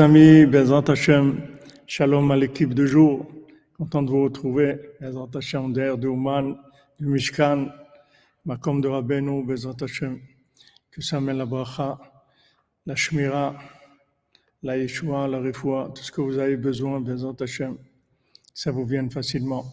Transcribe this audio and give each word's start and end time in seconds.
amis, 0.00 0.44
Bezrat 0.46 0.90
Hashem, 0.90 1.40
Shalom 1.86 2.28
à 2.32 2.36
l'équipe 2.36 2.74
de 2.74 2.84
jour. 2.84 3.26
Content 3.78 4.02
de 4.02 4.10
vous 4.10 4.24
retrouver, 4.24 4.80
Bezrat 5.00 5.28
Hashem, 5.36 5.72
d'air 5.72 5.96
de 5.96 6.08
Ouman, 6.08 6.56
du 6.98 7.06
Mishkan, 7.06 7.68
Makom 8.44 8.80
de 8.80 8.88
Rabbeinu, 8.88 9.44
Bezrat 9.44 9.76
Hashem. 9.80 10.18
Que 10.90 11.00
ça 11.00 11.20
mène 11.20 11.38
la 11.38 11.46
bracha, 11.46 12.00
la 12.86 12.96
shmira, 12.96 13.54
la 14.64 14.76
yeshua, 14.78 15.28
la 15.28 15.38
refoua, 15.38 15.92
tout 15.94 16.02
ce 16.02 16.10
que 16.10 16.20
vous 16.20 16.38
avez 16.38 16.56
besoin, 16.56 17.00
Bezrat 17.00 17.36
Hashem, 17.40 17.76
ça 18.52 18.72
vous 18.72 18.84
vienne 18.84 19.10
facilement. 19.10 19.64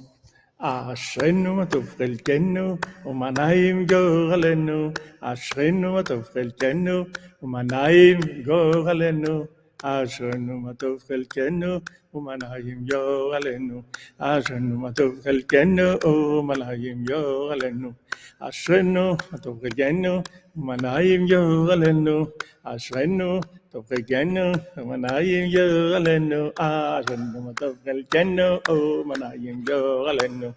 אשרינו 0.63 1.55
מה 1.55 1.65
טוב 1.65 1.95
חלקנו, 1.97 2.77
ומנעים 3.05 3.85
גורלנו. 3.85 4.91
אשרינו 5.21 5.93
מה 5.93 6.03
טוב 6.03 6.23
חלקנו, 6.23 7.05
ומנעים 7.43 8.19
גורלנו. 8.45 9.45
אשרנו 9.82 10.60
מה 10.60 10.74
טוב 10.74 11.02
חלקנו 11.08 11.80
ומנעים 12.14 12.84
יור 12.92 13.34
עלינו. 13.34 13.82
אשרנו 14.18 14.78
מה 14.78 14.92
טוב 14.92 15.20
חלקנו 15.24 15.82
ומנעים 16.04 17.04
יור 17.08 17.52
עלינו. 17.52 17.92
אשרנו 18.40 19.16
מה 19.32 19.38
טוב 19.38 19.60
חלקנו 19.62 20.22
ומנעים 20.56 21.26
יור 21.26 21.72
עלינו. 21.72 22.26
אשרנו 22.64 23.40
טוב 23.70 23.86
חלקנו 23.88 24.52
ומנעים 24.76 25.46
יור 25.50 25.94
עלינו. 25.96 26.48
אשרנו 26.58 27.42
מה 27.42 27.52
טוב 27.52 27.76
חלקנו 27.84 28.58
ומנעים 28.68 29.64
יור 29.68 30.08
עלינו. 30.08 30.50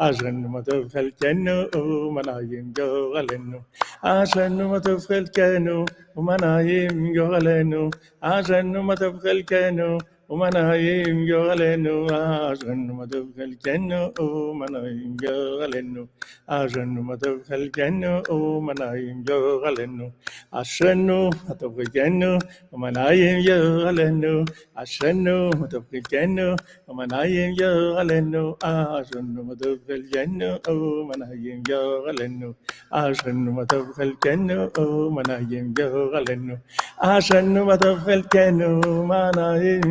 عشقنا 0.00 0.60
تفعل 0.60 1.08
كأنه 1.20 1.56
منايم 2.16 2.66
جغلنو 2.76 3.60
عشقنا 4.04 4.78
تفعل 4.78 5.26
كأنه 5.36 5.84
منايم 6.28 6.96
جغلنو 7.16 7.90
عشقنا 8.22 8.94
تفعل 9.02 9.40
كأنه 9.50 9.98
ومنهيم 10.28 11.18
جولنو 11.30 11.96
آجن 12.12 12.80
مدوخل 12.98 13.52
جنو 13.64 14.02
ومنهيم 14.20 15.12
جولنو 15.22 16.02
آجن 16.58 16.88
مدوخل 17.10 17.62
جنو 17.76 18.14
ومنهيم 18.30 19.18
جولنو 19.28 20.08
أشنو 20.60 21.20
مدوخل 21.48 21.88
جنو 21.96 22.32
ومنهيم 22.72 23.38
جولنو 23.48 24.34
أشنو 24.82 25.38
مدوخل 25.60 26.02
جنو 26.12 26.48
ومنهيم 26.88 27.50
جولنو 27.60 28.44
آجن 28.64 29.34
مدوخل 29.48 30.02
جنو 30.14 30.50
ومنهيم 30.68 31.58
جولنو 31.70 32.50
آجن 33.02 33.38
مدوخل 33.58 34.12
جنو 34.24 34.60
ومنهيم 34.78 35.66
جولنو 35.78 36.56
آجن 37.14 37.54
مدوخل 37.70 38.22
جنو 38.34 38.72
ومنهيم 38.98 39.90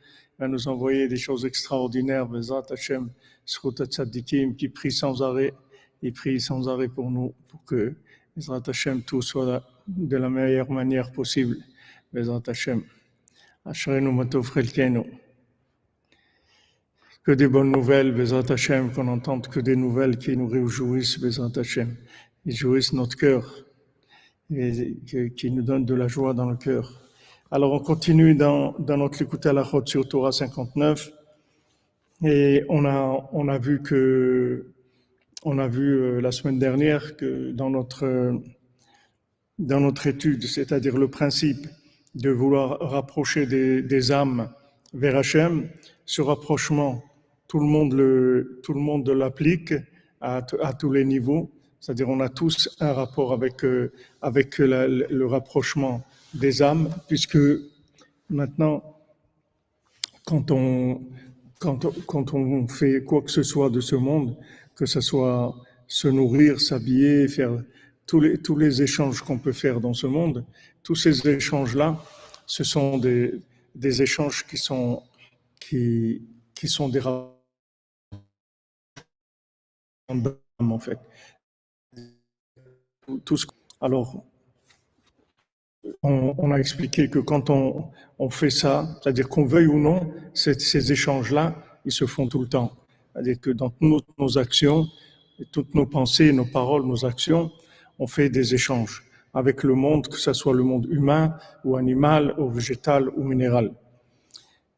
Va 0.41 0.47
nous 0.47 0.67
envoyer 0.67 1.07
des 1.07 1.17
choses 1.17 1.45
extraordinaires, 1.45 2.27
Bezrat 2.27 2.63
Hashem, 2.71 3.11
Tzadikim, 3.45 4.55
qui 4.55 4.69
prie 4.69 4.91
sans 4.91 5.21
arrêt, 5.21 5.53
il 6.01 6.13
prie 6.13 6.41
sans 6.41 6.67
arrêt 6.67 6.87
pour 6.87 7.11
nous, 7.11 7.35
pour 7.47 7.63
que, 7.63 7.93
Bezrat 8.35 8.63
Hashem, 8.65 9.03
tout 9.03 9.21
soit 9.21 9.63
de 9.85 10.17
la 10.17 10.31
meilleure 10.31 10.71
manière 10.71 11.11
possible, 11.11 11.57
Bezrat 12.11 12.41
Hashem. 12.47 12.81
Que 17.23 17.31
des 17.33 17.47
bonnes 17.47 17.71
nouvelles, 17.71 18.11
Bezrat 18.11 18.51
Hashem, 18.51 18.91
qu'on 18.93 19.09
entende 19.09 19.47
que 19.47 19.59
des 19.59 19.75
nouvelles 19.75 20.17
qui 20.17 20.35
nous 20.35 20.47
réjouissent, 20.47 21.19
Bezrat 21.19 21.51
Hashem, 21.55 21.95
qui 22.41 22.51
jouissent 22.51 22.93
notre 22.93 23.15
cœur, 23.15 23.63
et 24.49 24.95
qui 25.37 25.51
nous 25.51 25.61
donnent 25.61 25.85
de 25.85 25.93
la 25.93 26.07
joie 26.07 26.33
dans 26.33 26.49
le 26.49 26.57
cœur. 26.57 27.00
Alors 27.53 27.73
on 27.73 27.79
continue 27.79 28.33
dans, 28.33 28.73
notre 28.79 29.23
écoute 29.23 29.45
à 29.45 29.51
la 29.51 29.65
Chod 29.65 29.85
sur 29.85 30.07
Torah 30.07 30.31
59, 30.31 31.11
et 32.23 32.63
on 32.69 32.85
a, 32.85 33.57
vu 33.57 33.81
que, 33.81 34.71
on 35.43 35.59
a 35.59 35.67
vu 35.67 35.99
euh, 35.99 36.21
la 36.21 36.31
semaine 36.31 36.59
dernière 36.59 37.17
que 37.17 37.51
dans 37.51 37.69
notre, 37.69 38.37
étude, 40.07 40.43
c'est-à-dire 40.43 40.97
le 40.97 41.09
principe 41.09 41.67
de 42.15 42.29
vouloir 42.29 42.79
rapprocher 42.79 43.45
des, 43.45 44.11
âmes 44.13 44.49
vers 44.93 45.17
Hachem, 45.17 45.67
ce 46.05 46.21
rapprochement, 46.21 47.03
tout 47.49 47.59
le 47.59 47.65
monde 47.65 47.91
le, 47.91 48.61
tout 48.63 48.73
le 48.73 48.79
monde 48.79 49.09
l'applique 49.09 49.73
à, 50.21 50.41
tous 50.41 50.91
les 50.93 51.03
niveaux. 51.03 51.51
C'est-à-dire, 51.81 52.07
on 52.07 52.21
a 52.21 52.29
tous 52.29 52.69
un 52.79 52.93
rapport 52.93 53.33
avec, 53.33 53.65
euh, 53.65 53.91
avec 54.21 54.57
le 54.57 55.25
rapprochement 55.25 56.01
des 56.33 56.61
âmes, 56.61 56.89
puisque 57.07 57.37
maintenant, 58.29 58.83
quand 60.25 60.51
on, 60.51 61.01
quand, 61.59 61.85
quand 62.05 62.33
on 62.33 62.67
fait 62.67 63.03
quoi 63.03 63.21
que 63.21 63.31
ce 63.31 63.43
soit 63.43 63.69
de 63.69 63.81
ce 63.81 63.95
monde, 63.95 64.37
que 64.75 64.85
ce 64.85 65.01
soit 65.01 65.55
se 65.87 66.07
nourrir, 66.07 66.59
s'habiller, 66.61 67.27
faire 67.27 67.51
tous 68.05 68.19
les, 68.21 68.37
tous 68.37 68.55
les 68.57 68.81
échanges 68.81 69.21
qu'on 69.21 69.37
peut 69.37 69.51
faire 69.51 69.79
dans 69.81 69.93
ce 69.93 70.07
monde, 70.07 70.45
tous 70.83 70.95
ces 70.95 71.27
échanges-là, 71.27 72.01
ce 72.45 72.63
sont 72.63 72.97
des, 72.97 73.41
des 73.75 74.01
échanges 74.01 74.45
qui 74.47 74.57
sont, 74.57 75.03
qui, 75.59 76.21
qui 76.55 76.67
sont 76.67 76.89
des 76.89 76.99
rapports 76.99 77.37
en 80.59 80.79
fait. 80.79 80.99
Tout 83.25 83.37
ce, 83.37 83.45
alors, 83.81 84.23
on, 86.03 86.35
on 86.37 86.51
a 86.51 86.57
expliqué 86.57 87.09
que 87.09 87.19
quand 87.19 87.49
on, 87.49 87.89
on 88.19 88.29
fait 88.29 88.49
ça, 88.49 88.87
c'est-à-dire 89.01 89.29
qu'on 89.29 89.45
veuille 89.45 89.67
ou 89.67 89.79
non, 89.79 90.11
ces, 90.33 90.91
échanges-là, 90.91 91.55
ils 91.85 91.91
se 91.91 92.05
font 92.05 92.27
tout 92.27 92.39
le 92.39 92.47
temps. 92.47 92.71
C'est-à-dire 93.13 93.39
que 93.39 93.49
dans 93.49 93.73
nos, 93.81 93.99
nos 94.17 94.37
actions, 94.37 94.87
toutes 95.51 95.73
nos 95.73 95.85
pensées, 95.85 96.31
nos 96.31 96.45
paroles, 96.45 96.85
nos 96.85 97.05
actions, 97.05 97.51
on 97.99 98.07
fait 98.07 98.29
des 98.29 98.53
échanges 98.53 99.03
avec 99.33 99.63
le 99.63 99.73
monde, 99.73 100.07
que 100.07 100.17
ce 100.17 100.33
soit 100.33 100.53
le 100.53 100.63
monde 100.63 100.87
humain 100.89 101.35
ou 101.63 101.77
animal 101.77 102.35
ou 102.37 102.49
végétal 102.49 103.09
ou 103.09 103.23
minéral. 103.23 103.71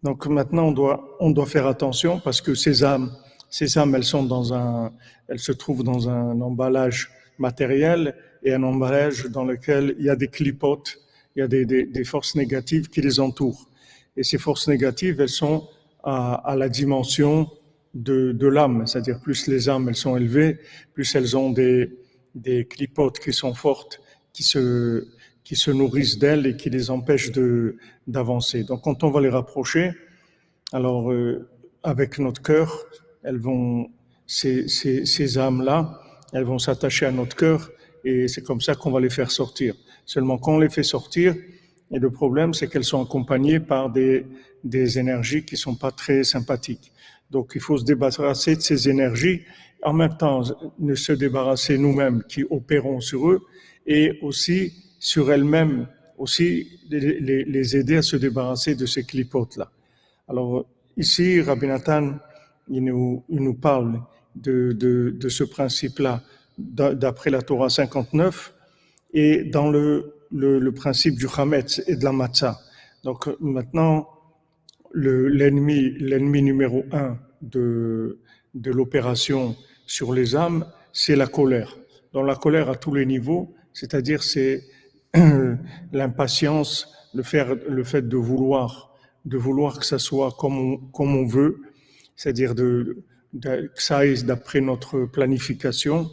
Donc 0.04 0.28
maintenant, 0.28 0.68
on 0.68 0.72
doit, 0.72 1.18
on 1.20 1.32
doit 1.32 1.46
faire 1.46 1.68
attention 1.68 2.20
parce 2.20 2.42
que 2.42 2.54
ces 2.56 2.84
âmes, 2.84 3.12
ces 3.50 3.78
âmes, 3.78 3.96
elles 3.96 4.04
sont 4.04 4.24
dans 4.24 4.54
un, 4.54 4.92
elles 5.28 5.40
se 5.40 5.52
trouvent 5.52 5.84
dans 5.84 6.10
un 6.10 6.40
emballage 6.42 7.12
matériel 7.40 8.16
et 8.44 8.54
un 8.54 8.64
emballage 8.64 9.26
dans 9.26 9.46
lequel 9.46 9.96
il 9.98 10.06
y 10.06 10.10
a 10.10 10.16
des 10.16 10.28
clipotes, 10.28 11.00
il 11.36 11.40
y 11.40 11.42
a 11.42 11.48
des, 11.48 12.04
forces 12.04 12.36
négatives 12.36 12.90
qui 12.90 13.02
les 13.02 13.20
entourent. 13.20 13.70
Et 14.18 14.24
ces 14.24 14.38
forces 14.38 14.68
négatives, 14.68 15.20
elles 15.22 15.30
sont 15.30 15.68
à, 16.04 16.56
la 16.58 16.70
dimension 16.70 17.50
de, 17.94 18.48
l'âme, 18.48 18.86
c'est-à-dire 18.86 19.20
plus 19.20 19.48
les 19.48 19.70
âmes, 19.70 19.88
elles 19.90 19.96
sont 19.96 20.18
élevées, 20.18 20.60
plus 20.94 21.16
elles 21.16 21.36
ont 21.38 21.52
des, 21.52 21.90
clipotes 22.70 23.20
qui 23.20 23.34
sont 23.34 23.54
fortes, 23.54 24.02
qui 24.34 24.44
se, 24.44 25.72
nourrissent 25.72 26.20
d'elles 26.20 26.46
et 26.46 26.58
qui 26.58 26.70
les 26.70 26.92
empêchent 26.92 27.32
d'avancer. 28.08 28.64
Donc 28.64 28.84
quand 28.84 29.04
on 29.04 29.10
va 29.10 29.22
les 29.22 29.30
rapprocher, 29.30 29.92
alors 30.72 31.12
euh, 31.12 31.50
avec 31.84 32.20
notre 32.20 32.42
cœur, 32.42 32.86
elles 33.24 33.40
vont, 33.40 33.90
ces 34.28 35.38
âmes-là, 35.38 36.00
elles 36.34 36.44
vont 36.44 36.60
s'attacher 36.60 37.06
à 37.06 37.12
notre 37.12 37.36
cœur 37.36 37.72
et 38.04 38.28
c'est 38.28 38.44
comme 38.44 38.62
ça 38.62 38.76
qu'on 38.76 38.92
va 38.92 39.00
les 39.00 39.10
faire 39.10 39.32
sortir. 39.32 39.76
Seulement 40.06 40.38
quand 40.38 40.56
on 40.56 40.60
les 40.60 40.70
fait 40.70 40.84
sortir, 40.84 41.36
et 41.92 42.00
le 42.00 42.10
problème 42.10 42.54
c'est 42.54 42.68
qu'elles 42.68 42.84
sont 42.84 43.04
accompagnées 43.04 43.60
par 43.60 43.90
des, 43.92 44.26
des 44.64 45.00
énergies 45.00 45.44
qui 45.46 45.58
sont 45.58 45.76
pas 45.76 45.92
très 45.92 46.24
sympathiques. 46.24 46.92
Donc 47.32 47.54
il 47.56 47.62
faut 47.62 47.78
se 47.78 47.86
débarrasser 47.86 48.56
de 48.56 48.62
ces 48.62 48.90
énergies, 48.90 49.42
en 49.84 49.94
même 49.94 50.16
temps 50.18 50.42
ne 50.80 50.96
se 50.96 51.12
débarrasser 51.14 51.78
nous-mêmes 51.78 52.24
qui 52.30 52.44
opérons 52.50 53.00
sur 53.02 53.30
eux 53.30 53.42
et 53.86 54.20
aussi 54.22 54.74
sur 55.00 55.32
elles-mêmes, 55.32 55.88
aussi 56.18 56.80
les, 56.90 57.20
les- 57.46 57.76
aider 57.76 57.98
à 57.98 58.02
se 58.02 58.16
débarrasser 58.16 58.76
de 58.76 58.86
ces 58.86 59.04
clipotes-là. 59.04 59.70
Alors 60.28 60.66
ici, 60.96 61.42
Rabbi 61.42 61.68
Nathan, 61.68 62.14
il 62.70 62.84
nous, 62.86 63.24
il 63.28 63.42
nous 63.42 63.56
parle 63.56 64.02
de, 64.36 64.72
de, 64.72 65.14
de 65.20 65.30
ce 65.30 65.44
principe-là 65.44 66.24
d'après 66.58 67.30
la 67.30 67.42
Torah 67.42 67.70
59 67.70 68.54
et 69.14 69.44
dans 69.44 69.70
le, 69.70 70.14
le, 70.32 70.72
principe 70.72 71.16
du 71.16 71.28
Hametz 71.36 71.82
et 71.88 71.96
de 71.96 72.04
la 72.04 72.12
Matzah. 72.12 72.60
Donc 73.04 73.30
maintenant, 73.40 74.08
l'ennemi, 74.94 76.42
numéro 76.42 76.84
un 76.92 77.18
de, 77.42 78.20
de 78.54 78.72
l'opération 78.72 79.56
sur 79.86 80.14
les 80.14 80.36
âmes, 80.36 80.66
c'est 80.92 81.16
la 81.16 81.28
colère. 81.28 81.78
Dans 82.14 82.24
la 82.24 82.36
colère 82.36 82.70
à 82.70 82.76
tous 82.76 82.94
les 82.94 83.06
niveaux, 83.06 83.54
c'est-à-dire 83.74 84.24
c'est 84.24 84.64
l'impatience, 85.92 86.88
le, 87.14 87.24
le 87.70 87.84
fait 87.84 88.08
de 88.08 88.18
vouloir, 88.18 88.96
de 89.26 89.38
vouloir 89.38 89.80
que 89.80 89.86
ça 89.86 90.00
soit 90.00 90.32
comme 90.38 90.58
on, 90.58 90.78
comme 90.78 91.16
on 91.16 91.26
veut, 91.26 91.62
c'est-à-dire 92.16 92.56
de, 92.56 93.04
de, 93.34 93.72
que 93.76 93.82
ça 93.82 93.98
aille 93.98 94.24
d'après 94.24 94.62
notre 94.62 95.06
planification, 95.06 96.10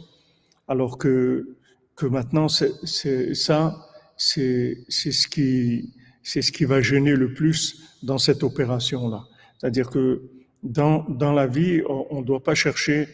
alors 0.71 0.97
que, 0.97 1.57
que 1.97 2.05
maintenant, 2.05 2.47
c'est, 2.47 3.33
ça, 3.33 3.75
c'est, 4.15 4.77
ce 4.87 5.27
qui, 5.27 5.93
c'est 6.23 6.41
ce 6.41 6.51
qui 6.53 6.63
va 6.63 6.81
gêner 6.81 7.13
le 7.13 7.33
plus 7.33 7.99
dans 8.03 8.17
cette 8.17 8.41
opération-là. 8.41 9.25
C'est-à-dire 9.57 9.89
que 9.89 10.21
dans, 10.63 11.03
dans 11.09 11.33
la 11.33 11.45
vie, 11.45 11.81
on 11.89 12.21
ne 12.21 12.25
doit 12.25 12.41
pas 12.41 12.55
chercher 12.55 13.09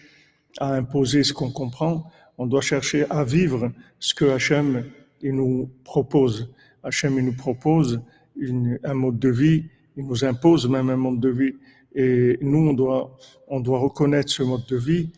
à 0.59 0.74
imposer 0.75 1.24
ce 1.24 1.33
qu'on 1.33 1.50
comprend, 1.50 2.12
on 2.38 2.45
doit 2.45 2.62
chercher 2.62 3.07
à 3.09 3.24
vivre 3.24 3.71
ce 4.00 4.13
que 4.13 4.25
Hachem 4.25 4.86
il 5.21 5.33
nous 5.33 5.68
propose. 5.83 6.53
Hachem 6.83 7.18
il 7.18 7.25
nous 7.25 7.36
propose 7.36 8.00
une, 8.36 8.77
un 8.83 8.94
mode 8.94 9.18
de 9.18 9.30
vie, 9.30 9.65
il 9.95 10.06
nous 10.06 10.24
impose 10.24 10.69
même 10.69 10.92
un 10.92 10.95
mode 10.95 11.19
de 11.19 11.30
vie. 11.30 11.56
Et 11.95 12.38
nous, 12.42 12.69
on 12.69 12.74
doit, 12.74 13.18
on 13.48 13.60
doit 13.60 13.80
reconnaître 13.80 14.30
ce 14.30 14.44
mode 14.44 14.68
de 14.68 14.77
vie, 14.77 15.10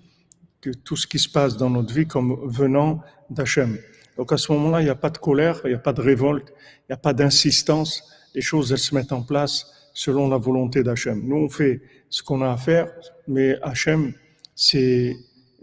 que 0.62 0.72
tout 0.72 0.96
ce 0.96 1.08
qui 1.08 1.20
se 1.20 1.30
passe 1.30 1.58
dans 1.58 1.70
notre 1.70 1.94
vie 1.94 2.08
comme 2.08 2.38
venant 2.46 3.02
d'Hachem. 3.30 3.78
Donc 4.18 4.34
à 4.34 4.38
ce 4.38 4.52
moment-là, 4.52 4.82
il 4.82 4.86
n'y 4.86 4.90
a 4.90 4.96
pas 4.96 5.10
de 5.10 5.18
colère, 5.18 5.62
il 5.64 5.70
n'y 5.70 5.76
a 5.76 5.80
pas 5.80 5.94
de 5.94 6.02
révolte, 6.02 6.50
il 6.50 6.92
n'y 6.92 6.94
a 6.94 6.98
pas 6.98 7.14
d'insistance. 7.14 8.04
Les 8.36 8.42
choses, 8.42 8.72
elles 8.72 8.78
se 8.78 8.94
mettent 8.94 9.14
en 9.14 9.24
place 9.24 9.68
selon 9.94 10.30
la 10.30 10.38
volonté 10.38 10.84
d'Hachem. 10.84 11.22
Nous, 11.26 11.36
on 11.36 11.50
fait 11.50 11.82
ce 12.10 12.22
qu'on 12.24 12.42
a 12.42 12.52
à 12.52 12.58
faire, 12.58 12.92
mais 13.28 13.58
Hachem, 13.62 14.14
c'est, 14.56 15.16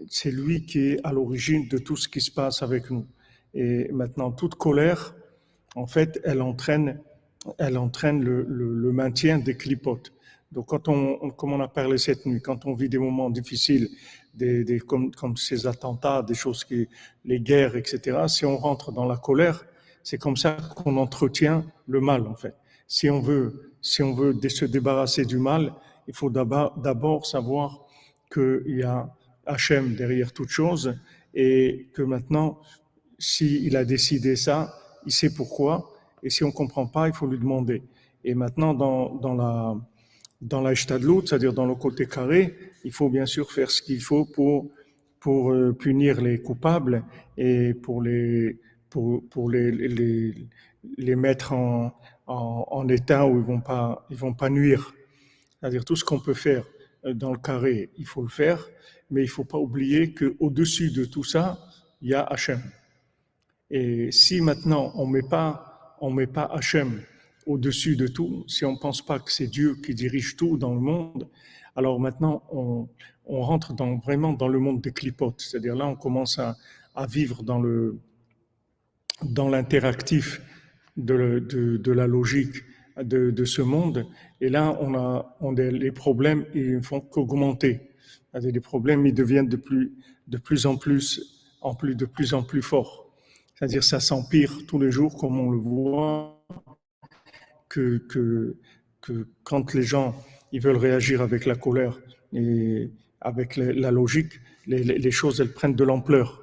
c'est 0.09 0.31
lui 0.31 0.65
qui 0.65 0.79
est 0.79 0.99
à 1.03 1.11
l'origine 1.11 1.67
de 1.67 1.77
tout 1.77 1.95
ce 1.95 2.07
qui 2.07 2.21
se 2.21 2.31
passe 2.31 2.63
avec 2.63 2.89
nous. 2.89 3.05
Et 3.53 3.89
maintenant, 3.91 4.31
toute 4.31 4.55
colère, 4.55 5.15
en 5.75 5.87
fait, 5.87 6.19
elle 6.23 6.41
entraîne, 6.41 6.99
elle 7.59 7.77
entraîne 7.77 8.23
le, 8.23 8.43
le, 8.47 8.73
le 8.73 8.91
maintien 8.91 9.37
des 9.37 9.55
clipotes. 9.55 10.11
Donc, 10.51 10.67
quand 10.67 10.87
on, 10.87 11.29
comme 11.31 11.53
on 11.53 11.59
a 11.59 11.67
parlé 11.67 11.97
cette 11.97 12.25
nuit, 12.25 12.41
quand 12.41 12.65
on 12.65 12.73
vit 12.73 12.89
des 12.89 12.97
moments 12.97 13.29
difficiles, 13.29 13.89
des, 14.37 14.63
des, 14.63 14.79
comme, 14.79 15.11
comme, 15.11 15.35
ces 15.35 15.67
attentats, 15.67 16.21
des 16.21 16.35
choses 16.35 16.63
qui, 16.63 16.87
les 17.25 17.39
guerres, 17.39 17.75
etc. 17.75 18.25
Si 18.27 18.45
on 18.45 18.57
rentre 18.57 18.91
dans 18.91 19.05
la 19.05 19.17
colère, 19.17 19.65
c'est 20.03 20.17
comme 20.17 20.37
ça 20.37 20.57
qu'on 20.75 20.97
entretient 20.97 21.65
le 21.87 21.99
mal, 21.99 22.27
en 22.27 22.35
fait. 22.35 22.55
Si 22.87 23.09
on 23.09 23.19
veut, 23.19 23.73
si 23.81 24.01
on 24.03 24.13
veut 24.13 24.33
se 24.47 24.65
débarrasser 24.65 25.25
du 25.25 25.37
mal, 25.37 25.73
il 26.07 26.13
faut 26.13 26.29
d'abord 26.29 27.25
savoir 27.25 27.85
qu'il 28.31 28.77
y 28.77 28.83
a 28.83 29.13
Hachem 29.45 29.95
derrière 29.95 30.31
toute 30.31 30.49
chose 30.49 30.95
et 31.33 31.89
que 31.93 32.01
maintenant, 32.01 32.59
s'il 33.19 33.75
a 33.75 33.83
décidé 33.85 34.35
ça, 34.35 34.73
il 35.05 35.11
sait 35.11 35.33
pourquoi. 35.33 35.91
Et 36.23 36.29
si 36.29 36.43
on 36.43 36.51
comprend 36.51 36.87
pas, 36.87 37.07
il 37.07 37.13
faut 37.13 37.27
lui 37.27 37.39
demander. 37.39 37.83
Et 38.23 38.33
maintenant, 38.35 38.73
dans, 38.73 39.15
dans 39.15 39.35
la, 39.35 39.75
dans 40.41 40.75
c'est-à-dire 40.75 41.53
dans 41.53 41.65
le 41.65 41.75
côté 41.75 42.07
carré, 42.07 42.55
il 42.87 42.93
faut 42.93 43.09
bien 43.09 43.25
sûr 43.25 43.51
faire 43.51 43.69
ce 43.69 43.81
qu'il 43.81 44.01
faut 44.01 44.23
pour, 44.23 44.71
pour 45.19 45.51
euh, 45.51 45.73
punir 45.73 46.21
les 46.21 46.41
coupables 46.41 47.03
et 47.37 47.73
pour 47.73 48.01
les, 48.01 48.61
pour, 48.89 49.27
pour 49.29 49.51
les, 49.51 49.71
les, 50.97 51.15
mettre 51.17 51.51
en, 51.51 51.93
en, 52.27 52.87
état 52.87 53.27
où 53.27 53.39
ils 53.39 53.43
vont 53.43 53.59
pas, 53.59 54.05
ils 54.09 54.15
vont 54.15 54.33
pas 54.33 54.49
nuire. 54.49 54.93
C'est-à-dire 55.59 55.83
tout 55.83 55.97
ce 55.97 56.05
qu'on 56.05 56.21
peut 56.21 56.33
faire 56.33 56.63
euh, 57.03 57.13
dans 57.13 57.33
le 57.33 57.39
carré, 57.39 57.89
il 57.97 58.05
faut 58.05 58.21
le 58.21 58.29
faire, 58.29 58.65
mais 59.11 59.21
il 59.21 59.27
faut 59.27 59.43
pas 59.43 59.57
oublier 59.57 60.13
qu'au-dessus 60.13 60.89
de 60.91 61.03
tout 61.03 61.25
ça, 61.25 61.59
il 62.01 62.11
y 62.11 62.13
a 62.13 62.23
Hachem. 62.23 62.61
Et 63.69 64.13
si 64.13 64.39
maintenant 64.39 64.93
on 64.95 65.05
met 65.05 65.27
pas, 65.29 65.97
on 65.99 66.09
met 66.09 66.27
pas 66.27 66.45
Hachem 66.45 67.01
au-dessus 67.45 67.97
de 67.97 68.07
tout, 68.07 68.45
si 68.47 68.63
on 68.63 68.77
pense 68.77 69.05
pas 69.05 69.19
que 69.19 69.31
c'est 69.31 69.47
Dieu 69.47 69.75
qui 69.75 69.93
dirige 69.93 70.37
tout 70.37 70.57
dans 70.57 70.73
le 70.73 70.79
monde, 70.79 71.27
alors 71.77 71.99
maintenant 71.99 72.43
on, 72.51 72.87
rentre 73.27 73.73
vraiment 74.03 74.33
dans 74.33 74.47
le 74.47 74.59
monde 74.59 74.81
des 74.81 74.91
clipotes. 74.91 75.39
C'est-à-dire 75.39 75.75
là, 75.75 75.85
on 75.87 75.95
commence 75.95 76.39
à, 76.39 76.57
vivre 77.07 77.43
dans 77.43 77.59
l'interactif 79.49 80.41
de, 80.97 81.91
la 81.91 82.07
logique 82.07 82.63
de, 83.01 83.45
ce 83.45 83.61
monde. 83.61 84.07
Et 84.41 84.49
là, 84.49 84.75
on 84.81 84.95
a, 84.95 85.37
on 85.39 85.51
les 85.51 85.91
problèmes, 85.91 86.45
ils 86.55 86.77
ne 86.77 86.81
font 86.81 86.99
qu'augmenter. 86.99 87.91
Les 88.33 88.59
problèmes, 88.59 89.05
ils 89.05 89.13
deviennent 89.13 89.49
de 89.49 89.57
plus, 89.57 90.65
en 90.65 90.77
plus, 90.77 91.21
de 91.73 92.05
plus 92.05 92.33
en 92.33 92.43
plus 92.43 92.61
forts. 92.63 93.07
C'est-à-dire, 93.53 93.83
ça 93.83 93.99
s'empire 93.99 94.65
tous 94.67 94.79
les 94.79 94.89
jours, 94.89 95.15
comme 95.15 95.39
on 95.39 95.51
le 95.51 95.59
voit 95.59 96.43
que, 97.69 97.97
que, 97.97 98.57
que 99.01 99.27
quand 99.43 99.73
les 99.73 99.83
gens 99.83 100.15
ils 100.57 100.63
veulent 100.63 100.77
réagir 100.77 101.21
avec 101.21 101.45
la 101.45 101.53
colère 101.53 101.99
et 102.33 102.89
avec 103.21 103.57
la 103.57 103.91
logique, 103.91 104.33
les, 104.65 105.11
choses 105.11 105.39
elles 105.39 105.53
prennent 105.53 105.75
de 105.75 105.83
l'ampleur. 105.83 106.41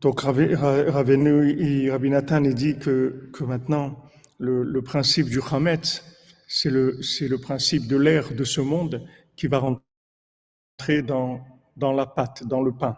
Donc 0.00 0.20
Rabbi 0.20 2.10
Nathan 2.10 2.42
dit 2.42 2.78
que, 2.78 3.28
maintenant 3.40 4.08
le, 4.38 4.80
principe 4.82 5.26
du 5.26 5.40
Hametz, 5.50 6.04
c'est 6.46 6.70
le, 6.70 7.38
principe 7.38 7.88
de 7.88 7.96
l'air 7.96 8.32
de 8.34 8.44
ce 8.44 8.60
monde 8.60 9.04
qui 9.34 9.48
va 9.48 9.58
rentrer 9.58 11.02
dans 11.02 11.92
la 11.92 12.06
pâte, 12.06 12.44
dans 12.46 12.62
le 12.62 12.70
pain. 12.70 12.96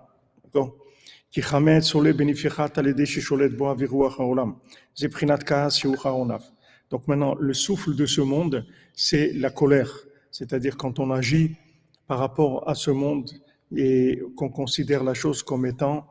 כי 1.31 1.41
חמץ 1.41 1.93
עולה 1.93 2.13
בנפיחת 2.13 2.77
על 2.77 2.87
ידי 2.87 3.05
ששולט 3.05 3.51
בו 3.51 3.69
אוויר 3.69 3.89
רוח 3.89 4.19
העולם. 4.19 4.53
זה 4.95 5.07
בחינת 5.07 5.43
כעס 5.43 5.73
שהוא 5.73 5.97
חרונף. 5.97 6.43
Donc 6.91 7.07
maintenant, 7.07 7.33
le 7.39 7.53
souffle 7.53 7.95
de 7.95 8.05
ce 8.05 8.21
monde, 8.21 8.65
c'est 8.93 9.33
la 9.33 9.49
colère. 9.49 9.91
C'est-à-dire 10.29 10.77
quand 10.77 10.99
on 10.99 11.09
agit 11.09 11.55
par 12.05 12.19
rapport 12.19 12.69
à 12.69 12.75
ce 12.75 12.91
monde 12.91 13.31
et 13.75 14.21
qu'on 14.35 14.49
considère 14.49 15.03
la 15.03 15.15
chose 15.15 15.41
comme 15.41 15.65
étant 15.65 16.05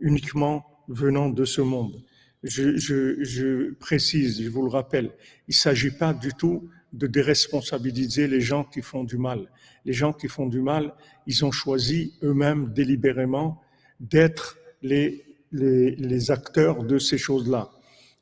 uniquement 0.00 0.66
venant 0.88 1.30
de 1.30 1.44
ce 1.46 1.62
monde. 1.62 2.02
Je, 2.42 2.76
je, 2.76 3.22
je 3.22 3.72
précise, 3.74 4.42
je 4.42 4.50
vous 4.50 4.62
le 4.62 4.68
rappelle, 4.68 5.10
il 5.48 5.52
ne 5.52 5.62
s'agit 5.66 5.92
pas 5.92 6.12
du 6.12 6.32
tout 6.34 6.68
de 6.92 7.06
déresponsabiliser 7.06 8.26
les 8.26 8.40
gens 8.40 8.64
qui 8.64 8.82
font 8.82 9.04
du 9.04 9.16
mal. 9.16 9.48
Les 9.86 9.92
gens 9.92 10.12
qui 10.12 10.28
font 10.28 10.46
du 10.46 10.60
mal, 10.60 10.92
ils 11.26 11.44
ont 11.44 11.52
choisi 11.52 12.14
eux-mêmes 12.22 12.72
délibérément 12.74 13.62
d'être 13.99 14.57
les, 14.81 15.25
les, 15.51 15.95
les, 15.95 16.31
acteurs 16.31 16.83
de 16.83 16.99
ces 16.99 17.17
choses-là. 17.17 17.69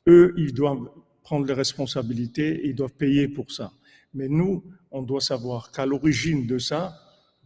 Eux, 0.08 0.34
ils 0.36 0.54
doivent 0.54 0.88
prendre 1.22 1.46
les 1.46 1.54
responsabilités 1.54 2.64
et 2.64 2.68
ils 2.68 2.74
doivent 2.74 2.94
payer 2.94 3.28
pour 3.28 3.50
ça. 3.50 3.72
Mais 4.14 4.28
nous, 4.28 4.64
on 4.90 5.02
doit 5.02 5.20
savoir 5.20 5.70
qu'à 5.72 5.84
l'origine 5.84 6.46
de 6.46 6.58
ça, 6.58 6.96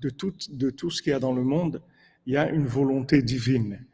de 0.01 0.11
tout, 0.11 0.33
de 0.51 0.71
tout 0.71 0.91
ce 0.91 1.03
qu'il 1.03 1.11
y 1.11 1.15
a 1.15 1.19
dans 1.19 1.33
le 1.33 1.43
monde, 1.43 1.83
il 2.27 2.35
y 2.35 2.37
a 2.37 2.49
une 2.49 2.67
volonté 2.67 3.23
divine. 3.23 3.85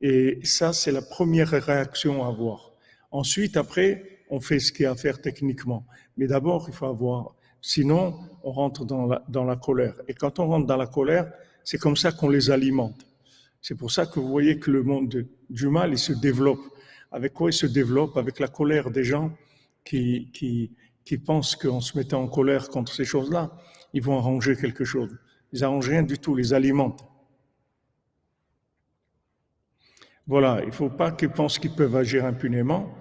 Et 0.00 0.40
ça, 0.44 0.72
c'est 0.72 0.92
la 0.92 1.02
première 1.02 1.48
réaction 1.50 2.24
à 2.24 2.28
avoir. 2.28 2.72
Ensuite, 3.10 3.56
après, 3.56 4.20
on 4.30 4.40
fait 4.40 4.58
ce 4.58 4.72
qu'il 4.72 4.84
y 4.84 4.86
a 4.86 4.92
à 4.92 4.96
faire 4.96 5.20
techniquement. 5.20 5.86
Mais 6.16 6.26
d'abord, 6.26 6.66
il 6.68 6.74
faut 6.74 6.86
avoir. 6.86 7.34
Sinon, 7.60 8.18
on 8.42 8.50
rentre 8.50 8.84
dans 8.84 9.06
la, 9.06 9.24
dans 9.28 9.44
la 9.44 9.56
colère. 9.56 9.94
Et 10.08 10.14
quand 10.14 10.38
on 10.38 10.46
rentre 10.46 10.66
dans 10.66 10.76
la 10.76 10.86
colère, 10.86 11.32
c'est 11.64 11.78
comme 11.78 11.96
ça 11.96 12.12
qu'on 12.12 12.28
les 12.28 12.50
alimente. 12.50 13.06
C'est 13.62 13.76
pour 13.76 13.92
ça 13.92 14.06
que 14.06 14.18
vous 14.18 14.28
voyez 14.28 14.58
que 14.58 14.72
le 14.72 14.82
monde 14.82 15.26
du 15.48 15.68
mal, 15.68 15.92
il 15.92 15.98
se 15.98 16.12
développe. 16.12 16.60
Avec 17.12 17.32
quoi 17.32 17.50
il 17.50 17.52
se 17.52 17.66
développe? 17.66 18.16
Avec 18.16 18.40
la 18.40 18.48
colère 18.48 18.90
des 18.90 19.04
gens 19.04 19.32
qui, 19.84 20.30
qui, 20.32 20.72
qui 21.04 21.16
pensent 21.16 21.54
qu'en 21.54 21.80
se 21.80 21.96
mettant 21.96 22.22
en 22.22 22.28
colère 22.28 22.68
contre 22.68 22.92
ces 22.92 23.04
choses-là, 23.04 23.52
ils 23.94 24.02
vont 24.02 24.18
arranger 24.18 24.56
quelque 24.56 24.84
chose. 24.84 25.16
Ils 25.52 25.60
n'arrangent 25.60 25.88
rien 25.88 26.02
du 26.02 26.18
tout, 26.18 26.38
ils 26.38 26.54
alimentent. 26.54 27.04
Voilà, 30.26 30.60
il 30.62 30.68
ne 30.68 30.72
faut 30.72 30.90
pas 30.90 31.12
qu'ils 31.12 31.30
pensent 31.30 31.58
qu'ils 31.58 31.74
peuvent 31.74 31.96
agir 31.96 32.24
impunément, 32.24 32.92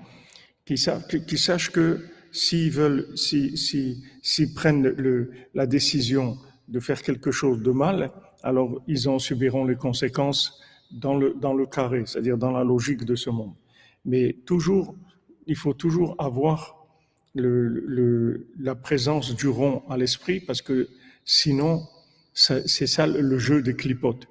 qu'ils 0.65 0.77
sachent 0.77 1.71
que 1.71 2.05
s'ils 2.31 2.71
veulent, 2.71 3.17
s'ils 3.17 3.57
si, 3.57 4.03
si, 4.21 4.53
prennent 4.53 4.87
le, 4.87 5.31
la 5.53 5.65
décision 5.65 6.37
de 6.67 6.79
faire 6.79 7.01
quelque 7.01 7.31
chose 7.31 7.61
de 7.61 7.71
mal, 7.71 8.11
alors 8.43 8.81
ils 8.87 9.07
en 9.09 9.19
subiront 9.19 9.65
les 9.65 9.75
conséquences 9.75 10.59
dans 10.91 11.15
le, 11.17 11.33
dans 11.39 11.53
le 11.53 11.65
carré, 11.65 12.03
c'est-à-dire 12.05 12.37
dans 12.37 12.51
la 12.51 12.63
logique 12.63 13.05
de 13.05 13.15
ce 13.15 13.29
monde. 13.29 13.53
Mais 14.05 14.35
toujours, 14.45 14.95
il 15.47 15.55
faut 15.55 15.73
toujours 15.73 16.15
avoir 16.19 16.85
le, 17.33 17.67
le, 17.67 18.47
la 18.59 18.75
présence 18.75 19.35
du 19.35 19.47
rond 19.47 19.83
à 19.89 19.97
l'esprit, 19.97 20.39
parce 20.39 20.61
que 20.61 20.89
sinon, 21.23 21.83
c'est 22.33 22.87
ça 22.87 23.07
le 23.07 23.37
jeu 23.37 23.61
des 23.61 23.75
clipotes. 23.75 24.27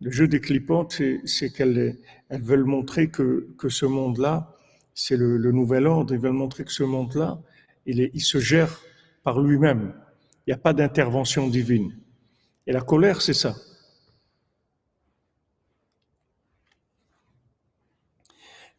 Le 0.00 0.10
jeu 0.10 0.28
des 0.28 0.40
clipotes, 0.40 1.00
c'est 1.24 1.50
qu'elles 1.50 1.98
elles 2.28 2.42
veulent 2.42 2.64
montrer 2.64 3.08
que, 3.08 3.48
que 3.56 3.68
ce 3.68 3.86
monde-là, 3.86 4.54
c'est 4.94 5.16
le, 5.16 5.36
le 5.36 5.52
nouvel 5.52 5.86
ordre. 5.86 6.12
Ils 6.12 6.20
veulent 6.20 6.32
montrer 6.32 6.64
que 6.64 6.72
ce 6.72 6.82
monde-là, 6.82 7.40
il, 7.86 8.10
il 8.12 8.20
se 8.20 8.38
gère 8.38 8.82
par 9.22 9.40
lui-même. 9.40 9.94
Il 10.46 10.50
n'y 10.50 10.54
a 10.54 10.58
pas 10.58 10.72
d'intervention 10.74 11.48
divine. 11.48 11.96
Et 12.67 12.71
la 12.71 12.81
colère, 12.81 13.21
c'est 13.21 13.33
ça. 13.33 13.55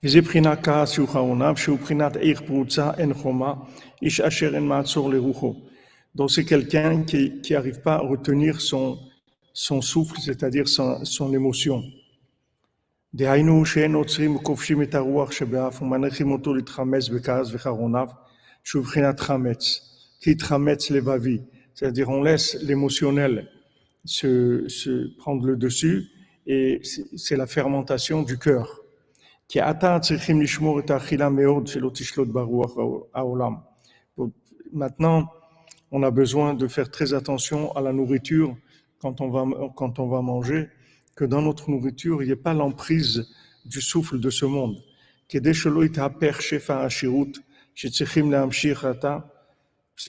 וזה 0.05 0.21
בחינת 0.21 0.65
כעס 0.65 0.91
שהוא 0.91 1.09
חרוניו, 1.09 1.57
שהוא 1.57 1.79
בחינת 1.79 2.17
איך 2.17 2.41
פרוצה 2.41 2.91
אין 2.99 3.15
חומה, 3.15 3.55
איש 4.03 4.21
אשר 4.21 4.55
אין 4.55 4.63
מעצור 4.63 5.11
לרוחו. 5.11 5.55
Donc 6.15 6.31
c'est 6.31 6.45
quelqu'un 6.45 7.05
qui 7.05 7.41
qui 7.43 7.55
arrive 7.55 7.81
pas 7.81 7.95
à 7.95 8.05
retenir 8.13 8.61
son, 8.61 8.99
son 9.55 9.81
souffle, 9.81 10.19
c'est-à-dire 10.21 10.69
son, 10.69 11.05
son 11.05 11.33
émotion. 11.33 11.83
דהיינו 13.15 13.67
שאין 13.67 13.95
עוצרים 13.95 14.37
וכובשים 14.37 14.83
את 14.83 14.95
הרוח 14.95 15.33
שבאף 15.33 15.83
ומניחים 15.83 16.31
אותו 16.33 16.55
להתחמץ 16.55 17.09
בכעס 17.09 17.49
וחרוניו, 17.53 18.09
שהוא 18.65 18.85
בחינת 18.85 19.21
חמץ, 19.21 19.81
כי 20.21 20.31
יתחמץ 20.31 20.91
לבבי. 20.91 21.39
C'est-à-dire 21.75 22.09
on 22.09 22.23
laisse 22.23 22.57
l'émotionnel 22.63 23.47
se, 24.08 24.68
se 24.68 25.16
prendre 25.18 25.46
le 25.46 25.56
dessus 25.56 26.08
et 26.46 26.82
c'est 27.16 27.36
la 27.36 27.46
fermentation 27.46 28.24
du 28.24 28.38
cœur. 28.38 28.82
Maintenant, 34.74 35.32
on 35.92 36.04
a 36.04 36.12
besoin 36.12 36.54
de 36.54 36.68
faire 36.68 36.92
très 36.92 37.14
attention 37.14 37.76
à 37.76 37.82
la 37.82 37.94
nourriture 37.94 38.56
quand 39.00 39.22
on 39.22 39.30
va, 39.30 39.46
quand 39.76 40.00
on 40.00 40.08
va 40.08 40.22
manger, 40.22 40.70
que 41.16 41.26
dans 41.26 41.42
notre 41.42 41.70
nourriture, 41.70 42.24
il 42.24 42.28
n'y 42.28 42.32
ait 42.32 42.36
pas 42.36 42.54
l'emprise 42.54 43.28
du 43.66 43.82
souffle 43.82 44.20
de 44.20 44.30
ce 44.30 44.46
monde. 44.46 44.78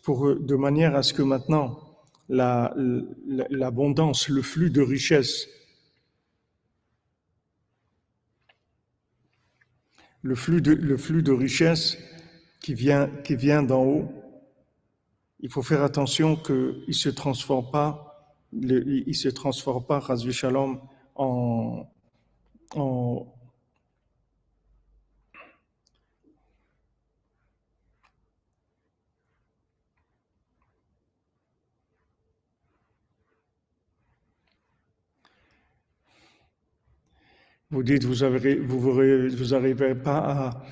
Pour, 0.02 0.35
de 0.35 0.55
manière 0.55 0.95
à 0.95 1.02
ce 1.02 1.14
que 1.14 1.23
maintenant, 1.23 1.88
la- 2.28 2.75
la- 3.26 3.47
l'abondance, 3.50 4.28
le 4.28 4.42
flux 4.42 4.70
de 4.70 4.82
richesse, 4.82 5.49
le 10.23 10.35
flux 10.35 10.61
de, 10.61 10.73
le 10.73 10.97
flux 10.97 11.23
de 11.23 11.32
richesse 11.32 11.97
qui 12.61 12.75
vient, 12.75 13.08
qui 13.25 13.37
vient 13.37 13.62
d'en 13.62 13.85
haut, 13.85 14.12
il 15.40 15.50
faut 15.50 15.62
faire 15.62 15.82
attention 15.82 16.37
qu'il 16.37 16.85
ne 16.88 16.92
se 16.92 17.08
transforme 17.08 17.70
pas, 17.70 18.37
le- 18.52 18.87
il 19.08 19.14
se 19.14 19.28
transforme 19.28 19.85
pas, 19.85 20.00
Razvi 20.00 20.32
en, 21.14 21.88
vous 37.71 37.83
dites, 37.83 38.05
vous 38.05 38.23
avez, 38.23 38.55
vous, 38.57 38.81
vous, 38.81 39.55
arrivez 39.55 39.95
pas 39.95 40.19
à, 40.19 40.65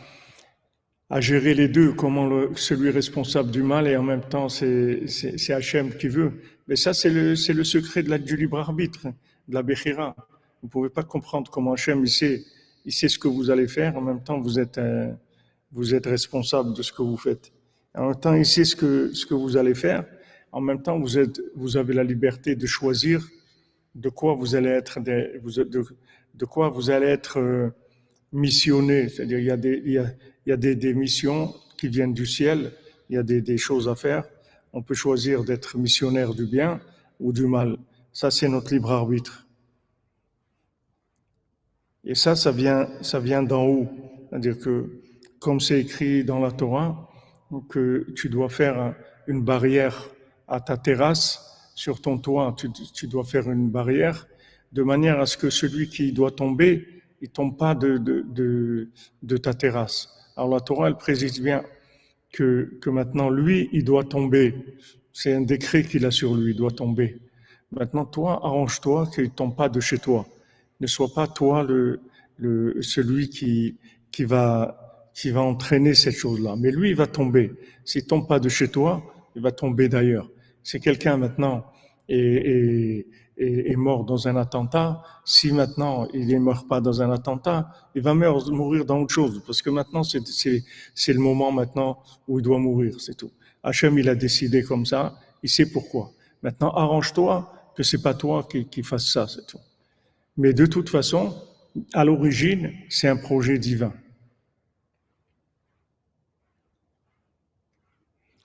à 1.10 1.20
gérer 1.20 1.54
les 1.54 1.68
deux, 1.68 1.92
comment 1.92 2.26
le, 2.26 2.50
celui 2.56 2.90
responsable 2.90 3.50
du 3.50 3.62
mal 3.62 3.86
et 3.86 3.96
en 3.96 4.02
même 4.02 4.22
temps 4.22 4.48
c'est 4.48 5.04
Hachem 5.50 5.94
qui 5.96 6.08
veut. 6.08 6.32
Mais 6.68 6.76
ça 6.76 6.94
c'est 6.94 7.10
le 7.10 7.34
le 7.52 7.64
secret 7.64 8.02
de 8.02 8.10
la, 8.10 8.18
du 8.18 8.36
libre 8.36 8.58
arbitre, 8.58 9.08
de 9.48 9.54
la 9.54 9.62
Bechira. 9.62 10.16
Vous 10.62 10.68
pouvez 10.68 10.88
pas 10.88 11.02
comprendre 11.02 11.50
comment 11.50 11.74
Hachem 11.74 12.00
il 12.02 12.08
sait 12.08 12.42
il 12.86 12.92
sait 12.92 13.08
ce 13.08 13.18
que 13.18 13.28
vous 13.28 13.50
allez 13.50 13.68
faire, 13.68 13.96
en 13.96 14.00
même 14.00 14.22
temps 14.22 14.40
vous 14.40 14.58
êtes 14.58 14.80
vous 15.72 15.94
êtes 15.94 16.06
responsable 16.06 16.74
de 16.74 16.82
ce 16.82 16.92
que 16.92 17.02
vous 17.02 17.18
faites. 17.18 17.52
En 17.94 18.06
même 18.06 18.20
temps 18.20 18.34
il 18.34 18.46
sait 18.46 18.64
ce 18.64 18.74
que 18.74 19.12
ce 19.12 19.26
que 19.26 19.34
vous 19.34 19.58
allez 19.58 19.74
faire, 19.74 20.06
en 20.50 20.62
même 20.62 20.82
temps 20.82 20.98
vous 20.98 21.18
êtes 21.18 21.40
vous 21.54 21.76
avez 21.76 21.92
la 21.92 22.04
liberté 22.04 22.56
de 22.56 22.66
choisir 22.66 23.22
de 23.94 24.08
quoi 24.08 24.34
vous 24.34 24.54
allez 24.54 24.70
être 24.70 24.98
vous, 25.42 25.52
de, 25.64 25.84
de 26.36 26.44
quoi 26.44 26.68
vous 26.68 26.90
allez 26.90 27.06
être 27.06 27.38
euh, 27.38 27.70
missionné. 28.32 29.08
C'est-à-dire, 29.08 29.38
il 29.38 29.46
y 30.46 30.52
a, 30.52 30.56
des, 30.56 30.94
missions 30.94 31.54
qui 31.78 31.88
viennent 31.88 32.14
du 32.14 32.26
ciel, 32.26 32.72
il 33.08 33.16
y 33.16 33.18
a 33.18 33.22
des, 33.22 33.58
choses 33.58 33.88
à 33.88 33.94
faire. 33.94 34.24
On 34.72 34.82
peut 34.82 34.94
choisir 34.94 35.44
d'être 35.44 35.78
missionnaire 35.78 36.34
du 36.34 36.46
bien 36.46 36.80
ou 37.18 37.32
du 37.32 37.46
mal. 37.46 37.78
Ça, 38.12 38.30
c'est 38.30 38.48
notre 38.48 38.72
libre 38.72 38.92
arbitre. 38.92 39.46
Et 42.04 42.14
ça, 42.14 42.36
ça 42.36 42.52
vient, 42.52 42.88
ça 43.00 43.18
vient 43.18 43.42
d'en 43.42 43.64
haut. 43.64 43.88
C'est-à-dire 44.28 44.58
que, 44.58 45.02
comme 45.40 45.60
c'est 45.60 45.80
écrit 45.80 46.24
dans 46.24 46.38
la 46.38 46.52
Torah, 46.52 47.10
que 47.68 48.06
tu 48.14 48.28
dois 48.28 48.48
faire 48.48 48.94
une 49.26 49.42
barrière 49.42 50.10
à 50.46 50.60
ta 50.60 50.76
terrasse, 50.76 51.42
sur 51.74 52.00
ton 52.00 52.18
toit, 52.18 52.56
tu 52.94 53.06
dois 53.06 53.24
faire 53.24 53.50
une 53.50 53.68
barrière, 53.68 54.26
de 54.76 54.82
manière 54.82 55.18
à 55.20 55.26
ce 55.26 55.38
que 55.38 55.48
celui 55.48 55.88
qui 55.88 56.12
doit 56.12 56.32
tomber, 56.32 56.86
il 57.22 57.30
tombe 57.30 57.56
pas 57.56 57.74
de, 57.74 58.90
ta 59.42 59.54
terrasse. 59.54 60.10
Alors 60.36 60.50
la 60.50 60.60
Torah, 60.60 60.88
elle 60.88 60.98
précise 60.98 61.40
bien 61.40 61.64
que, 62.30 62.68
maintenant, 62.86 63.30
lui, 63.30 63.70
il 63.72 63.84
doit 63.84 64.04
tomber. 64.04 64.54
C'est 65.14 65.32
un 65.32 65.40
décret 65.40 65.82
qu'il 65.82 66.04
a 66.04 66.10
sur 66.10 66.34
lui, 66.34 66.50
il 66.50 66.56
doit 66.56 66.72
tomber. 66.72 67.16
Maintenant, 67.72 68.04
toi, 68.04 68.38
arrange-toi 68.44 69.08
qu'il 69.14 69.24
ne 69.24 69.30
tombe 69.30 69.56
pas 69.56 69.70
de 69.70 69.80
chez 69.80 69.96
toi. 69.96 70.26
Ne 70.80 70.86
sois 70.86 71.08
pas 71.08 71.26
toi 71.26 71.62
le, 71.64 72.02
celui 72.82 73.30
qui, 73.30 73.78
qui, 74.12 74.24
va, 74.24 75.10
qui 75.14 75.30
va 75.30 75.40
entraîner 75.40 75.94
cette 75.94 76.16
chose-là. 76.16 76.54
Mais 76.58 76.70
lui, 76.70 76.90
il 76.90 76.96
va 76.96 77.06
tomber. 77.06 77.50
S'il 77.86 78.02
ne 78.02 78.08
tombe 78.08 78.28
pas 78.28 78.40
de 78.40 78.50
chez 78.50 78.68
toi, 78.68 79.02
il 79.34 79.40
va 79.40 79.52
tomber 79.52 79.88
d'ailleurs. 79.88 80.28
Si 80.62 80.78
quelqu'un 80.80 81.16
maintenant 81.16 81.64
est, 82.08 83.06
est, 83.38 83.70
est, 83.70 83.76
mort 83.76 84.04
dans 84.04 84.28
un 84.28 84.36
attentat, 84.36 85.02
si 85.24 85.52
maintenant 85.52 86.06
il 86.14 86.28
ne 86.28 86.38
meurt 86.38 86.68
pas 86.68 86.80
dans 86.80 87.02
un 87.02 87.10
attentat, 87.10 87.70
il 87.94 88.02
va 88.02 88.14
mourir 88.14 88.84
dans 88.84 89.00
autre 89.00 89.12
chose. 89.12 89.42
Parce 89.46 89.62
que 89.62 89.70
maintenant, 89.70 90.02
c'est 90.02 91.12
le 91.12 91.18
moment 91.18 91.52
maintenant 91.52 91.98
où 92.28 92.38
il 92.38 92.42
doit 92.42 92.58
mourir, 92.58 93.00
c'est 93.00 93.14
tout. 93.14 93.32
Hachem, 93.62 93.98
il 93.98 94.08
a 94.08 94.14
décidé 94.14 94.62
comme 94.62 94.86
ça, 94.86 95.18
il 95.42 95.48
sait 95.48 95.70
pourquoi. 95.70 96.12
Maintenant, 96.42 96.70
arrange-toi 96.70 97.52
que 97.76 97.82
c'est 97.82 98.02
pas 98.02 98.14
toi 98.14 98.46
qui, 98.50 98.66
qui 98.66 98.82
fasse 98.82 99.06
ça, 99.06 99.26
c'est 99.26 99.46
tout. 99.46 99.60
Mais 100.36 100.52
de 100.52 100.66
toute 100.66 100.88
façon, 100.88 101.34
à 101.92 102.04
l'origine, 102.04 102.72
c'est 102.88 103.08
un 103.08 103.16
projet 103.16 103.58
divin. 103.58 103.92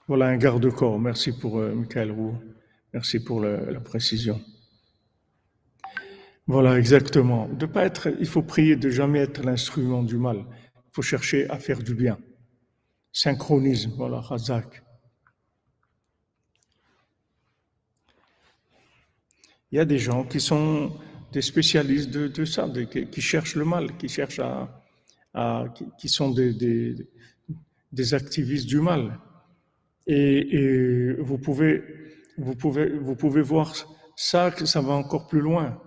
Voilà 0.08 0.26
un 0.26 0.38
garde-corps. 0.38 1.00
Merci 1.00 1.32
pour 1.32 1.60
euh, 1.60 1.74
Michael 1.74 2.12
Roux. 2.12 2.36
Merci 2.94 3.24
pour 3.24 3.40
la 3.42 3.80
précision. 3.80 4.42
Voilà, 6.48 6.78
exactement. 6.78 7.48
De 7.48 7.66
pas 7.66 7.86
être, 7.86 8.14
il 8.20 8.26
faut 8.26 8.42
prier 8.42 8.76
de 8.76 8.90
jamais 8.90 9.20
être 9.20 9.42
l'instrument 9.44 10.04
du 10.04 10.18
mal. 10.18 10.44
Il 10.76 10.92
faut 10.92 11.02
chercher 11.02 11.50
à 11.50 11.58
faire 11.58 11.80
du 11.80 11.96
bien. 11.96 12.18
Synchronisme, 13.14 13.94
voilà, 13.96 14.20
Razak. 14.20 14.84
Il 19.72 19.78
y 19.78 19.80
a 19.80 19.86
des 19.86 19.98
gens 19.98 20.26
qui 20.26 20.42
sont 20.42 20.92
des 21.32 21.42
spécialistes 21.42 22.10
de, 22.10 22.46
ça, 22.46 22.70
qui, 22.92 23.22
cherchent 23.22 23.56
le 23.56 23.64
mal, 23.64 23.96
qui 23.98 24.10
cherchent 24.10 24.42
à, 25.34 25.74
qui, 25.98 26.10
sont 26.10 26.32
des, 26.32 27.08
activistes 28.14 28.68
du 28.68 28.82
mal. 28.82 29.18
Et 30.06 31.16
vous 31.20 31.38
pouvez, 31.38 31.82
vous 32.38 32.56
pouvez, 32.56 32.90
vous 32.90 33.16
pouvez 33.16 33.42
voir 33.42 33.74
ça, 34.16 34.52
que 34.52 34.66
ça 34.66 34.82
va 34.82 34.94
encore 34.94 35.28
plus 35.28 35.42
loin. 35.42 35.82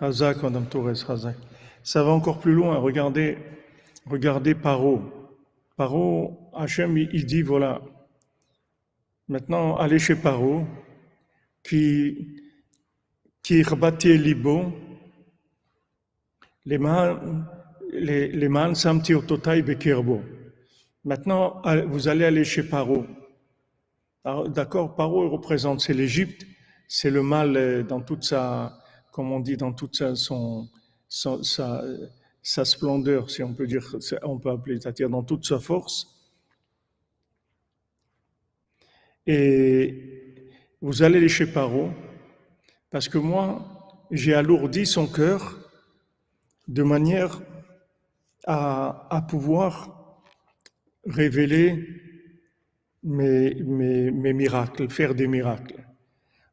Hazak, 0.00 0.42
Madame 0.42 0.66
Torres, 0.66 1.10
Hazak. 1.10 1.36
Ça 1.82 2.02
va 2.02 2.10
encore 2.10 2.40
plus 2.40 2.52
loin. 2.52 2.76
Regardez, 2.78 3.38
regardez 4.06 4.54
Paro. 4.54 5.02
Paro, 5.76 6.50
Hachem, 6.54 6.96
il, 6.96 7.26
dit 7.26 7.42
voilà. 7.42 7.82
Maintenant, 9.28 9.76
allez 9.76 9.98
chez 9.98 10.16
Paro, 10.16 10.64
qui, 11.62 12.40
qui 13.42 13.62
rebâtit 13.62 14.18
libo, 14.18 14.72
les 16.64 16.78
man, 16.78 17.46
les, 17.92 18.28
les 18.28 18.48
man 18.48 18.74
samti 18.74 19.14
ototai 19.14 19.62
bekirbo. 19.62 20.22
Maintenant, 21.08 21.62
vous 21.86 22.08
allez 22.08 22.26
aller 22.26 22.44
chez 22.44 22.62
Paro. 22.62 23.06
D'accord, 24.48 24.94
Paro 24.94 25.30
représente, 25.30 25.80
c'est 25.80 25.94
l'Égypte, 25.94 26.46
c'est 26.86 27.08
le 27.08 27.22
mal 27.22 27.56
euh, 27.56 27.82
dans 27.82 28.02
toute 28.02 28.24
sa, 28.24 28.78
comme 29.10 29.32
on 29.32 29.40
dit, 29.40 29.56
dans 29.56 29.72
toute 29.72 29.96
sa, 29.96 30.12
sa, 31.08 31.82
sa 32.42 32.64
splendeur, 32.66 33.30
si 33.30 33.42
on 33.42 33.54
peut 33.54 33.66
dire, 33.66 33.96
on 34.22 34.38
peut 34.38 34.50
appeler, 34.50 34.78
c'est-à-dire 34.78 35.08
dans 35.08 35.22
toute 35.22 35.46
sa 35.46 35.58
force. 35.58 36.06
Et 39.26 40.50
vous 40.82 41.02
allez 41.02 41.16
aller 41.16 41.30
chez 41.30 41.46
Paro, 41.46 41.88
parce 42.90 43.08
que 43.08 43.16
moi, 43.16 44.04
j'ai 44.10 44.34
alourdi 44.34 44.84
son 44.84 45.06
cœur 45.06 45.56
de 46.66 46.82
manière 46.82 47.40
à, 48.46 49.24
pouvoir 49.26 49.97
révéler 51.08 51.86
mes, 53.02 53.54
mes, 53.54 54.32
miracles, 54.32 54.90
faire 54.90 55.14
des 55.14 55.26
miracles. 55.26 55.86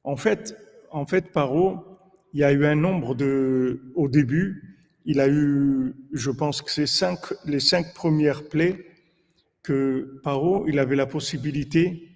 En 0.03 0.15
fait, 0.15 0.55
en 0.91 1.05
fait, 1.05 1.31
Paro, 1.31 1.83
il 2.33 2.39
y 2.39 2.43
a 2.43 2.51
eu 2.51 2.65
un 2.65 2.75
nombre 2.75 3.15
de, 3.15 3.81
au 3.95 4.07
début, 4.07 4.79
il 5.05 5.19
a 5.19 5.27
eu, 5.27 5.93
je 6.13 6.31
pense 6.31 6.61
que 6.61 6.71
c'est 6.71 6.87
cinq, 6.87 7.19
les 7.45 7.59
cinq 7.59 7.93
premières 7.93 8.47
plaies 8.47 8.85
que 9.63 10.19
Paro, 10.23 10.67
il 10.67 10.79
avait 10.79 10.95
la 10.95 11.05
possibilité 11.05 12.09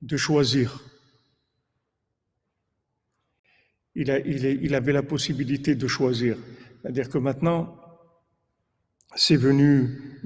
de 0.00 0.16
choisir. 0.16 0.80
Il, 3.94 4.10
a, 4.10 4.18
il, 4.20 4.44
il 4.44 4.74
avait 4.74 4.92
la 4.92 5.02
possibilité 5.02 5.74
de 5.74 5.86
choisir. 5.86 6.38
C'est-à-dire 6.80 7.08
que 7.08 7.18
maintenant, 7.18 7.81
c'est 9.14 9.36
venu 9.36 10.20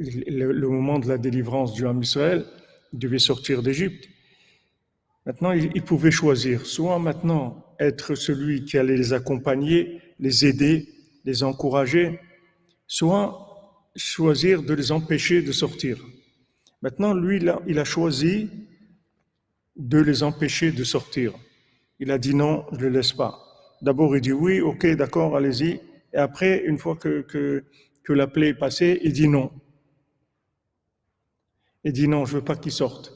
le 0.00 0.68
moment 0.68 0.98
de 0.98 1.08
la 1.08 1.18
délivrance 1.18 1.72
du 1.72 1.84
homme 1.84 2.02
Israël, 2.02 2.44
il 2.92 2.98
devait 2.98 3.18
sortir 3.18 3.62
d'Égypte. 3.62 4.08
Maintenant, 5.26 5.52
il, 5.52 5.82
pouvait 5.82 6.10
choisir, 6.10 6.66
soit 6.66 6.98
maintenant 6.98 7.64
être 7.78 8.14
celui 8.14 8.64
qui 8.64 8.78
allait 8.78 8.96
les 8.96 9.12
accompagner, 9.12 10.00
les 10.18 10.46
aider, 10.46 10.88
les 11.24 11.42
encourager, 11.42 12.18
soit 12.86 13.46
choisir 13.96 14.62
de 14.62 14.72
les 14.74 14.92
empêcher 14.92 15.42
de 15.42 15.52
sortir. 15.52 15.98
Maintenant, 16.82 17.12
lui, 17.14 17.36
il 17.36 17.48
a, 17.48 17.60
il 17.66 17.78
a 17.78 17.84
choisi 17.84 18.48
de 19.76 19.98
les 19.98 20.22
empêcher 20.22 20.72
de 20.72 20.84
sortir. 20.84 21.34
Il 21.98 22.10
a 22.10 22.18
dit 22.18 22.34
non, 22.34 22.64
je 22.72 22.78
ne 22.78 22.82
le 22.84 22.88
laisse 22.88 23.12
pas. 23.12 23.38
D'abord, 23.82 24.16
il 24.16 24.22
dit 24.22 24.32
oui, 24.32 24.60
ok, 24.60 24.86
d'accord, 24.96 25.36
allez-y. 25.36 25.80
Et 26.12 26.16
après, 26.16 26.64
une 26.64 26.78
fois 26.78 26.96
que, 26.96 27.20
que, 27.22 27.64
la 28.12 28.26
plaie 28.26 28.48
est 28.48 28.54
passée, 28.54 28.98
il 29.04 29.12
dit 29.12 29.28
non. 29.28 29.52
Il 31.84 31.92
dit 31.92 32.08
non, 32.08 32.24
je 32.24 32.38
veux 32.38 32.44
pas 32.44 32.56
qu'il 32.56 32.72
sorte. 32.72 33.12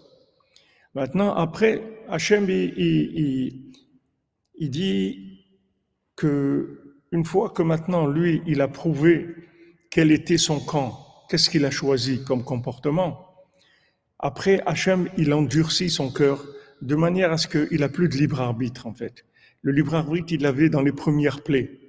Maintenant, 0.95 1.35
après, 1.35 1.83
Hachem, 2.09 2.49
il, 2.49 3.73
il, 4.55 4.71
dit 4.71 5.49
que 6.15 6.95
une 7.11 7.25
fois 7.25 7.51
que 7.51 7.63
maintenant, 7.63 8.07
lui, 8.07 8.41
il 8.47 8.61
a 8.61 8.69
prouvé 8.69 9.35
quel 9.91 10.13
était 10.13 10.39
son 10.39 10.61
camp, 10.61 10.97
qu'est-ce 11.29 11.51
qu'il 11.51 11.65
a 11.65 11.73
choisi 11.73 12.23
comme 12.23 12.45
comportement, 12.45 13.35
après, 14.21 14.63
Hachem, 14.65 15.09
il 15.19 15.35
endurcit 15.35 15.91
son 15.91 16.11
cœur 16.11 16.47
de 16.81 16.95
manière 16.95 17.33
à 17.33 17.37
ce 17.37 17.49
qu'il 17.49 17.81
n'a 17.81 17.89
plus 17.89 18.09
de 18.09 18.15
libre 18.15 18.41
arbitre, 18.41 18.87
en 18.87 18.95
fait. 18.95 19.25
Le 19.63 19.73
libre 19.73 19.95
arbitre, 19.95 20.33
il 20.33 20.43
l'avait 20.43 20.69
dans 20.69 20.83
les 20.83 20.93
premières 20.93 21.43
plaies. 21.43 21.84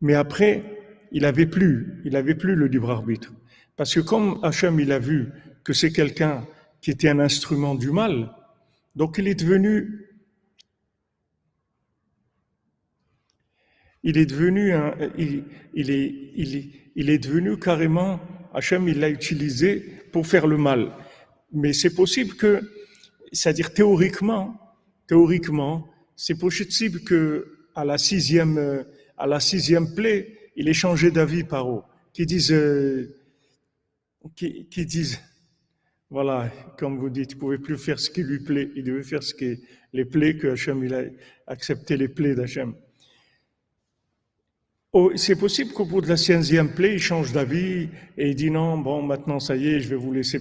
Mais 0.00 0.14
après, 0.14 0.64
il 1.12 1.24
avait 1.24 1.46
plus, 1.46 2.02
il 2.04 2.16
avait 2.16 2.34
plus 2.34 2.54
le 2.54 2.66
libre 2.66 2.90
arbitre. 2.90 3.32
Parce 3.76 3.94
que 3.94 4.00
comme 4.00 4.38
Hachem, 4.42 4.80
il 4.80 4.92
a 4.92 4.98
vu 4.98 5.28
que 5.64 5.72
c'est 5.72 5.92
quelqu'un 5.92 6.46
qui 6.80 6.90
était 6.90 7.08
un 7.08 7.18
instrument 7.18 7.74
du 7.74 7.90
mal, 7.90 8.34
donc 8.94 9.18
il 9.18 9.28
est 9.28 9.34
devenu, 9.34 10.06
il 14.02 14.18
est 14.18 14.26
devenu, 14.26 14.72
un, 14.72 14.94
il, 15.16 15.44
est, 15.90 16.32
il, 16.34 16.56
est, 16.56 16.70
il 16.94 17.10
est 17.10 17.18
devenu 17.18 17.58
carrément, 17.58 18.20
Hachem, 18.54 18.88
il 18.88 19.00
l'a 19.00 19.10
utilisé 19.10 19.80
pour 20.12 20.26
faire 20.26 20.46
le 20.46 20.56
mal. 20.56 20.92
Mais 21.52 21.72
c'est 21.72 21.94
possible 21.94 22.34
que, 22.34 22.60
c'est-à-dire 23.32 23.72
théoriquement, 23.72 24.58
théoriquement, 25.06 25.88
c'est 26.16 26.38
possible 26.38 27.00
que 27.00 27.58
à 27.74 27.84
la 27.84 27.98
sixième, 27.98 28.84
à 29.18 29.26
la 29.26 29.40
sixième 29.40 29.94
plaie, 29.94 30.50
il 30.56 30.68
ait 30.68 30.74
changé 30.74 31.10
d'avis 31.10 31.44
par 31.44 31.70
eux, 31.70 31.82
qui 32.12 32.26
disent, 32.26 32.52
euh, 32.52 33.14
qui, 34.34 34.86
disent, 34.86 35.20
voilà, 36.10 36.50
comme 36.78 36.98
vous 36.98 37.10
dites, 37.10 37.32
il 37.32 37.38
pouvait 37.38 37.58
plus 37.58 37.76
faire 37.76 37.98
ce 37.98 38.10
qui 38.10 38.22
lui 38.22 38.40
plaît, 38.40 38.70
il 38.76 38.84
devait 38.84 39.02
faire 39.02 39.22
ce 39.22 39.34
qui 39.34 39.60
les 39.92 40.04
plaies 40.04 40.36
que 40.36 40.48
Hachem, 40.48 40.84
il 40.84 40.94
a 40.94 41.04
accepté 41.46 41.96
les 41.96 42.08
plaies 42.08 42.34
d'Hachem. 42.34 42.74
Oh, 44.92 45.12
c'est 45.16 45.36
possible 45.36 45.72
qu'au 45.72 45.84
bout 45.84 46.00
de 46.00 46.08
la 46.08 46.16
sixième 46.16 46.74
plaie, 46.74 46.94
il 46.94 46.98
change 46.98 47.32
d'avis 47.32 47.88
et 48.16 48.30
il 48.30 48.34
dit 48.34 48.50
non, 48.50 48.78
bon, 48.78 49.02
maintenant 49.02 49.38
ça 49.38 49.56
y 49.56 49.68
est, 49.68 49.80
je 49.80 49.88
vais 49.88 49.96
vous 49.96 50.12
laisser. 50.12 50.40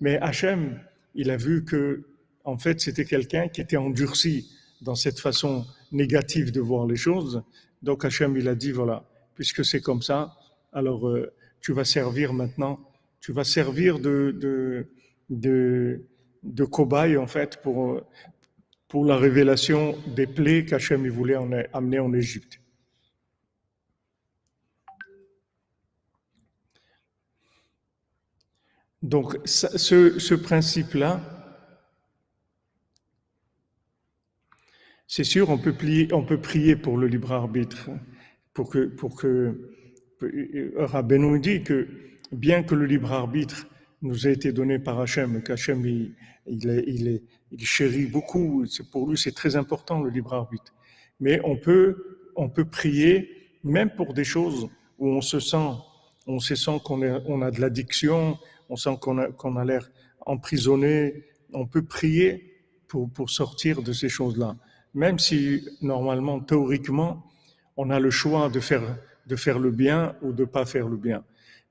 Mais 0.00 0.18
Hachem, 0.18 0.80
il 1.14 1.30
a 1.30 1.36
vu 1.36 1.64
que, 1.64 2.06
en 2.44 2.58
fait, 2.58 2.80
c'était 2.80 3.04
quelqu'un 3.04 3.48
qui 3.48 3.60
était 3.60 3.76
endurci 3.76 4.50
dans 4.82 4.94
cette 4.94 5.18
façon 5.18 5.66
négative 5.92 6.52
de 6.52 6.60
voir 6.60 6.86
les 6.86 6.96
choses. 6.96 7.42
Donc 7.82 8.04
Hachem, 8.04 8.36
il 8.36 8.48
a 8.48 8.54
dit, 8.54 8.72
voilà, 8.72 9.04
puisque 9.34 9.64
c'est 9.64 9.80
comme 9.80 10.02
ça, 10.02 10.36
alors 10.72 11.08
euh, 11.08 11.32
tu 11.60 11.72
vas 11.72 11.84
servir 11.84 12.32
maintenant, 12.32 12.80
tu 13.20 13.32
vas 13.32 13.44
servir 13.44 13.98
de, 13.98 14.86
de, 15.30 16.02
de, 16.42 16.64
cobaye, 16.64 17.16
en 17.16 17.26
fait, 17.26 17.60
pour, 17.62 18.02
la 19.04 19.16
révélation 19.16 19.94
des 20.06 20.26
plaies 20.26 20.64
qu'Hachem 20.64 21.06
voulait 21.08 21.36
en, 21.36 21.50
amener 21.74 21.98
en 21.98 22.14
Égypte. 22.14 22.60
Donc, 29.02 29.36
ce 29.44 30.34
principe-là, 30.34 31.35
C'est 35.08 35.24
sûr, 35.24 35.50
on 35.50 35.58
peut, 35.58 35.74
on 36.12 36.24
peut 36.24 36.40
prier 36.40 36.74
pour 36.74 36.98
le 36.98 37.06
libre 37.06 37.30
arbitre, 37.30 37.90
pour 38.52 38.68
que, 38.68 38.86
pour 38.86 39.14
que 39.14 39.70
Rabbeinu 40.76 41.38
dit 41.38 41.62
que 41.62 41.86
bien 42.32 42.64
que 42.64 42.74
le 42.74 42.86
libre 42.86 43.12
arbitre 43.12 43.68
nous 44.02 44.26
ait 44.26 44.32
été 44.32 44.52
donné 44.52 44.80
par 44.80 44.98
Hachem, 45.00 45.42
qu'Hachem 45.42 45.86
il, 45.86 46.16
il, 46.48 47.22
il, 47.52 47.64
chérit 47.64 48.06
beaucoup, 48.06 48.64
pour 48.90 49.08
lui 49.08 49.16
c'est 49.16 49.32
très 49.32 49.54
important 49.54 50.02
le 50.02 50.10
libre 50.10 50.34
arbitre. 50.34 50.74
Mais 51.20 51.40
on 51.44 51.56
peut, 51.56 52.32
on 52.34 52.48
peut 52.48 52.64
prier 52.64 53.30
même 53.62 53.90
pour 53.90 54.12
des 54.12 54.24
choses 54.24 54.68
où 54.98 55.08
on 55.08 55.20
se 55.20 55.38
sent, 55.38 55.70
on 56.26 56.40
se 56.40 56.56
sent 56.56 56.80
qu'on 56.84 57.00
on 57.26 57.42
a 57.42 57.50
de 57.52 57.60
l'addiction, 57.60 58.38
on 58.68 58.76
sent 58.76 58.98
qu'on 59.00 59.18
a, 59.18 59.60
a 59.60 59.64
l'air 59.64 59.88
emprisonné. 60.20 61.24
On 61.52 61.66
peut 61.66 61.84
prier 61.84 62.64
pour, 62.88 63.08
pour 63.08 63.30
sortir 63.30 63.82
de 63.82 63.92
ces 63.92 64.08
choses-là 64.08 64.56
même 64.96 65.18
si 65.18 65.62
normalement, 65.82 66.40
théoriquement, 66.40 67.22
on 67.76 67.90
a 67.90 68.00
le 68.00 68.10
choix 68.10 68.48
de 68.48 68.60
faire, 68.60 68.96
de 69.26 69.36
faire 69.36 69.58
le 69.58 69.70
bien 69.70 70.16
ou 70.22 70.32
de 70.32 70.46
pas 70.46 70.64
faire 70.64 70.88
le 70.88 70.96
bien. 70.96 71.22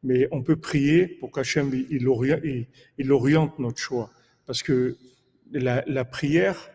Mais 0.04 0.28
on 0.32 0.44
peut 0.44 0.58
prier 0.58 1.08
pour 1.08 1.32
qu'Hachem 1.32 1.72
il, 1.90 2.08
oriente 3.12 3.58
notre 3.58 3.80
choix. 3.80 4.12
Parce 4.46 4.62
que 4.62 4.96
la, 5.52 5.84
la 5.88 6.06
prière, 6.06 6.70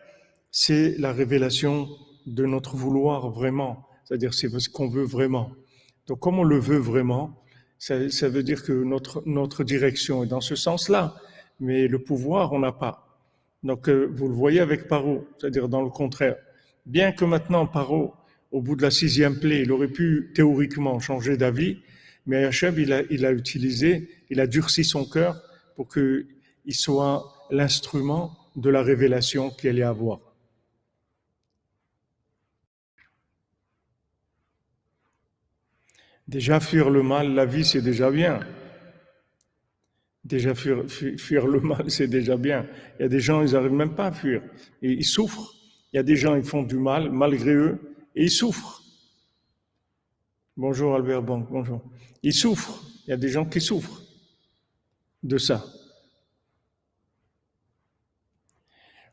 c'est 0.51 0.97
la 0.97 1.13
révélation 1.13 1.87
de 2.25 2.45
notre 2.45 2.75
vouloir 2.75 3.29
vraiment. 3.29 3.87
C'est-à-dire, 4.03 4.33
c'est 4.33 4.49
ce 4.59 4.69
qu'on 4.69 4.89
veut 4.89 5.05
vraiment. 5.05 5.53
Donc, 6.07 6.19
comme 6.19 6.37
on 6.37 6.43
le 6.43 6.59
veut 6.59 6.79
vraiment, 6.79 7.41
ça, 7.79 8.09
ça 8.09 8.27
veut 8.27 8.43
dire 8.43 8.63
que 8.63 8.73
notre, 8.73 9.23
notre 9.25 9.63
direction 9.63 10.25
est 10.25 10.27
dans 10.27 10.41
ce 10.41 10.55
sens-là. 10.55 11.15
Mais 11.61 11.87
le 11.87 11.99
pouvoir, 11.99 12.51
on 12.51 12.59
n'a 12.59 12.73
pas. 12.73 13.00
Donc, 13.63 13.89
euh, 13.89 14.07
vous 14.11 14.27
le 14.27 14.33
voyez 14.33 14.59
avec 14.59 14.87
Paro, 14.87 15.27
c'est-à-dire 15.37 15.69
dans 15.69 15.81
le 15.81 15.89
contraire. 15.89 16.35
Bien 16.85 17.11
que 17.11 17.25
maintenant 17.25 17.67
Paro, 17.67 18.13
au 18.51 18.61
bout 18.61 18.75
de 18.75 18.81
la 18.81 18.91
sixième 18.91 19.39
plaie, 19.39 19.61
il 19.61 19.71
aurait 19.71 19.87
pu 19.87 20.31
théoriquement 20.33 20.99
changer 20.99 21.37
d'avis, 21.37 21.79
mais 22.25 22.43
Hachem, 22.43 22.75
il 22.77 22.91
a, 22.91 23.03
il 23.09 23.25
a 23.25 23.31
utilisé, 23.31 24.09
il 24.29 24.39
a 24.39 24.47
durci 24.47 24.83
son 24.83 25.05
cœur 25.05 25.41
pour 25.75 25.87
qu'il 25.87 26.25
soit 26.69 27.47
l'instrument 27.49 28.35
de 28.55 28.69
la 28.69 28.81
révélation 28.81 29.51
qu'il 29.51 29.69
allait 29.69 29.83
avoir. 29.83 30.19
Déjà 36.27 36.59
fuir 36.59 36.89
le 36.89 37.03
mal, 37.03 37.33
la 37.33 37.45
vie, 37.45 37.65
c'est 37.65 37.81
déjà 37.81 38.09
bien. 38.09 38.39
Déjà, 40.23 40.53
fuir, 40.53 40.85
fuir, 40.87 41.47
le 41.47 41.59
mal, 41.59 41.85
c'est 41.89 42.07
déjà 42.07 42.37
bien. 42.37 42.65
Il 42.99 43.03
y 43.03 43.05
a 43.05 43.09
des 43.09 43.19
gens, 43.19 43.41
ils 43.41 43.53
n'arrivent 43.53 43.71
même 43.71 43.95
pas 43.95 44.07
à 44.07 44.11
fuir. 44.11 44.41
Ils 44.81 45.05
souffrent. 45.05 45.53
Il 45.93 45.97
y 45.97 45.99
a 45.99 46.03
des 46.03 46.15
gens, 46.15 46.35
ils 46.35 46.43
font 46.43 46.63
du 46.63 46.77
mal, 46.77 47.11
malgré 47.11 47.53
eux, 47.53 47.79
et 48.15 48.23
ils 48.25 48.31
souffrent. 48.31 48.81
Bonjour 50.55 50.95
Albert 50.95 51.23
Bank, 51.23 51.47
bonjour. 51.49 51.81
Ils 52.23 52.33
souffrent. 52.33 52.83
Il 53.07 53.09
y 53.09 53.13
a 53.13 53.17
des 53.17 53.29
gens 53.29 53.45
qui 53.45 53.59
souffrent 53.59 54.01
de 55.23 55.37
ça. 55.37 55.65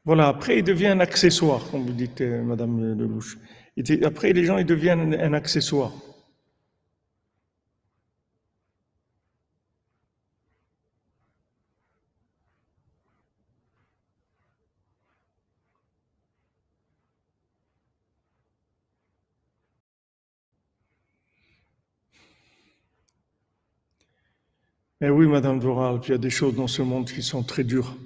Voilà, 0.04 0.28
après, 0.28 0.58
il 0.58 0.64
devient 0.64 0.88
un 0.88 1.00
accessoire, 1.00 1.70
comme 1.70 1.84
vous 1.84 1.92
dites, 1.92 2.20
euh, 2.20 2.42
Madame 2.42 2.94
Lelouch. 2.98 3.38
Après, 4.04 4.32
les 4.32 4.44
gens, 4.44 4.58
ils 4.58 4.64
deviennent 4.64 5.14
un 5.14 5.32
accessoire. 5.34 5.92
Mais 25.00 25.10
oui, 25.10 25.28
Madame 25.28 25.60
Doral, 25.60 26.00
il 26.04 26.10
y 26.10 26.14
a 26.14 26.18
des 26.18 26.28
choses 26.30 26.56
dans 26.56 26.66
ce 26.66 26.82
monde 26.82 27.08
qui 27.08 27.22
sont 27.22 27.44
très 27.44 27.62
dures, 27.62 27.96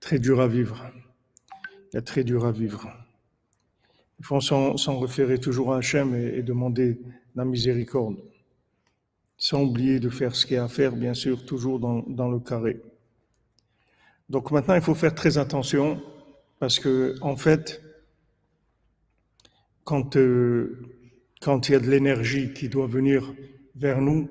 très 0.00 0.18
dures 0.18 0.40
à 0.40 0.48
vivre. 0.48 0.90
Il 1.92 1.96
y 1.96 1.98
a 1.98 2.02
très 2.02 2.24
dur 2.24 2.46
à 2.46 2.52
vivre. 2.52 2.90
Il 4.18 4.24
faut 4.24 4.40
s'en 4.40 4.98
référer 5.00 5.38
toujours 5.38 5.74
à 5.74 5.78
Hachem 5.78 6.14
et, 6.14 6.38
et 6.38 6.42
demander 6.42 6.98
la 7.34 7.44
miséricorde. 7.44 8.16
Sans 9.36 9.64
oublier 9.64 10.00
de 10.00 10.08
faire 10.08 10.34
ce 10.34 10.46
qu'il 10.46 10.56
y 10.56 10.58
a 10.58 10.64
à 10.64 10.68
faire, 10.68 10.92
bien 10.96 11.12
sûr, 11.12 11.44
toujours 11.44 11.78
dans, 11.78 12.00
dans 12.08 12.30
le 12.30 12.40
carré. 12.40 12.80
Donc 14.30 14.50
maintenant, 14.50 14.76
il 14.76 14.82
faut 14.82 14.94
faire 14.94 15.14
très 15.14 15.36
attention 15.36 16.02
parce 16.58 16.78
que, 16.78 17.16
en 17.20 17.36
fait, 17.36 17.82
quand, 19.84 20.16
euh, 20.16 20.88
quand 21.42 21.68
il 21.68 21.72
y 21.72 21.74
a 21.74 21.80
de 21.80 21.90
l'énergie 21.90 22.54
qui 22.54 22.70
doit 22.70 22.86
venir 22.86 23.34
vers 23.74 24.00
nous, 24.00 24.30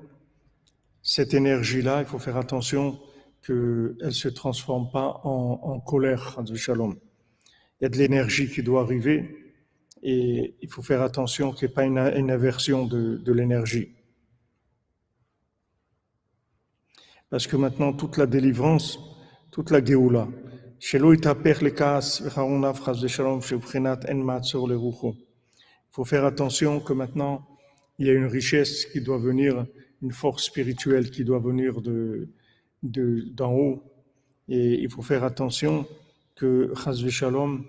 cette 1.02 1.34
énergie-là, 1.34 2.00
il 2.00 2.06
faut 2.06 2.18
faire 2.18 2.36
attention 2.36 2.98
qu'elle 3.46 3.96
ne 4.00 4.10
se 4.10 4.28
transforme 4.28 4.90
pas 4.90 5.20
en, 5.24 5.60
en 5.62 5.80
colère, 5.80 6.38
shalom. 6.54 6.96
Il 7.80 7.84
y 7.84 7.86
a 7.86 7.88
de 7.88 7.96
l'énergie 7.96 8.48
qui 8.50 8.62
doit 8.62 8.82
arriver 8.82 9.54
et 10.02 10.54
il 10.60 10.68
faut 10.68 10.82
faire 10.82 11.02
attention 11.02 11.52
qu'il 11.52 11.68
n'y 11.68 11.72
ait 11.72 11.74
pas 11.74 11.84
une, 11.84 11.98
une 11.98 12.30
aversion 12.30 12.86
de, 12.86 13.16
de 13.16 13.32
l'énergie. 13.32 13.94
Parce 17.30 17.46
que 17.46 17.56
maintenant, 17.56 17.92
toute 17.92 18.16
la 18.16 18.26
délivrance, 18.26 18.98
toute 19.50 19.70
la 19.70 19.84
Géoula, 19.84 20.28
il 20.82 20.98
faut 25.92 26.04
faire 26.04 26.24
attention 26.24 26.80
que 26.80 26.92
maintenant, 26.92 27.46
il 27.98 28.06
y 28.06 28.10
a 28.10 28.14
une 28.14 28.26
richesse 28.26 28.86
qui 28.86 29.02
doit 29.02 29.18
venir, 29.18 29.66
une 30.02 30.12
force 30.12 30.44
spirituelle 30.44 31.10
qui 31.10 31.24
doit 31.24 31.38
venir 31.38 31.80
de, 31.80 32.28
de, 32.82 33.22
d'en 33.32 33.52
haut. 33.52 33.82
Et 34.48 34.80
il 34.82 34.90
faut 34.90 35.02
faire 35.02 35.24
attention 35.24 35.86
que, 36.36 36.72
Shalom, 37.08 37.66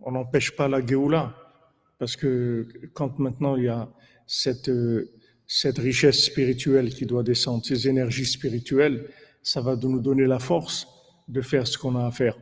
on 0.00 0.12
n'empêche 0.12 0.56
pas 0.56 0.68
la 0.68 0.84
Géoula. 0.84 1.34
Parce 1.98 2.16
que 2.16 2.66
quand 2.92 3.18
maintenant 3.18 3.56
il 3.56 3.64
y 3.64 3.68
a 3.68 3.88
cette, 4.26 4.70
cette 5.46 5.78
richesse 5.78 6.24
spirituelle 6.24 6.92
qui 6.92 7.06
doit 7.06 7.22
descendre, 7.22 7.64
ces 7.64 7.88
énergies 7.88 8.26
spirituelles, 8.26 9.08
ça 9.42 9.60
va 9.60 9.76
nous 9.76 10.00
donner 10.00 10.26
la 10.26 10.38
force 10.38 10.88
de 11.28 11.40
faire 11.40 11.66
ce 11.66 11.78
qu'on 11.78 11.96
a 11.96 12.06
à 12.06 12.10
faire. 12.10 12.36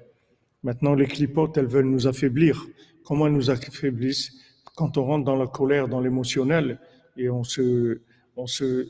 Maintenant, 0.63 0.95
les 0.95 1.07
clipotes, 1.07 1.57
elles 1.59 1.67
veulent 1.67 1.91
nous 1.91 2.07
affaiblir. 2.07 2.65
Comment 3.05 3.27
elles 3.27 3.33
nous 3.33 3.51
affaiblissent? 3.51 4.33
Quand 4.77 4.97
on 4.97 5.05
rentre 5.05 5.25
dans 5.25 5.37
la 5.37 5.49
colère, 5.49 5.89
dans 5.89 6.01
l'émotionnel, 6.01 6.79
et 7.17 7.29
on 7.29 7.45
se, 7.45 8.01
on 8.37 8.47
se, 8.47 8.89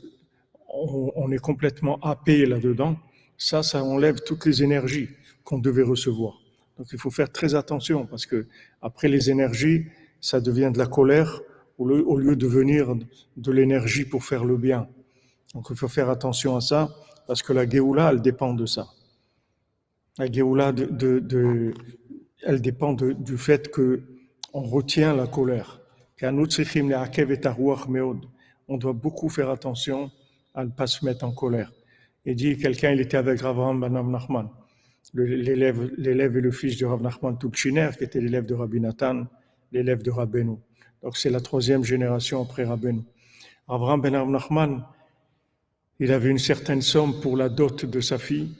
on, 0.67 1.31
est 1.31 1.39
complètement 1.39 1.99
happé 2.01 2.45
là-dedans, 2.45 2.97
ça, 3.37 3.63
ça 3.63 3.83
enlève 3.83 4.19
toutes 4.25 4.45
les 4.45 4.63
énergies 4.63 5.09
qu'on 5.43 5.59
devait 5.59 5.83
recevoir. 5.83 6.39
Donc, 6.77 6.87
il 6.91 6.99
faut 6.99 7.11
faire 7.11 7.31
très 7.31 7.55
attention 7.55 8.05
parce 8.05 8.25
que 8.25 8.47
après 8.81 9.07
les 9.07 9.29
énergies, 9.29 9.85
ça 10.21 10.39
devient 10.41 10.71
de 10.73 10.79
la 10.79 10.87
colère 10.87 11.41
au 11.77 12.17
lieu, 12.17 12.35
de 12.35 12.47
venir 12.47 12.95
de 13.35 13.51
l'énergie 13.51 14.05
pour 14.05 14.23
faire 14.23 14.45
le 14.45 14.57
bien. 14.57 14.87
Donc, 15.53 15.67
il 15.69 15.75
faut 15.75 15.87
faire 15.87 16.09
attention 16.09 16.55
à 16.55 16.61
ça 16.61 16.95
parce 17.27 17.43
que 17.43 17.53
la 17.53 17.69
Géoula, 17.69 18.11
elle 18.11 18.21
dépend 18.21 18.53
de 18.53 18.65
ça. 18.65 18.87
La 20.17 20.31
Géoula, 20.31 20.73
elle 22.43 22.61
dépend 22.61 22.93
du 22.93 23.37
fait 23.37 23.69
que 23.69 24.01
on 24.53 24.61
retient 24.61 25.15
la 25.15 25.27
colère. 25.27 25.81
On 28.73 28.77
doit 28.77 28.93
beaucoup 28.93 29.29
faire 29.29 29.51
attention 29.51 30.09
à 30.55 30.65
ne 30.65 30.71
pas 30.71 30.87
se 30.87 31.05
mettre 31.05 31.25
en 31.25 31.31
colère. 31.31 31.71
Et 32.25 32.33
dit, 32.33 32.57
quelqu'un, 32.57 32.89
il 32.89 33.01
était 33.01 33.17
avec 33.17 33.39
Rav 33.41 33.55
Ben 33.79 33.89
Nachman, 33.89 34.49
l'élève, 35.13 36.37
et 36.37 36.41
le 36.41 36.51
fils 36.51 36.79
de 36.79 36.85
Rav 36.87 36.99
Nachman 37.03 37.37
qui 37.37 38.03
était 38.03 38.19
l'élève 38.19 38.47
de 38.47 38.55
Rabbi 38.55 38.79
Nathan, 38.79 39.27
l'élève 39.71 40.01
de 40.01 40.09
Rabbeinu. 40.09 40.57
Donc 41.03 41.17
c'est 41.17 41.29
la 41.29 41.39
troisième 41.39 41.83
génération 41.83 42.41
après 42.41 42.63
Rabbeinu. 42.63 43.03
Abraham 43.67 44.01
Ben 44.01 44.31
Nachman, 44.31 44.83
il 45.99 46.11
avait 46.11 46.31
une 46.31 46.39
certaine 46.39 46.81
somme 46.81 47.21
pour 47.21 47.37
la 47.37 47.49
dot 47.49 47.85
de 47.85 47.99
sa 47.99 48.17
fille. 48.17 48.55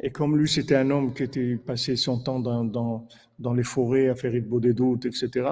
Et 0.00 0.10
comme 0.10 0.38
lui, 0.38 0.48
c'était 0.48 0.76
un 0.76 0.90
homme 0.90 1.12
qui 1.12 1.24
était 1.24 1.56
passé 1.56 1.96
son 1.96 2.18
temps 2.22 2.40
dans, 2.40 2.64
dans, 2.64 3.06
dans 3.38 3.52
les 3.52 3.64
forêts 3.64 4.08
à 4.08 4.14
faire 4.14 4.32
des 4.32 4.72
doutes, 4.72 5.04
etc. 5.04 5.50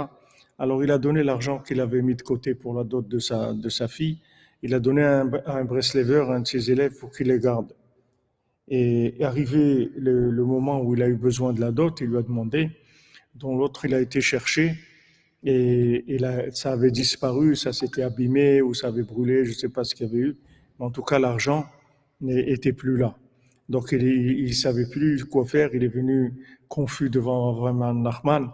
Alors 0.59 0.83
il 0.83 0.91
a 0.91 0.99
donné 0.99 1.23
l'argent 1.23 1.61
qu'il 1.61 1.81
avait 1.81 2.03
mis 2.03 2.15
de 2.15 2.23
côté 2.23 2.55
pour 2.55 2.75
la 2.75 2.85
dot 2.85 3.07
de 3.07 3.19
sa, 3.19 3.53
de 3.53 3.69
sa 3.69 3.89
fille. 3.89 4.19
Il 4.63 4.75
a 4.75 4.81
donné 4.81 5.03
à 5.03 5.21
un, 5.21 5.33
à 5.47 5.59
un 5.59 5.69
un 5.69 6.41
de 6.41 6.47
ses 6.47 6.71
élèves, 6.71 6.99
pour 6.99 7.13
qu'il 7.13 7.29
les 7.29 7.39
garde. 7.39 7.73
Et 8.67 9.15
arrivé 9.23 9.91
le, 9.97 10.31
le, 10.31 10.45
moment 10.45 10.83
où 10.83 10.95
il 10.95 11.03
a 11.03 11.09
eu 11.09 11.15
besoin 11.15 11.53
de 11.53 11.61
la 11.61 11.71
dot, 11.71 12.01
il 12.01 12.09
lui 12.09 12.19
a 12.19 12.23
demandé, 12.23 12.71
dont 13.37 13.57
l'autre 13.57 13.85
il 13.85 13.95
a 13.95 14.01
été 14.01 14.21
cherché, 14.21 14.75
et, 15.45 16.05
et 16.15 16.19
là, 16.19 16.51
ça 16.51 16.73
avait 16.73 16.91
disparu, 16.91 17.55
ça 17.55 17.73
s'était 17.73 18.03
abîmé 18.03 18.61
ou 18.61 18.75
ça 18.75 18.89
avait 18.89 19.05
brûlé, 19.05 19.45
je 19.45 19.51
ne 19.51 19.55
sais 19.55 19.69
pas 19.69 19.85
ce 19.85 19.95
qu'il 19.95 20.07
y 20.07 20.11
avait 20.11 20.19
eu. 20.19 20.37
En 20.81 20.91
tout 20.91 21.03
cas, 21.03 21.19
l'argent 21.19 21.67
n'était 22.21 22.73
plus 22.73 22.97
là. 22.97 23.17
Donc, 23.69 23.93
il 23.93 24.47
ne 24.47 24.53
savait 24.53 24.89
plus 24.89 25.25
quoi 25.25 25.45
faire. 25.45 25.75
Il 25.75 25.85
est 25.85 25.89
venu 25.89 26.33
confus 26.69 27.11
devant 27.11 27.51
Avraham 27.51 28.03
Nachman. 28.03 28.51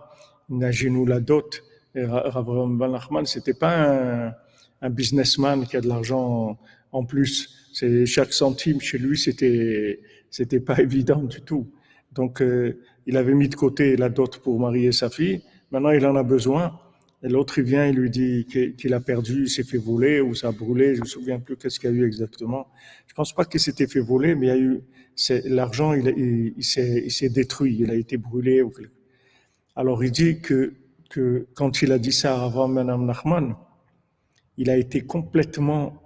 Il 0.51 0.65
a 0.65 0.71
la 1.07 1.21
dot. 1.21 1.63
Et 1.95 2.03
Avraham 2.03 2.77
Nachman, 2.77 3.25
c'était 3.25 3.55
pas 3.55 4.29
un, 4.29 4.35
un, 4.83 4.91
businessman 4.91 5.67
qui 5.67 5.77
a 5.77 5.81
de 5.81 5.89
l'argent 5.89 6.59
en 6.93 7.05
plus. 7.05 7.71
C'est 7.73 8.07
chaque 8.07 8.33
centime 8.33 8.81
chez 8.81 8.99
lui, 8.99 9.17
c'était 9.17 10.01
c'était 10.31 10.61
pas 10.61 10.79
évident 10.81 11.23
du 11.23 11.41
tout. 11.41 11.71
Donc, 12.13 12.43
euh, 12.43 12.81
il 13.07 13.17
avait 13.17 13.35
mis 13.35 13.49
de 13.49 13.55
côté 13.55 13.97
la 13.97 14.09
dot 14.09 14.39
pour 14.39 14.59
marier 14.59 14.93
sa 14.93 15.11
fille. 15.11 15.43
Maintenant, 15.71 15.91
il 15.91 16.05
en 16.07 16.17
a 16.17 16.23
besoin. 16.23 16.79
Et 17.23 17.29
l'autre, 17.29 17.59
il 17.59 17.65
vient, 17.65 17.87
il 17.87 17.97
lui 17.97 18.11
dit 18.11 18.47
qu'il 18.47 18.95
a 18.95 19.01
perdu, 19.01 19.45
il 19.45 19.49
s'est 19.49 19.65
fait 19.65 19.79
voler 19.79 20.21
ou 20.21 20.35
ça 20.35 20.49
a 20.49 20.53
brûlé. 20.53 20.95
Je 20.95 21.01
me 21.01 21.07
souviens 21.07 21.39
plus 21.41 21.57
qu'est-ce 21.57 21.81
qu'il 21.81 21.91
y 21.91 21.93
a 21.93 21.97
eu 21.97 22.05
exactement. 22.07 22.67
Je 23.07 23.15
pense 23.15 23.33
pas 23.33 23.45
qu'il 23.45 23.61
s'était 23.61 23.87
fait 23.87 24.01
voler, 24.01 24.35
mais 24.35 24.47
il 24.47 24.49
y 24.49 24.53
a 24.53 24.59
eu 24.59 24.81
l'argent, 25.47 25.95
il, 25.95 26.09
il, 26.17 26.55
il 26.57 27.11
s'est 27.11 27.29
détruit, 27.31 27.79
il 27.81 27.91
a 27.91 27.95
été 27.95 28.17
brûlé. 28.19 28.63
Alors 29.75 30.05
il 30.05 30.11
dit 30.11 30.41
que, 30.41 30.75
que 31.15 31.47
quand 31.55 31.81
il 31.81 31.93
a 31.93 31.99
dit 32.01 32.11
ça 32.11 32.43
avant 32.43 32.67
Madame 32.67 33.07
Nachman, 33.07 33.55
il 34.57 34.69
a 34.69 34.77
été 34.77 35.03
complètement 35.03 36.03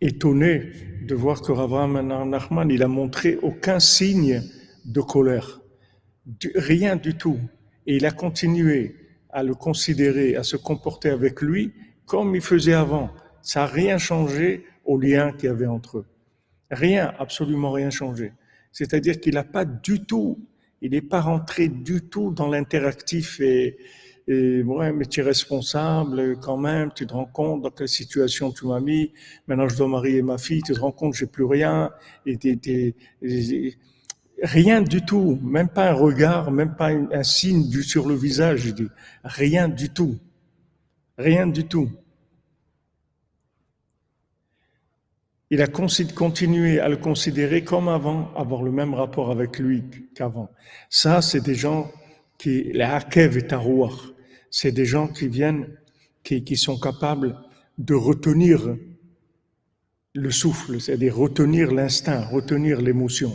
étonné 0.00 0.72
de 1.06 1.14
voir 1.14 1.40
que 1.40 1.52
Rav 1.52 1.70
Nachman, 2.02 2.68
il 2.68 2.82
a 2.82 2.88
montré 2.88 3.38
aucun 3.42 3.78
signe 3.78 4.42
de 4.84 5.00
colère, 5.00 5.60
rien 6.56 6.96
du 6.96 7.14
tout. 7.14 7.38
Et 7.86 7.96
il 7.96 8.06
a 8.06 8.10
continué 8.10 8.96
à 9.30 9.44
le 9.44 9.54
considérer, 9.54 10.34
à 10.34 10.42
se 10.42 10.56
comporter 10.56 11.10
avec 11.10 11.40
lui 11.40 11.72
comme 12.04 12.34
il 12.34 12.40
faisait 12.40 12.74
avant. 12.74 13.10
Ça 13.40 13.60
n'a 13.60 13.66
rien 13.66 13.98
changé 13.98 14.64
au 14.84 14.98
lien 14.98 15.32
qu'il 15.32 15.44
y 15.44 15.48
avait 15.48 15.66
entre 15.66 15.98
eux. 15.98 16.06
Rien, 16.72 17.14
absolument 17.18 17.70
rien 17.70 17.90
changé. 17.90 18.32
C'est-à-dire 18.72 19.20
qu'il 19.20 19.34
n'a 19.34 19.44
pas 19.44 19.64
du 19.64 20.04
tout, 20.04 20.38
il 20.82 20.90
n'est 20.90 21.02
pas 21.02 21.20
rentré 21.20 21.68
du 21.68 22.02
tout 22.02 22.32
dans 22.32 22.48
l'interactif 22.48 23.40
et, 23.40 23.78
et 24.28 24.62
ouais, 24.62 24.92
mais 24.92 25.06
tu 25.06 25.20
es 25.20 25.22
responsable 25.22 26.38
quand 26.38 26.58
même, 26.58 26.90
tu 26.94 27.06
te 27.06 27.14
rends 27.14 27.24
compte 27.24 27.62
dans 27.62 27.70
quelle 27.70 27.88
situation 27.88 28.52
tu 28.52 28.66
m'as 28.66 28.78
mis, 28.78 29.10
maintenant 29.46 29.68
je 29.68 29.76
dois 29.76 29.88
marier 29.88 30.20
ma 30.20 30.36
fille, 30.36 30.62
tu 30.62 30.74
te 30.74 30.80
rends 30.80 30.92
compte, 30.92 31.14
j'ai 31.14 31.26
plus 31.26 31.44
rien, 31.44 31.90
et 32.26 32.36
t'es, 32.36 32.94
Rien 34.42 34.82
du 34.82 35.04
tout, 35.04 35.38
même 35.42 35.68
pas 35.68 35.90
un 35.90 35.94
regard, 35.94 36.52
même 36.52 36.76
pas 36.76 36.90
un 36.90 37.22
signe 37.24 37.68
sur 37.82 38.06
le 38.06 38.14
visage. 38.14 38.72
Rien 39.24 39.68
du 39.68 39.90
tout. 39.90 40.16
Rien 41.16 41.48
du 41.48 41.64
tout. 41.64 41.90
Il 45.50 45.60
a 45.60 45.66
continué 45.66 46.78
à 46.78 46.88
le 46.88 46.98
considérer 46.98 47.64
comme 47.64 47.88
avant, 47.88 48.32
avoir 48.36 48.62
le 48.62 48.70
même 48.70 48.94
rapport 48.94 49.32
avec 49.32 49.58
lui 49.58 49.82
qu'avant. 50.14 50.50
Ça, 50.88 51.20
c'est 51.20 51.40
des 51.40 51.56
gens 51.56 51.90
qui, 52.38 52.64
les 52.72 52.82
hakev 52.82 53.38
et 53.38 53.46
tarouar, 53.46 54.12
c'est 54.50 54.72
des 54.72 54.84
gens 54.84 55.08
qui 55.08 55.28
viennent, 55.28 55.68
qui, 56.22 56.56
sont 56.56 56.78
capables 56.78 57.38
de 57.78 57.94
retenir 57.94 58.76
le 60.14 60.30
souffle, 60.30 60.80
c'est-à-dire 60.80 61.16
retenir 61.16 61.72
l'instinct, 61.72 62.24
retenir 62.26 62.80
l'émotion. 62.80 63.32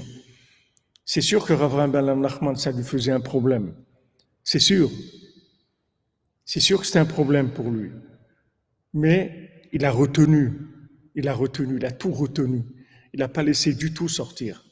C'est 1.06 1.21
sûr 1.21 1.45
que 1.45 1.54
Rav 1.54 1.91
Ben 1.91 2.15
Nachman, 2.15 2.56
ça 2.56 2.71
lui 2.71 2.84
faisait 2.84 3.12
un 3.12 3.19
problème. 3.19 3.73
C'est 4.43 4.60
sûr. 4.60 4.89
C'est 6.45 6.60
sûr 6.60 6.82
que 6.82 6.86
c'était 6.86 6.99
un 6.99 7.06
problème 7.06 7.52
pour 7.52 7.71
lui. 7.71 7.91
Mais 8.93 9.67
il 9.71 9.86
a 9.86 9.91
retenu. 9.91 10.52
Il 11.15 11.28
a 11.28 11.34
retenu. 11.34 11.78
Il 11.78 11.86
a 11.86 11.91
tout 11.91 12.12
retenu. 12.12 12.63
Il 13.13 13.19
n'a 13.19 13.28
pas 13.28 13.43
laissé 13.43 13.73
du 13.73 13.93
tout 13.93 14.08
sortir. 14.08 14.65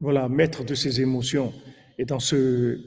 Voilà, 0.00 0.28
maître 0.28 0.64
de 0.64 0.74
ses 0.74 1.00
émotions. 1.00 1.52
Et 1.98 2.04
dans 2.04 2.18
ce, 2.18 2.80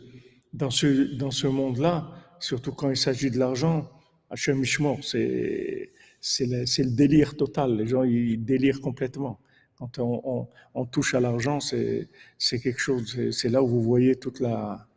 dans 0.55 0.69
ce, 0.69 1.15
dans 1.15 1.31
ce 1.31 1.47
monde-là, 1.47 2.09
surtout 2.39 2.71
quand 2.71 2.89
il 2.89 2.97
s'agit 2.97 3.29
de 3.29 3.37
l'argent, 3.37 3.89
Hachem 4.29 4.57
Mishmor, 4.59 4.99
c'est, 5.03 5.91
c'est 6.21 6.45
le, 6.47 6.91
délire 6.91 7.35
total. 7.35 7.77
Les 7.77 7.87
gens, 7.87 8.03
ils 8.03 8.43
délirent 8.43 8.81
complètement. 8.81 9.39
Quand 9.77 9.99
on, 9.99 10.85
touche 10.85 11.13
à 11.13 11.19
l'argent, 11.19 11.59
c'est 11.59 12.59
quelque 12.59 12.79
chose, 12.79 13.31
c'est 13.31 13.49
là 13.49 13.61
où 13.61 13.67
vous 13.67 13.81
voyez 13.81 14.15
toute 14.15 14.39
la, 14.39 14.87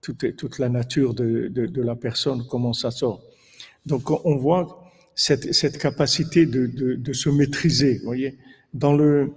toute, 0.00 0.36
toute 0.36 0.58
la 0.60 0.68
nature 0.68 1.14
de, 1.14 1.48
de, 1.48 1.82
la 1.82 1.96
personne, 1.96 2.46
comment 2.48 2.72
ça 2.72 2.92
sort. 2.92 3.20
Donc 3.86 4.08
on 4.24 4.36
voit 4.36 4.92
cette, 5.16 5.52
cette 5.52 5.78
capacité 5.78 6.46
de, 6.46 6.66
de, 6.66 7.12
se 7.12 7.28
maîtriser, 7.28 7.98
vous 7.98 8.04
voyez. 8.04 8.38
Dans 8.72 8.94
le, 8.94 9.32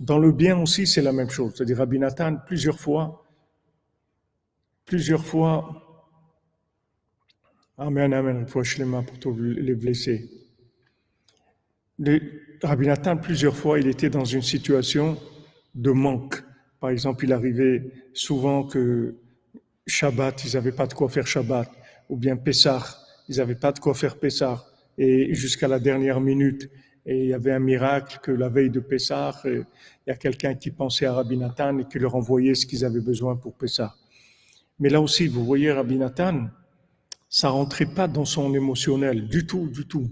dans 0.00 0.18
le 0.18 0.32
bien 0.32 0.58
aussi, 0.58 0.88
c'est 0.88 1.02
la 1.02 1.12
même 1.12 1.30
chose. 1.30 1.52
C'est-à-dire, 1.54 1.78
Rabbi 1.78 2.00
plusieurs 2.46 2.80
fois, 2.80 3.21
plusieurs 4.84 5.24
fois, 5.24 5.82
Amen, 7.78 8.12
Amen, 8.12 8.46
pour 8.46 9.18
tous 9.18 9.36
les 9.36 9.74
blessés. 9.74 10.28
Le, 11.98 12.20
Rabbi 12.62 12.86
Nathan, 12.86 13.16
plusieurs 13.16 13.56
fois, 13.56 13.80
il 13.80 13.88
était 13.88 14.10
dans 14.10 14.24
une 14.24 14.42
situation 14.42 15.18
de 15.74 15.90
manque. 15.90 16.42
Par 16.80 16.90
exemple, 16.90 17.24
il 17.24 17.32
arrivait 17.32 17.90
souvent 18.12 18.64
que 18.64 19.16
Shabbat, 19.86 20.44
ils 20.44 20.54
n'avaient 20.54 20.72
pas 20.72 20.86
de 20.86 20.94
quoi 20.94 21.08
faire 21.08 21.26
Shabbat, 21.26 21.70
ou 22.08 22.16
bien 22.16 22.36
Pessah, 22.36 22.84
ils 23.28 23.38
n'avaient 23.38 23.56
pas 23.56 23.72
de 23.72 23.78
quoi 23.78 23.94
faire 23.94 24.16
Pessah, 24.16 24.64
et 24.98 25.34
jusqu'à 25.34 25.66
la 25.66 25.80
dernière 25.80 26.20
minute, 26.20 26.70
et 27.04 27.24
il 27.24 27.28
y 27.30 27.34
avait 27.34 27.52
un 27.52 27.58
miracle 27.58 28.20
que 28.22 28.30
la 28.30 28.48
veille 28.48 28.70
de 28.70 28.80
Pessah, 28.80 29.40
il 29.44 29.64
y 30.06 30.10
a 30.10 30.16
quelqu'un 30.16 30.54
qui 30.54 30.70
pensait 30.70 31.06
à 31.06 31.14
Rabbi 31.14 31.36
Nathan 31.36 31.78
et 31.78 31.84
qui 31.86 31.98
leur 31.98 32.14
envoyait 32.14 32.54
ce 32.54 32.66
qu'ils 32.66 32.84
avaient 32.84 33.00
besoin 33.00 33.34
pour 33.34 33.54
Pessah. 33.54 33.94
Mais 34.82 34.88
là 34.88 35.00
aussi, 35.00 35.28
vous 35.28 35.44
voyez, 35.44 35.70
Rabbi 35.70 35.96
Nathan, 35.96 36.48
ça 37.28 37.50
rentrait 37.50 37.86
pas 37.86 38.08
dans 38.08 38.24
son 38.24 38.52
émotionnel, 38.52 39.28
du 39.28 39.46
tout, 39.46 39.68
du 39.68 39.86
tout, 39.86 40.10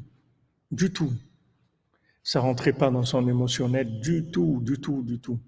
du 0.71 0.93
tout. 0.93 1.13
Ça 2.23 2.39
rentrait 2.39 2.73
pas 2.73 2.89
dans 2.89 3.03
son 3.03 3.29
émotionnel, 3.29 3.99
du 3.99 4.31
tout, 4.31 4.61
du 4.63 4.79
tout, 4.81 5.03
du 5.03 5.19
tout. 5.19 5.41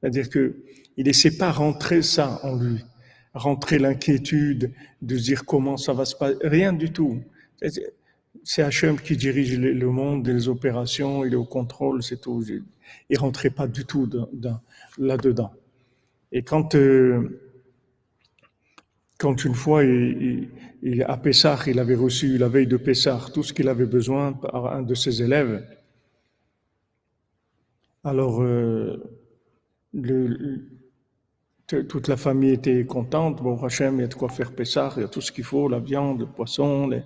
C'est-à-dire 0.00 0.30
que 0.30 0.56
il 0.96 1.04
laissait 1.04 1.36
pas 1.36 1.52
rentrer 1.52 2.00
ça 2.00 2.40
en 2.42 2.56
lui, 2.56 2.82
rentrer 3.34 3.78
l'inquiétude 3.78 4.72
de 5.02 5.16
dire 5.18 5.44
comment 5.44 5.76
ça 5.76 5.92
va 5.92 6.06
se 6.06 6.16
passer, 6.16 6.38
rien 6.42 6.72
du 6.72 6.90
tout. 6.90 7.22
C'est 8.44 8.62
Hachem 8.62 8.98
qui 8.98 9.14
dirige 9.14 9.58
le 9.58 9.90
monde, 9.90 10.26
les 10.26 10.48
opérations, 10.48 11.22
il 11.26 11.34
est 11.34 11.36
au 11.36 11.44
contrôle, 11.44 12.02
c'est 12.02 12.22
tout. 12.22 12.42
Il 13.10 13.18
rentrait 13.18 13.50
pas 13.50 13.68
du 13.68 13.84
tout 13.84 14.08
là-dedans. 14.96 15.52
Et 16.32 16.42
quand 16.42 16.74
euh, 16.76 17.49
quand 19.20 19.44
une 19.44 19.54
fois, 19.54 19.82
à 21.06 21.16
Pessah, 21.18 21.58
il 21.66 21.78
avait 21.78 21.94
reçu 21.94 22.38
la 22.38 22.48
veille 22.48 22.66
de 22.66 22.78
Pessah 22.78 23.20
tout 23.34 23.42
ce 23.42 23.52
qu'il 23.52 23.68
avait 23.68 23.84
besoin 23.84 24.32
par 24.32 24.72
un 24.72 24.82
de 24.82 24.94
ses 24.94 25.22
élèves. 25.22 25.62
Alors, 28.02 28.40
euh, 28.40 28.96
toute 31.66 32.08
la 32.08 32.16
famille 32.16 32.52
était 32.52 32.86
contente. 32.86 33.42
Bon, 33.42 33.62
Hachem, 33.62 33.96
il 33.96 34.00
y 34.00 34.04
a 34.04 34.06
de 34.06 34.14
quoi 34.14 34.30
faire 34.30 34.52
Pessah, 34.52 34.94
il 34.96 35.02
y 35.02 35.04
a 35.04 35.08
tout 35.08 35.20
ce 35.20 35.30
qu'il 35.30 35.44
faut, 35.44 35.68
la 35.68 35.80
viande, 35.80 36.20
le 36.20 36.26
poisson, 36.26 36.88
les 36.88 37.02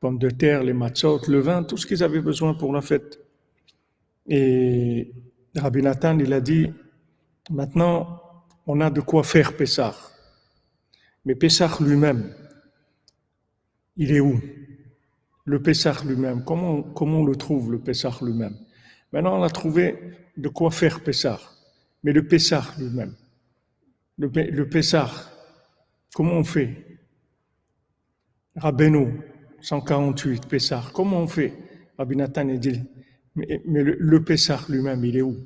pommes 0.00 0.18
de 0.18 0.28
terre, 0.28 0.62
les 0.62 0.74
matzot, 0.74 1.22
le 1.28 1.40
vin, 1.40 1.62
tout 1.62 1.78
ce 1.78 1.86
qu'ils 1.86 2.04
avaient 2.04 2.20
besoin 2.20 2.52
pour 2.52 2.70
la 2.70 2.82
fête. 2.82 3.18
Et 4.28 5.10
Rabbi 5.56 5.80
Nathan, 5.80 6.18
il 6.18 6.34
a 6.34 6.42
dit, 6.42 6.70
maintenant, 7.48 8.20
on 8.66 8.82
a 8.82 8.90
de 8.90 9.00
quoi 9.00 9.22
faire 9.22 9.56
Pessah. 9.56 10.13
Mais 11.24 11.34
Pessah 11.34 11.70
lui-même, 11.80 12.34
il 13.96 14.12
est 14.12 14.20
où? 14.20 14.40
Le 15.46 15.62
Pessah 15.62 15.96
lui-même, 16.06 16.44
comment, 16.44 16.84
on 16.98 17.24
le 17.24 17.36
trouve, 17.36 17.72
le 17.72 17.78
Pessah 17.78 18.16
lui-même? 18.22 18.56
Maintenant, 19.12 19.38
on 19.38 19.42
a 19.42 19.50
trouvé 19.50 19.96
de 20.36 20.48
quoi 20.48 20.70
faire 20.70 21.02
Pessah. 21.02 21.40
Mais 22.02 22.12
le 22.12 22.26
Pessah 22.26 22.64
lui-même, 22.78 23.14
le, 24.18 24.28
le 24.28 24.68
Pessah, 24.68 25.10
comment 26.14 26.34
on 26.34 26.44
fait? 26.44 26.98
Rabbeinu, 28.56 29.20
148, 29.60 30.46
Pessah, 30.46 30.84
comment 30.92 31.20
on 31.20 31.26
fait? 31.26 31.52
Rabbi 31.98 32.16
Nathan 32.16 32.44
dit, 32.44 32.80
mais, 33.34 33.60
le, 33.66 33.96
le 33.98 34.24
Pessah 34.24 34.60
lui-même, 34.68 35.04
il 35.04 35.16
est 35.16 35.22
où? 35.22 35.36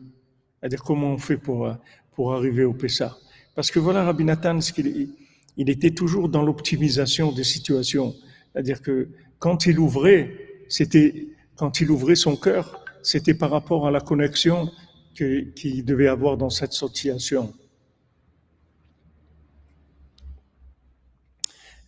C'est-à-dire 0.59 0.83
comment 0.83 1.13
on 1.13 1.19
fait 1.19 1.37
pour, 1.37 1.73
pour 2.13 2.35
arriver 2.35 2.65
au 2.65 2.75
Pessah? 2.75 3.17
Parce 3.55 3.71
que 3.71 3.79
voilà 3.79 4.05
Rabbi 4.05 4.25
Nathan, 4.25 4.61
ce 4.61 4.73
qu'il 4.73 5.15
il 5.59 5.69
était 5.69 5.91
toujours 5.91 6.29
dans 6.29 6.43
l'optimisation 6.43 7.33
des 7.33 7.45
situations. 7.45 8.15
C'est-à-dire 8.53 8.81
que 8.81 9.09
quand 9.39 9.67
il 9.67 9.79
ouvrait, 9.79 10.65
c'était, 10.69 11.29
quand 11.57 11.81
il 11.81 11.91
ouvrait 11.91 12.15
son 12.15 12.37
cœur, 12.37 12.85
c'était 13.03 13.35
par 13.35 13.51
rapport 13.51 13.87
à 13.87 13.91
la 13.91 14.01
connexion 14.01 14.71
qu'il 15.15 15.85
devait 15.85 16.07
avoir 16.07 16.37
dans 16.37 16.49
cette 16.49 16.73
situation. 16.73 17.53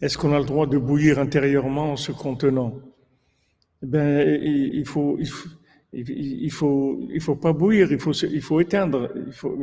Est-ce 0.00 0.18
qu'on 0.18 0.32
a 0.32 0.38
le 0.40 0.46
droit 0.46 0.66
de 0.66 0.76
bouillir 0.76 1.20
intérieurement 1.20 1.92
en 1.92 1.96
se 1.96 2.10
contenant? 2.10 2.74
Eh 3.82 4.40
il 4.72 4.86
faut, 4.86 5.16
il 5.92 6.50
faut, 6.52 7.00
il 7.12 7.20
faut 7.20 7.34
pas 7.34 7.52
bouillir, 7.52 7.90
il 7.90 7.98
faut, 7.98 8.12
il 8.12 8.42
faut 8.42 8.60
éteindre. 8.60 9.12
Faut, 9.32 9.58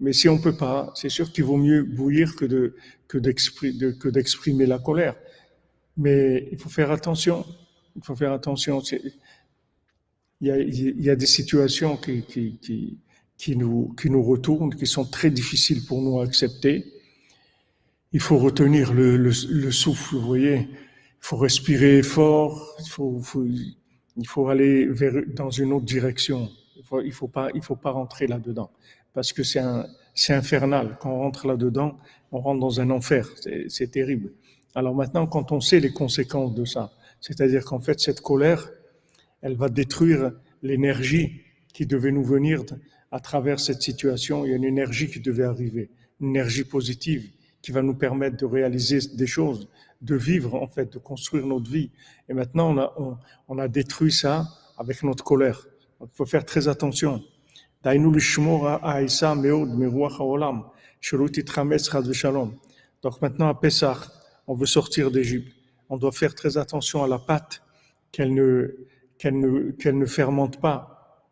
mais, 0.00 0.12
si 0.12 0.28
on 0.28 0.38
peut 0.38 0.56
pas, 0.56 0.92
c'est 0.96 1.08
sûr 1.08 1.30
qu'il 1.32 1.44
vaut 1.44 1.56
mieux 1.56 1.84
bouillir 1.84 2.34
que 2.34 2.44
de, 2.44 2.74
que 3.06 3.18
d'exprimer, 3.18 3.96
que 3.98 4.08
d'exprimer 4.08 4.66
la 4.66 4.78
colère. 4.78 5.14
Mais 5.96 6.48
il 6.50 6.58
faut 6.58 6.68
faire 6.68 6.90
attention. 6.90 7.44
Il 7.96 8.02
faut 8.02 8.16
faire 8.16 8.32
attention. 8.32 8.82
Il 10.40 10.48
y 10.48 10.50
a, 10.50 10.58
il 10.58 11.02
y 11.02 11.10
a 11.10 11.16
des 11.16 11.26
situations 11.26 11.96
qui, 11.96 12.22
qui, 12.22 12.98
qui, 13.36 13.56
nous, 13.56 13.94
qui 14.00 14.10
nous 14.10 14.22
retournent, 14.22 14.74
qui 14.74 14.86
sont 14.86 15.04
très 15.04 15.30
difficiles 15.30 15.84
pour 15.86 16.02
nous 16.02 16.18
à 16.18 16.24
accepter. 16.24 16.84
Il 18.12 18.20
faut 18.20 18.38
retenir 18.38 18.92
le, 18.92 19.16
le, 19.16 19.30
le 19.50 19.70
souffle, 19.70 20.16
vous 20.16 20.26
voyez. 20.26 20.68
Il 20.68 21.26
faut 21.26 21.36
respirer 21.36 22.02
fort. 22.02 22.74
Il 22.80 22.88
faut, 22.88 23.20
faut 23.20 23.44
il 24.20 24.28
faut 24.28 24.48
aller 24.48 24.86
vers, 24.86 25.14
dans 25.34 25.50
une 25.50 25.72
autre 25.72 25.86
direction. 25.86 26.50
Il 26.76 27.06
il 27.06 27.12
faut 27.12 27.28
pas, 27.28 27.48
il 27.54 27.62
faut 27.62 27.76
pas 27.76 27.90
rentrer 27.90 28.26
là-dedans. 28.26 28.70
Parce 29.14 29.32
que 29.32 29.42
c'est 29.42 29.58
un, 29.58 29.86
c'est 30.14 30.34
infernal. 30.34 30.96
Quand 31.00 31.10
on 31.10 31.18
rentre 31.20 31.46
là-dedans, 31.46 31.96
on 32.30 32.40
rentre 32.40 32.60
dans 32.60 32.80
un 32.80 32.90
enfer. 32.90 33.26
C'est 33.68 33.90
terrible. 33.90 34.32
Alors 34.74 34.94
maintenant, 34.94 35.26
quand 35.26 35.50
on 35.52 35.60
sait 35.60 35.80
les 35.80 35.92
conséquences 35.92 36.54
de 36.54 36.64
ça, 36.64 36.92
c'est-à-dire 37.20 37.64
qu'en 37.64 37.80
fait, 37.80 37.98
cette 38.00 38.20
colère, 38.20 38.70
elle 39.40 39.56
va 39.56 39.68
détruire 39.68 40.32
l'énergie 40.62 41.40
qui 41.72 41.86
devait 41.86 42.12
nous 42.12 42.24
venir 42.24 42.62
à 43.10 43.20
travers 43.20 43.58
cette 43.58 43.82
situation. 43.82 44.44
Il 44.44 44.50
y 44.50 44.52
a 44.52 44.56
une 44.56 44.64
énergie 44.64 45.08
qui 45.08 45.20
devait 45.20 45.44
arriver, 45.44 45.90
une 46.20 46.28
énergie 46.30 46.64
positive 46.64 47.30
qui 47.62 47.72
va 47.72 47.82
nous 47.82 47.94
permettre 47.94 48.36
de 48.36 48.46
réaliser 48.46 49.00
des 49.14 49.26
choses, 49.26 49.68
de 50.00 50.14
vivre 50.14 50.54
en 50.54 50.66
fait, 50.66 50.92
de 50.92 50.98
construire 50.98 51.46
notre 51.46 51.70
vie. 51.70 51.90
Et 52.28 52.34
maintenant, 52.34 52.70
on 52.74 52.78
a, 52.78 52.94
on, 52.96 53.16
on 53.48 53.58
a 53.58 53.68
détruit 53.68 54.12
ça 54.12 54.48
avec 54.78 55.02
notre 55.02 55.24
colère. 55.24 55.66
il 56.00 56.06
faut 56.14 56.26
faire 56.26 56.44
très 56.44 56.68
attention. 56.68 57.22
Donc 63.02 63.22
maintenant 63.22 63.48
à 63.48 63.54
Pessah, 63.54 63.98
on 64.46 64.54
veut 64.54 64.66
sortir 64.66 65.10
d'Égypte. 65.10 65.52
On 65.88 65.96
doit 65.96 66.12
faire 66.12 66.34
très 66.34 66.58
attention 66.58 67.02
à 67.02 67.08
la 67.08 67.18
pâte, 67.18 67.62
qu'elle 68.12 68.34
ne, 68.34 68.76
qu'elle 69.16 69.38
ne, 69.38 69.70
qu'elle 69.72 69.98
ne 69.98 70.06
fermente 70.06 70.60
pas. 70.60 71.24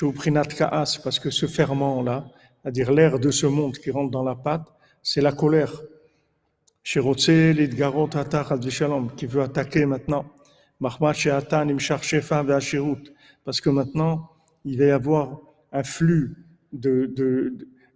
parce 0.00 1.18
que 1.18 1.30
ce 1.30 1.46
ferment-là, 1.46 2.26
c'est-à-dire 2.62 2.92
l'air 2.92 3.18
de 3.18 3.30
ce 3.30 3.46
monde 3.46 3.76
qui 3.76 3.90
rentre 3.90 4.10
dans 4.10 4.22
la 4.22 4.36
pâte, 4.36 4.72
c'est 5.02 5.20
la 5.20 5.32
colère 5.32 5.72
qui 6.84 6.98
veut 9.26 9.42
attaquer 9.42 9.86
maintenant. 9.86 10.26
Parce 13.44 13.60
que 13.60 13.70
maintenant, 13.70 14.30
il 14.64 14.78
va 14.78 14.84
y 14.84 14.90
avoir 14.90 15.40
un 15.72 15.84
flux 15.84 16.36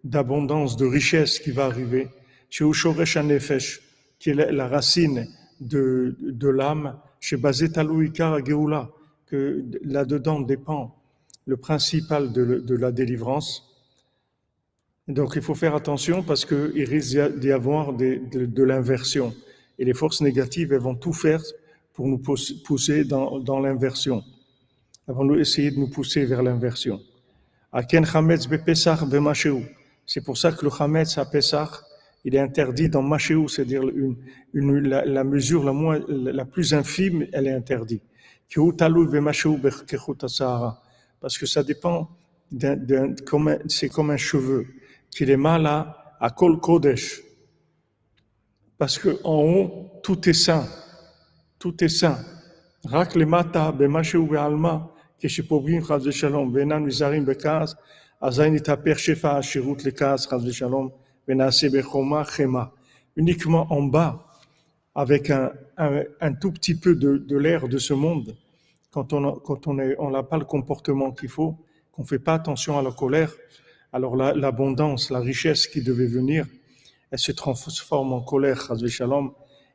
d'abondance, 0.04 0.76
de, 0.76 0.86
richesse 0.86 1.40
qui 1.40 1.50
va 1.50 1.66
arriver. 1.66 2.08
qui 4.18 4.30
est 4.30 4.52
la 4.52 4.68
racine 4.68 5.26
de, 5.60 6.48
l'âme, 6.48 6.98
chez 7.20 7.36
que 9.26 9.64
là-dedans 9.82 10.40
dépend 10.40 10.96
le 11.46 11.56
principal 11.56 12.32
de 12.32 12.74
la 12.74 12.92
délivrance. 12.92 13.65
Donc 15.08 15.34
il 15.36 15.42
faut 15.42 15.54
faire 15.54 15.74
attention 15.74 16.22
parce 16.22 16.44
qu'il 16.44 16.84
risque 16.84 17.38
d'y 17.38 17.52
avoir 17.52 17.92
de, 17.92 18.20
de, 18.32 18.62
l'inversion. 18.64 19.32
Et 19.78 19.84
les 19.84 19.94
forces 19.94 20.20
négatives, 20.20 20.72
elles 20.72 20.80
vont 20.80 20.96
tout 20.96 21.12
faire 21.12 21.40
pour 21.92 22.08
nous 22.08 22.18
pousser 22.18 23.04
dans, 23.04 23.38
dans 23.38 23.60
l'inversion. 23.60 24.24
Elles 25.06 25.14
vont 25.14 25.32
essayer 25.36 25.70
de 25.70 25.78
nous 25.78 25.88
pousser 25.88 26.24
vers 26.24 26.42
l'inversion. 26.42 27.00
C'est 30.06 30.24
pour 30.24 30.38
ça 30.38 30.52
que 30.52 30.64
le 30.64 30.70
Chametz 30.70 31.18
à 31.18 31.24
Pesach, 31.24 31.70
il 32.24 32.34
est 32.34 32.40
interdit 32.40 32.88
dans 32.88 33.02
Machéou, 33.02 33.48
c'est-à-dire 33.48 33.82
une, 33.82 34.16
une, 34.54 34.88
la, 34.88 35.04
la, 35.04 35.22
mesure 35.22 35.62
la, 35.62 35.72
moins, 35.72 36.00
la 36.08 36.44
plus 36.44 36.74
infime, 36.74 37.28
elle 37.32 37.46
est 37.46 37.52
interdite. 37.52 38.02
Parce 41.20 41.38
que 41.38 41.46
ça 41.46 41.62
dépend, 41.62 42.10
c'est 43.68 43.88
comme 43.88 44.10
un 44.10 44.16
cheveu, 44.16 44.66
qu'il 45.09 45.29
est 45.29 45.37
mal 45.37 45.65
à, 45.65 46.15
à 46.19 46.29
Kol 46.29 46.59
Kodesh. 46.59 47.21
Parce 48.77 48.97
que 48.97 49.19
en 49.23 49.43
haut, 49.43 49.91
tout 50.03 50.27
est 50.29 50.33
saint. 50.33 50.67
Tout 51.59 51.83
est 51.83 51.89
saint. 51.89 52.17
Rak 52.85 53.15
le 53.15 53.25
mata, 53.25 53.71
bemashu 53.71 54.19
be'alma, 54.25 54.87
כשפוגעים 55.21 55.83
חס 55.83 56.01
ושלום 56.05 56.51
ואינם 56.53 56.87
נזהרים 56.87 57.25
בכעס, 57.25 57.75
אזי 58.21 58.49
נתהפך 58.49 58.99
שפע 58.99 59.37
השירות 59.37 59.85
לכעס 59.85 60.27
חס 60.27 60.43
ושלום 60.43 60.89
ונעשה 61.27 61.67
בחומה 61.69 62.23
חמה. 62.23 62.63
Uniquement 63.19 63.67
en 63.69 63.83
bas, 63.83 64.25
avec 64.95 65.29
un, 65.29 65.51
un, 65.77 66.03
un 66.21 66.33
tout 66.33 66.51
petit 66.51 66.75
peu 66.75 66.95
de, 66.95 67.17
de 67.17 67.37
l'air 67.37 67.67
de 67.67 67.77
ce 67.77 67.93
monde, 67.93 68.35
quand 68.89 69.13
on 69.13 69.33
quand 69.33 69.67
on 69.67 69.77
est, 69.79 69.95
on 69.99 70.09
n'a 70.09 70.23
pas 70.23 70.37
le 70.37 70.45
comportement 70.45 71.11
qu'il 71.11 71.29
faut, 71.29 71.53
qu'on 71.91 72.03
fait 72.03 72.19
pas 72.19 72.35
attention 72.35 72.79
à 72.79 72.81
la 72.81 72.91
colère, 72.91 73.31
alors 73.92 74.16
l'abondance, 74.16 75.10
la, 75.10 75.20
richesse 75.20 75.66
qui 75.66 75.82
devait 75.82 76.06
venir, 76.06 76.46
elle 77.10 77.18
se 77.18 77.32
transforme 77.32 78.12
en 78.12 78.20
colère, 78.20 78.72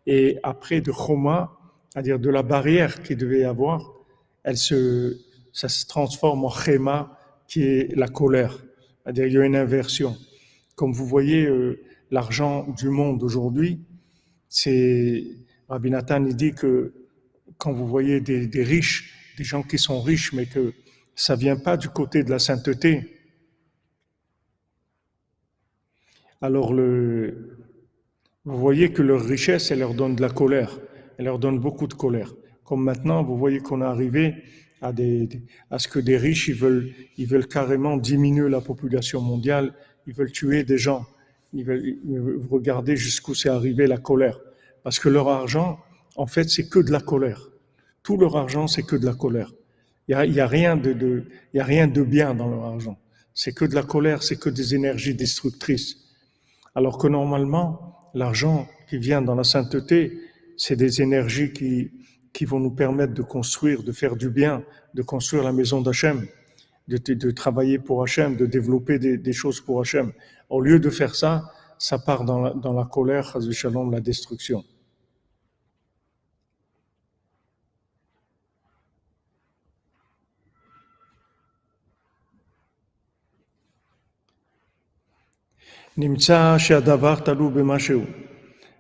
et 0.08 0.38
après 0.44 0.82
de 0.82 0.92
choma, 0.92 1.58
c'est-à-dire 1.90 2.20
de 2.20 2.30
la 2.30 2.44
barrière 2.44 3.02
qu'il 3.04 3.18
devait 3.18 3.42
y 3.42 3.44
avoir, 3.44 3.92
elle 4.44 4.58
se, 4.58 5.18
ça 5.54 5.70
se 5.70 5.86
transforme 5.86 6.46
en 6.46 6.50
chéma, 6.50 7.18
qui 7.48 7.64
est 7.64 7.96
la 7.96 8.08
colère. 8.08 8.58
C'est-à-dire 9.04 9.28
il 9.28 9.34
y 9.34 9.38
a 9.38 9.46
une 9.46 9.56
inversion. 9.56 10.16
Comme 10.76 10.94
vous 10.94 11.06
voyez, 11.06 11.46
euh, 11.46 11.82
l'argent 12.12 12.66
du 12.78 12.90
monde 12.90 13.24
aujourd'hui, 13.24 13.82
c'est 14.48 15.24
Rabbi 15.70 15.92
Nathan 15.92 16.26
il 16.26 16.36
dit 16.36 16.54
que 16.54 16.94
quand 17.58 17.72
vous 17.74 17.88
voyez 17.88 18.22
des, 18.22 18.48
des, 18.48 18.64
riches, 18.64 19.34
des 19.38 19.44
gens 19.44 19.64
qui 19.64 19.78
sont 19.78 20.02
riches, 20.02 20.34
mais 20.34 20.46
que 20.46 20.74
ça 21.16 21.36
vient 21.36 21.58
pas 21.58 21.78
du 21.78 21.90
côté 21.90 22.24
de 22.24 22.30
la 22.30 22.40
sainteté. 22.40 23.21
Alors 26.42 26.74
le, 26.74 27.58
vous 28.46 28.58
voyez 28.58 28.92
que 28.92 29.04
leur 29.04 29.24
richesse, 29.24 29.70
elle 29.70 29.80
leur 29.80 29.94
donne 29.94 30.16
de 30.16 30.22
la 30.22 30.30
colère, 30.30 30.80
elle 31.18 31.26
leur 31.26 31.38
donne 31.38 31.60
beaucoup 31.60 31.86
de 31.86 31.94
colère. 31.94 32.34
Comme 32.64 32.84
maintenant, 32.84 33.24
vous 33.24 33.38
voyez 33.38 33.60
qu'on 33.60 33.82
est 33.82 33.86
arrivé 33.86 34.36
à, 34.82 34.92
des, 34.92 35.30
à 35.70 35.78
ce 35.78 35.88
que 35.88 36.00
des 36.00 36.18
riches, 36.18 36.48
ils 36.48 36.56
veulent, 36.56 36.92
ils 37.18 37.28
veulent 37.28 37.48
carrément 37.48 37.98
diminuer 37.98 38.50
la 38.50 38.62
population 38.62 39.22
mondiale, 39.22 39.74
ils 40.08 40.14
veulent 40.14 40.32
tuer 40.32 40.64
des 40.64 40.80
gens, 40.80 41.06
ils 41.54 41.64
veulent, 41.64 41.86
ils 41.86 42.20
veulent 42.20 42.42
regarder 42.50 42.96
jusqu'où 42.96 43.36
c'est 43.36 43.50
arrivé 43.50 43.86
la 43.86 43.98
colère. 43.98 44.40
Parce 44.84 44.98
que 44.98 45.10
leur 45.10 45.30
argent, 45.30 45.80
en 46.16 46.26
fait, 46.26 46.50
c'est 46.50 46.68
que 46.68 46.80
de 46.80 46.92
la 46.92 47.02
colère. 47.02 47.50
Tout 48.02 48.18
leur 48.18 48.36
argent, 48.36 48.66
c'est 48.66 48.84
que 48.84 48.96
de 48.96 49.06
la 49.06 49.14
colère. 49.14 49.54
Il 50.08 50.16
n'y 50.16 50.40
a, 50.40 50.76
de, 50.76 50.94
de, 50.94 51.24
a 51.56 51.64
rien 51.64 51.88
de 51.88 52.02
bien 52.02 52.34
dans 52.34 52.50
leur 52.50 52.64
argent. 52.64 52.98
C'est 53.36 53.54
que 53.54 53.66
de 53.66 53.76
la 53.76 53.84
colère, 53.84 54.24
c'est 54.24 54.40
que 54.40 54.50
des 54.50 54.74
énergies 54.74 55.14
destructrices. 55.14 56.11
Alors 56.76 56.98
que 56.98 57.08
normalement, 57.08 58.10
l'argent 58.14 58.68
qui 58.90 58.98
vient 58.98 59.22
dans 59.22 59.36
la 59.36 59.44
sainteté, 59.44 60.20
c'est 60.58 60.76
des 60.76 61.02
énergies 61.02 61.54
qui, 61.54 61.92
qui 62.34 62.46
vont 62.46 62.60
nous 62.60 62.72
permettre 62.72 63.14
de 63.14 63.22
construire, 63.22 63.84
de 63.84 63.92
faire 63.92 64.16
du 64.16 64.30
bien, 64.30 64.64
de 64.94 65.02
construire 65.02 65.44
la 65.44 65.52
maison 65.52 65.82
d'Hachem, 65.82 66.26
de, 66.88 66.98
de, 66.98 67.32
travailler 67.32 67.80
pour 67.80 68.04
Hachem, 68.04 68.36
de 68.36 68.46
développer 68.46 69.00
des, 69.00 69.18
des, 69.18 69.34
choses 69.34 69.62
pour 69.62 69.82
Hachem. 69.82 70.12
Au 70.50 70.62
lieu 70.62 70.80
de 70.80 70.90
faire 70.90 71.16
ça, 71.16 71.52
ça 71.78 72.00
part 72.00 72.26
dans 72.26 72.42
la, 72.42 72.54
dans 72.54 72.74
la 72.74 72.86
colère, 72.86 73.38
la 73.92 74.00
destruction. 74.00 74.64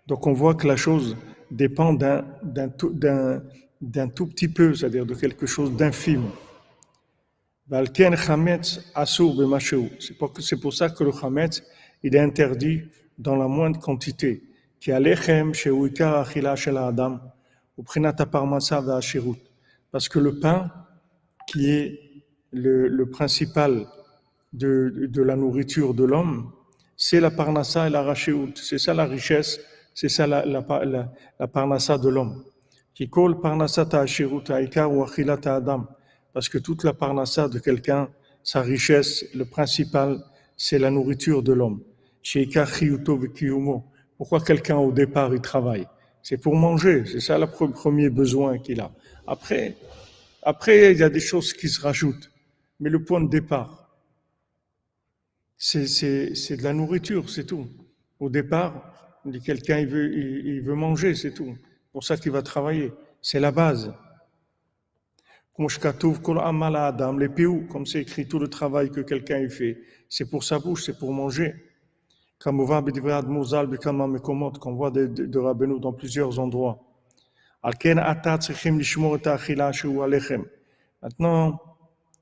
Donc 0.07 0.27
on 0.27 0.33
voit 0.33 0.55
que 0.55 0.67
la 0.67 0.77
chose 0.77 1.17
dépend 1.49 1.93
d'un, 1.93 2.25
d'un, 2.41 2.69
tout, 2.69 2.97
tout 4.15 4.27
petit 4.27 4.47
peu, 4.47 4.73
c'est-à-dire 4.73 5.05
de 5.05 5.13
quelque 5.13 5.45
chose 5.45 5.75
d'infime. 5.75 6.29
B'mashehu. 9.35 9.89
C'est 9.99 10.59
pour, 10.59 10.73
ça 10.73 10.89
que 10.89 11.03
le 11.03 11.11
chametz, 11.11 11.63
il 12.03 12.15
est 12.15 12.19
interdit 12.19 12.83
dans 13.17 13.35
la 13.35 13.47
moindre 13.47 13.79
quantité. 13.79 14.43
Parce 19.91 20.09
que 20.09 20.19
le 20.19 20.39
pain, 20.39 20.71
qui 21.47 21.69
est 21.69 21.99
le, 22.51 22.87
le 22.87 23.09
principal 23.09 23.87
de, 24.53 25.07
de 25.09 25.21
la 25.21 25.35
nourriture 25.35 25.93
de 25.93 26.03
l'homme, 26.03 26.51
c'est 27.03 27.19
la 27.19 27.31
parnassa 27.31 27.87
et 27.87 27.89
la 27.89 28.03
rachéout. 28.03 28.53
C'est 28.57 28.77
ça 28.77 28.93
la 28.93 29.05
richesse, 29.05 29.59
c'est 29.95 30.07
ça 30.07 30.27
la, 30.27 30.45
la, 30.45 30.63
la, 30.85 31.11
la 31.39 31.47
parnassa 31.47 31.97
de 31.97 32.07
l'homme. 32.07 32.43
Qui 32.93 33.09
colle 33.09 33.41
parnassa 33.41 33.87
ou 34.27 35.03
adam. 35.45 35.87
Parce 36.31 36.47
que 36.47 36.59
toute 36.59 36.83
la 36.83 36.93
parnassa 36.93 37.49
de 37.49 37.57
quelqu'un, 37.57 38.07
sa 38.43 38.61
richesse, 38.61 39.25
le 39.33 39.45
principal, 39.45 40.23
c'est 40.55 40.77
la 40.77 40.91
nourriture 40.91 41.41
de 41.41 41.53
l'homme. 41.53 41.81
Pourquoi 44.15 44.39
quelqu'un 44.41 44.77
au 44.77 44.91
départ 44.91 45.33
il 45.33 45.41
travaille? 45.41 45.87
C'est 46.21 46.37
pour 46.37 46.55
manger, 46.55 47.03
c'est 47.07 47.19
ça 47.19 47.39
le 47.39 47.47
premier 47.47 48.11
besoin 48.11 48.59
qu'il 48.59 48.79
a. 48.79 48.91
Après, 49.25 49.75
après 50.43 50.91
il 50.91 50.99
y 50.99 51.03
a 51.03 51.09
des 51.09 51.19
choses 51.19 51.51
qui 51.53 51.67
se 51.67 51.81
rajoutent, 51.81 52.29
mais 52.79 52.91
le 52.91 53.03
point 53.03 53.21
de 53.21 53.29
départ, 53.29 53.80
c'est 55.63 56.57
de 56.57 56.63
la 56.63 56.73
nourriture, 56.73 57.29
c'est 57.29 57.45
tout. 57.45 57.67
Au 58.19 58.31
départ, 58.31 58.93
quelqu'un 59.45 59.77
il 59.77 59.85
veut, 59.87 60.11
il, 60.11 60.47
il 60.47 60.61
veut 60.61 60.73
manger, 60.73 61.13
c'est 61.13 61.31
tout. 61.31 61.55
pour 61.91 62.03
ça 62.03 62.17
qu'il 62.17 62.31
va 62.31 62.41
travailler. 62.41 62.91
C'est 63.21 63.39
la 63.39 63.51
base. 63.51 63.93
Comme 65.55 65.67
c'est 67.85 68.01
écrit 68.01 68.27
tout 68.27 68.39
le 68.39 68.47
travail 68.47 68.89
que 68.89 69.01
quelqu'un 69.01 69.47
fait, 69.49 69.79
c'est 70.09 70.27
pour 70.27 70.43
sa 70.43 70.57
bouche, 70.57 70.85
c'est 70.85 70.97
pour 70.97 71.13
manger. 71.13 71.53
Comme 72.39 72.59
on 72.59 72.65
voit 72.65 72.81
de, 72.81 72.89
de, 75.05 75.25
de 75.27 75.39
Rabbeinu 75.39 75.79
dans 75.79 75.93
plusieurs 75.93 76.39
endroits. 76.39 76.79
Maintenant, 81.03 81.61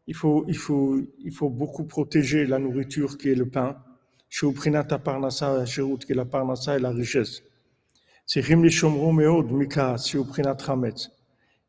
il 0.10 0.15
faut, 0.15 0.43
il 0.48 0.58
faut, 0.58 1.00
il 1.24 1.32
faut 1.32 1.52
beaucoup 1.52 1.84
protéger 1.84 2.48
la 2.48 2.58
nourriture 2.58 3.15
qui 3.15 3.30
est 3.30 3.36
le 3.36 3.48
pain. 3.48 3.78
qui 4.32 4.69
est 4.69 4.72
la 4.72 6.26
parnassa 6.26 6.76
et 6.76 6.80
la 6.80 6.89
richesse. 6.89 7.43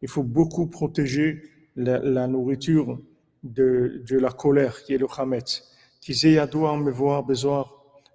Il 0.03 0.09
faut 0.09 0.23
beaucoup 0.23 0.67
protéger 0.69 1.43
la, 1.77 2.27
nourriture 2.27 2.99
de, 3.43 4.03
de, 4.09 4.19
la 4.19 4.31
colère 4.31 4.83
qui 4.85 4.95
est 4.95 4.99
le 4.99 5.07
chametz. 5.07 5.63
me 6.09 6.91
voir 6.91 7.27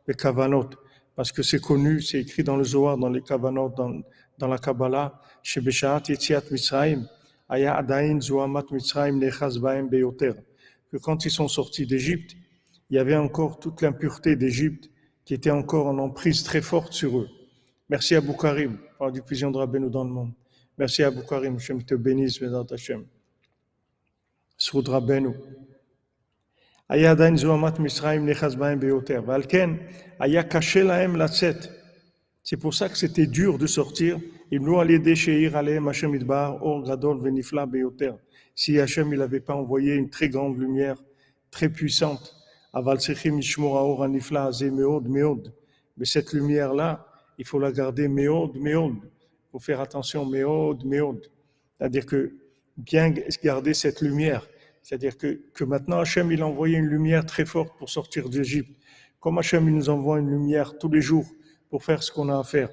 les 0.08 0.16
kavanot. 0.16 0.70
Parce 1.16 1.32
que 1.32 1.44
c'est 1.44 1.62
connu, 1.62 2.02
c'est 2.02 2.22
écrit 2.22 2.44
dans 2.44 2.58
le 2.58 2.64
Zohar, 2.64 2.98
dans 2.98 3.10
les 3.10 3.22
kavanot, 3.22 3.70
dans, 3.78 4.02
dans 4.40 4.48
la 4.48 4.58
Kabbalah, 4.58 5.22
chez 5.44 5.62
Beshaat 5.62 6.02
Yetziat 6.10 6.42
Mitzrayim, 6.50 7.08
que 10.91 10.97
quand 10.97 11.25
ils 11.25 11.31
sont 11.31 11.49
sortis 11.49 11.87
d'Égypte, 11.87 12.37
il 12.91 12.97
y 12.97 12.99
avait 12.99 13.17
encore 13.17 13.59
toute 13.59 13.83
l'impureté 13.83 14.37
d'Égypte 14.37 14.91
qui 15.25 15.35
était 15.35 15.51
encore 15.51 15.87
en 15.87 15.99
emprise 15.99 16.43
très 16.43 16.63
forte 16.63 16.93
sur 16.93 17.19
eux. 17.19 17.29
Merci 17.89 18.15
à 18.15 18.21
Boukarim 18.21 18.79
pour 18.97 19.07
la 19.07 19.13
diffusion 19.13 19.51
de 19.51 19.57
Rabbeinu 19.59 19.91
dans 19.91 20.05
le 20.05 20.11
monde. 20.11 20.33
Merci 20.79 21.03
à 21.03 21.11
Boukarim, 21.11 21.59
je 21.59 21.73
te 21.73 21.95
bénisse, 21.95 22.41
Bézat 22.41 22.67
Hashem. 22.71 23.05
Soud 24.57 24.89
Rabbeinu. 24.89 25.35
היה 26.91 27.11
עדיין 27.11 27.37
זוהמת 27.37 27.79
מצרים 27.79 28.29
נכנס 28.29 28.55
בהם 28.55 28.81
ביותר, 28.81 29.23
ועל 29.27 29.43
כן 29.49 29.71
היה 30.19 30.43
קשה 30.43 30.83
להם 30.83 31.17
לצאת. 31.17 31.57
C'est 32.43 32.57
pour 32.57 32.75
ça 32.75 32.89
que 32.89 32.97
c'était 32.97 33.27
dur 33.27 33.59
de 33.59 33.67
sortir 33.67 34.19
si 38.56 38.80
Hachem 38.80 39.12
il 39.14 39.20
n'avait 39.20 39.40
pas 39.40 39.56
envoyé 39.56 39.96
une 39.96 40.10
très 40.10 40.30
grande 40.30 40.58
lumière, 40.58 41.04
très 41.52 41.70
puissante, 41.70 42.36
mais 45.98 46.06
cette 46.06 46.34
lumière-là, 46.34 47.08
il 47.38 47.46
faut 47.46 47.60
la 47.60 47.72
garder 47.72 48.08
meod, 48.08 48.56
meod. 48.56 48.96
Il 48.96 49.52
faut 49.52 49.60
faire 49.60 49.80
attention, 49.80 50.26
meod, 50.26 50.86
meod. 50.86 51.32
C'est-à-dire 51.78 52.06
que 52.06 52.34
bien 52.78 53.14
garder 53.44 53.74
cette 53.74 54.02
lumière. 54.02 54.48
C'est-à-dire 54.84 55.18
que, 55.18 55.42
que 55.54 55.64
maintenant 55.64 56.00
Hachem 56.00 56.32
il 56.32 56.42
a 56.42 56.48
envoyé 56.48 56.78
une 56.78 56.88
lumière 56.88 57.26
très 57.26 57.46
forte 57.46 57.78
pour 57.78 57.90
sortir 57.90 58.30
d'Égypte. 58.30 58.72
Comme 59.20 59.38
Hachem 59.38 59.68
il 59.68 59.76
nous 59.76 59.90
envoie 59.90 60.20
une 60.20 60.30
lumière 60.30 60.78
tous 60.78 60.90
les 60.90 61.02
jours 61.02 61.26
pour 61.70 61.84
faire 61.84 62.04
ce 62.04 62.12
qu'on 62.12 62.30
a 62.30 62.38
à 62.38 62.44
faire. 62.44 62.70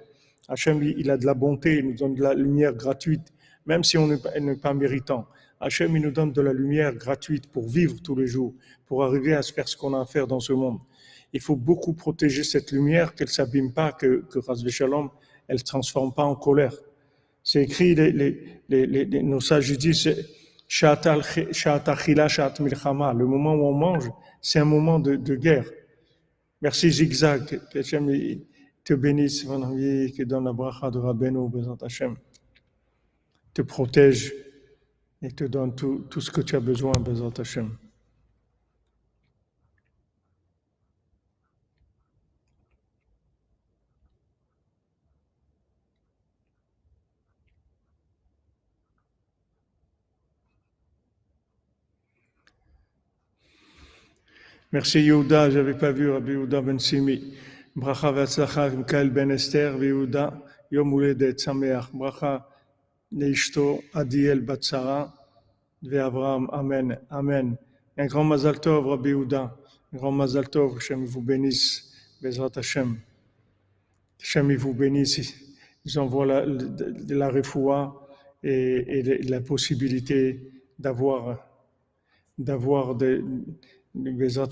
Hachem, 0.49 0.83
il 0.83 1.11
a 1.11 1.17
de 1.17 1.27
la 1.27 1.35
bonté, 1.35 1.79
il 1.79 1.87
nous 1.87 1.95
donne 1.95 2.15
de 2.15 2.23
la 2.23 2.35
lumière 2.35 2.75
gratuite. 2.75 3.33
même 3.67 3.85
si 3.85 3.97
on 3.97 4.09
n'est 4.09 4.57
pas 4.57 4.75
méritant. 4.75 5.29
Hachem, 5.61 5.97
il 5.97 6.03
nous 6.03 6.11
donne 6.11 6.33
de 6.33 6.41
la 6.41 6.53
lumière 6.53 6.93
gratuite 6.95 7.47
pour 7.47 7.69
vivre 7.69 8.01
tous 8.03 8.17
les 8.17 8.27
jours, 8.27 8.53
pour 8.87 9.05
arriver 9.05 9.35
à 9.35 9.43
se 9.43 9.53
faire 9.53 9.69
ce 9.69 9.77
qu'on 9.77 9.95
a 9.95 10.01
à 10.01 10.05
faire 10.05 10.27
dans 10.27 10.41
ce 10.41 10.53
monde. 10.53 10.81
Il 11.33 11.41
faut 11.41 11.55
beaucoup 11.57 11.95
protéger 11.95 12.43
cette 12.43 12.73
lumière, 12.73 13.15
qu'elle 13.15 13.29
s'abîme 13.29 13.73
pas, 13.73 13.93
que, 13.93 14.25
que 14.29 14.41
elle 15.49 15.55
ne 15.55 15.59
se 15.59 15.65
transforme 15.65 16.13
pas 16.13 16.25
en 16.25 16.35
colère. 16.35 16.75
C'est 17.45 17.63
écrit, 17.63 17.95
les, 17.95 18.11
les, 18.13 18.87
les, 18.87 19.23
nos 19.23 19.41
sages 19.41 19.71
disent, 19.79 20.09
le 20.81 23.25
moment 23.25 23.55
où 23.55 23.67
on 23.67 23.73
mange, 23.73 24.11
c'est 24.41 24.59
un 24.59 24.65
moment 24.65 24.99
de, 24.99 25.15
de, 25.17 25.37
guerre. 25.37 25.71
Merci 26.61 26.91
Zigzag, 26.91 27.61
te 28.85 28.95
bénisse, 28.95 29.45
mon 29.45 29.63
ami, 29.63 30.13
que 30.13 30.23
donne 30.25 30.45
la 30.45 30.53
bracha 30.53 30.91
de 30.91 30.99
Rabbeinu, 30.99 31.49
Hachem, 31.83 32.17
te 33.55 33.63
protège 33.63 34.33
et 35.23 35.31
te 35.31 35.45
donne 35.45 35.75
tout, 35.75 36.09
ce 36.21 36.31
que 36.31 36.41
tu 36.41 36.57
as 36.57 36.61
besoin, 36.61 36.93
Bezat 36.93 37.41
Hachem. 37.41 37.77
Merci 54.73 55.01
Yehuda, 55.01 55.51
j'avais 55.51 55.75
pas 55.75 55.93
vu 55.93 56.11
Rabbi 56.11 56.33
Yehuda 56.33 56.63
Ben 56.63 56.79
Simi. 56.79 57.35
Bracha 57.75 58.13
v'atzlacha 58.13 58.69
Mikael 58.69 59.09
Ben 59.09 59.31
Esther 59.31 59.73
Yehuda 59.79 60.43
Yom 60.71 60.93
Uledet 60.93 61.39
Sameach. 61.39 61.91
Bracha 61.91 62.45
Neishto 63.15 63.83
Adiel 63.95 64.45
Batsara. 64.45 65.11
Amen. 66.53 66.99
Amen. 67.11 67.57
Un 67.97 68.07
grand 68.07 68.25
Mazal 68.25 68.61
Tov 68.61 68.89
Rabbi 68.89 69.09
Yehuda. 69.09 69.57
Un 69.91 69.97
grand 69.97 70.13
Mazal 70.13 70.51
Tov, 70.51 70.77
Hashem 70.77 71.07
vous 71.07 71.23
bénisse. 71.23 71.91
Bezrat 72.23 72.51
Hashem. 72.57 72.99
Vous. 74.59 74.77
Ils 75.85 75.99
envoient 75.99 76.27
la, 76.27 76.45
la 76.47 77.33
et, 78.45 79.03
la 79.23 79.41
possibilité 79.41 80.53
d'avoir 80.79 81.39
des 82.95 83.19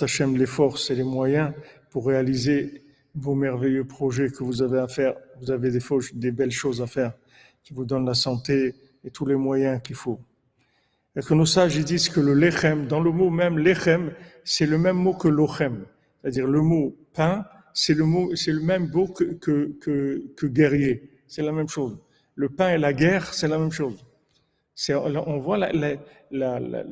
Hashem, 0.00 0.36
les 0.38 0.46
forces 0.46 0.90
et 0.90 0.94
les 0.94 1.04
moyens 1.04 1.52
pour 1.90 2.06
réaliser 2.06 2.82
vos 3.14 3.34
merveilleux 3.34 3.84
projets 3.84 4.30
que 4.30 4.44
vous 4.44 4.62
avez 4.62 4.78
à 4.78 4.88
faire. 4.88 5.14
Vous 5.40 5.50
avez 5.50 5.70
des, 5.70 5.80
des 6.14 6.30
belles 6.30 6.50
choses 6.50 6.80
à 6.82 6.86
faire 6.86 7.12
qui 7.62 7.74
vous 7.74 7.84
donnent 7.84 8.06
la 8.06 8.14
santé 8.14 8.74
et 9.04 9.10
tous 9.10 9.26
les 9.26 9.36
moyens 9.36 9.80
qu'il 9.82 9.96
faut. 9.96 10.20
Et 11.16 11.20
que 11.20 11.34
nos 11.34 11.46
sages 11.46 11.78
disent 11.84 12.08
que 12.08 12.20
le 12.20 12.34
lechem, 12.34 12.86
dans 12.86 13.00
le 13.00 13.10
mot 13.10 13.30
même 13.30 13.58
lechem, 13.58 14.12
c'est 14.44 14.66
le 14.66 14.78
même 14.78 14.96
mot 14.96 15.14
que 15.14 15.28
lochem. 15.28 15.84
C'est-à-dire 16.20 16.46
le 16.46 16.60
mot 16.60 16.96
pain, 17.14 17.44
c'est 17.74 17.94
le 17.94 18.04
mot, 18.04 18.34
c'est 18.36 18.52
le 18.52 18.60
même 18.60 18.90
mot 18.90 19.08
que, 19.08 19.24
que, 19.24 19.72
que, 19.80 20.46
guerrier. 20.46 21.10
C'est 21.26 21.42
la 21.42 21.52
même 21.52 21.68
chose. 21.68 21.98
Le 22.34 22.48
pain 22.48 22.74
et 22.74 22.78
la 22.78 22.92
guerre, 22.92 23.34
c'est 23.34 23.48
la 23.48 23.58
même 23.58 23.72
chose. 23.72 24.04
on 24.88 25.38
voit 25.38 25.58
la, 25.58 25.72
la, 25.72 26.60
la, 26.60 26.84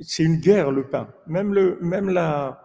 c'est 0.00 0.24
une 0.24 0.36
guerre 0.36 0.70
le 0.70 0.84
pain. 0.84 1.08
Même 1.26 1.54
le, 1.54 1.78
même 1.80 2.08
la, 2.08 2.60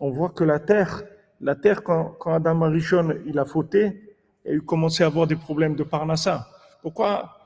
on 0.00 0.10
voit 0.10 0.30
que 0.30 0.44
la 0.44 0.58
terre, 0.58 1.04
la 1.44 1.54
terre 1.54 1.82
quand, 1.82 2.16
quand 2.18 2.32
Adam 2.32 2.62
Arishon 2.62 3.18
il 3.26 3.38
a 3.38 3.44
fauté, 3.44 4.16
il 4.46 4.56
a 4.56 4.60
commencé 4.60 5.04
à 5.04 5.06
avoir 5.06 5.26
des 5.26 5.36
problèmes 5.36 5.76
de 5.76 5.84
parnassa. 5.84 6.48
Pourquoi, 6.80 7.36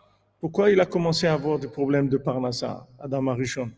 pourquoi 0.40 0.70
il 0.70 0.80
a 0.80 0.86
commencé 0.86 1.26
à 1.26 1.34
avoir 1.34 1.58
des 1.58 1.66
problèmes 1.66 2.08
de 2.08 2.16
parnassa, 2.16 2.86
Adam 3.00 3.26
Arishon 3.26 3.70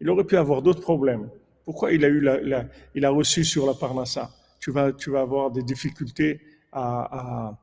Il 0.00 0.10
aurait 0.10 0.24
pu 0.24 0.36
avoir 0.36 0.60
d'autres 0.60 0.82
problèmes. 0.82 1.30
Pourquoi 1.64 1.92
il 1.92 2.04
a 2.04 2.08
eu 2.08 2.20
la, 2.20 2.66
il 2.94 3.04
a 3.06 3.10
reçu 3.10 3.42
sur 3.42 3.64
la 3.66 3.72
parnassa? 3.72 4.30
Tu 4.60 4.70
vas, 4.70 4.92
tu 4.92 5.10
vas 5.10 5.22
avoir 5.22 5.50
des 5.50 5.62
difficultés 5.62 6.42
à, 6.70 7.56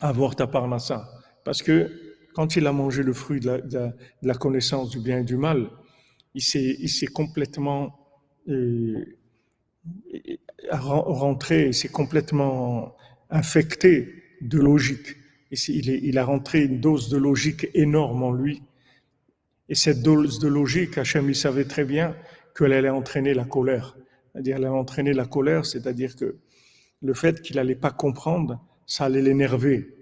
à, 0.00 0.08
avoir 0.08 0.34
ta 0.34 0.48
parnassa. 0.48 1.08
Parce 1.44 1.62
que 1.62 1.92
quand 2.34 2.56
il 2.56 2.66
a 2.66 2.72
mangé 2.72 3.04
le 3.04 3.12
fruit 3.12 3.38
de 3.38 3.46
la, 3.46 3.60
de 3.60 3.92
la 4.22 4.34
connaissance 4.34 4.90
du 4.90 4.98
bien 4.98 5.20
et 5.20 5.24
du 5.24 5.36
mal, 5.36 5.70
il 6.34 6.42
s'est 6.42 7.06
complètement 7.06 7.94
euh, 8.48 9.17
rentré, 10.70 11.66
il 11.66 11.74
s'est 11.74 11.88
complètement 11.88 12.96
infecté 13.30 14.22
de 14.40 14.58
logique. 14.58 15.16
Il, 15.50 16.18
a 16.18 16.24
rentré 16.24 16.64
une 16.64 16.80
dose 16.80 17.08
de 17.08 17.16
logique 17.16 17.68
énorme 17.74 18.22
en 18.22 18.32
lui. 18.32 18.62
Et 19.68 19.74
cette 19.74 20.02
dose 20.02 20.38
de 20.38 20.48
logique, 20.48 20.98
Hachem, 20.98 21.28
il 21.28 21.34
savait 21.34 21.64
très 21.64 21.84
bien 21.84 22.14
qu'elle 22.56 22.72
allait 22.72 22.88
entraîner 22.88 23.34
la 23.34 23.44
colère. 23.44 23.96
C'est-à-dire, 24.32 24.56
elle 24.56 24.64
allait 24.64 24.74
entraîner 24.74 25.12
la 25.12 25.26
colère, 25.26 25.64
c'est-à-dire 25.64 26.16
que 26.16 26.36
le 27.00 27.14
fait 27.14 27.40
qu'il 27.40 27.58
allait 27.58 27.74
pas 27.74 27.90
comprendre, 27.90 28.60
ça 28.86 29.04
allait 29.04 29.22
l'énerver. 29.22 29.94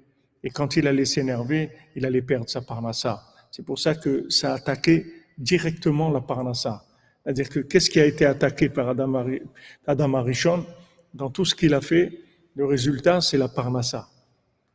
Et 0.43 0.51
quand 0.51 0.76
il 0.76 0.87
allait 0.87 1.05
s'énerver, 1.05 1.70
il 1.95 2.07
allait 2.07 2.22
perdre 2.22 2.49
sa 2.49 2.61
parnassa. 2.61 3.22
C'est 3.51 3.64
pour 3.64 3.78
ça 3.78 3.95
que 3.95 4.26
ça 4.28 4.53
a 4.53 4.57
attaqué 4.57 5.07
directement 5.39 6.11
la 6.11 6.20
parnassa. 6.20 6.86
C'est-à-dire 7.27 7.49
que 7.49 7.59
qu'est-ce 7.59 7.91
qui 7.91 7.99
a 7.99 8.07
été 8.07 8.24
attaqué 8.24 8.68
par 8.68 8.89
Adam, 8.89 10.14
Arishon? 10.14 10.64
Dans 11.12 11.29
tout 11.29 11.45
ce 11.45 11.57
qu'il 11.57 11.74
a 11.74 11.81
fait, 11.81 12.20
le 12.55 12.66
résultat, 12.66 13.20
c'est 13.20 13.37
la 13.37 13.49
parnassa. 13.49 14.09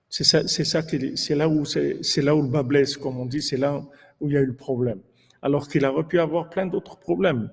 C'est 0.10 0.26
ça 0.26 0.42
c'est 0.46 1.36
là 1.36 1.48
où 1.48 1.64
c'est 1.64 2.22
là 2.22 2.36
où 2.36 2.42
le 2.42 2.50
bas 2.50 2.64
blesse, 2.64 2.98
comme 2.98 3.18
on 3.18 3.26
dit, 3.26 3.42
c'est 3.42 3.56
là 3.56 3.82
où 4.20 4.28
il 4.28 4.34
y 4.34 4.38
a 4.38 4.42
eu 4.42 4.48
le 4.48 4.56
problème. 4.56 5.00
Alors 5.42 5.70
qu'il 5.70 5.86
aurait 5.86 6.04
pu 6.04 6.20
avoir 6.20 6.50
plein 6.50 6.66
d'autres 6.66 6.98
problèmes. 6.98 7.50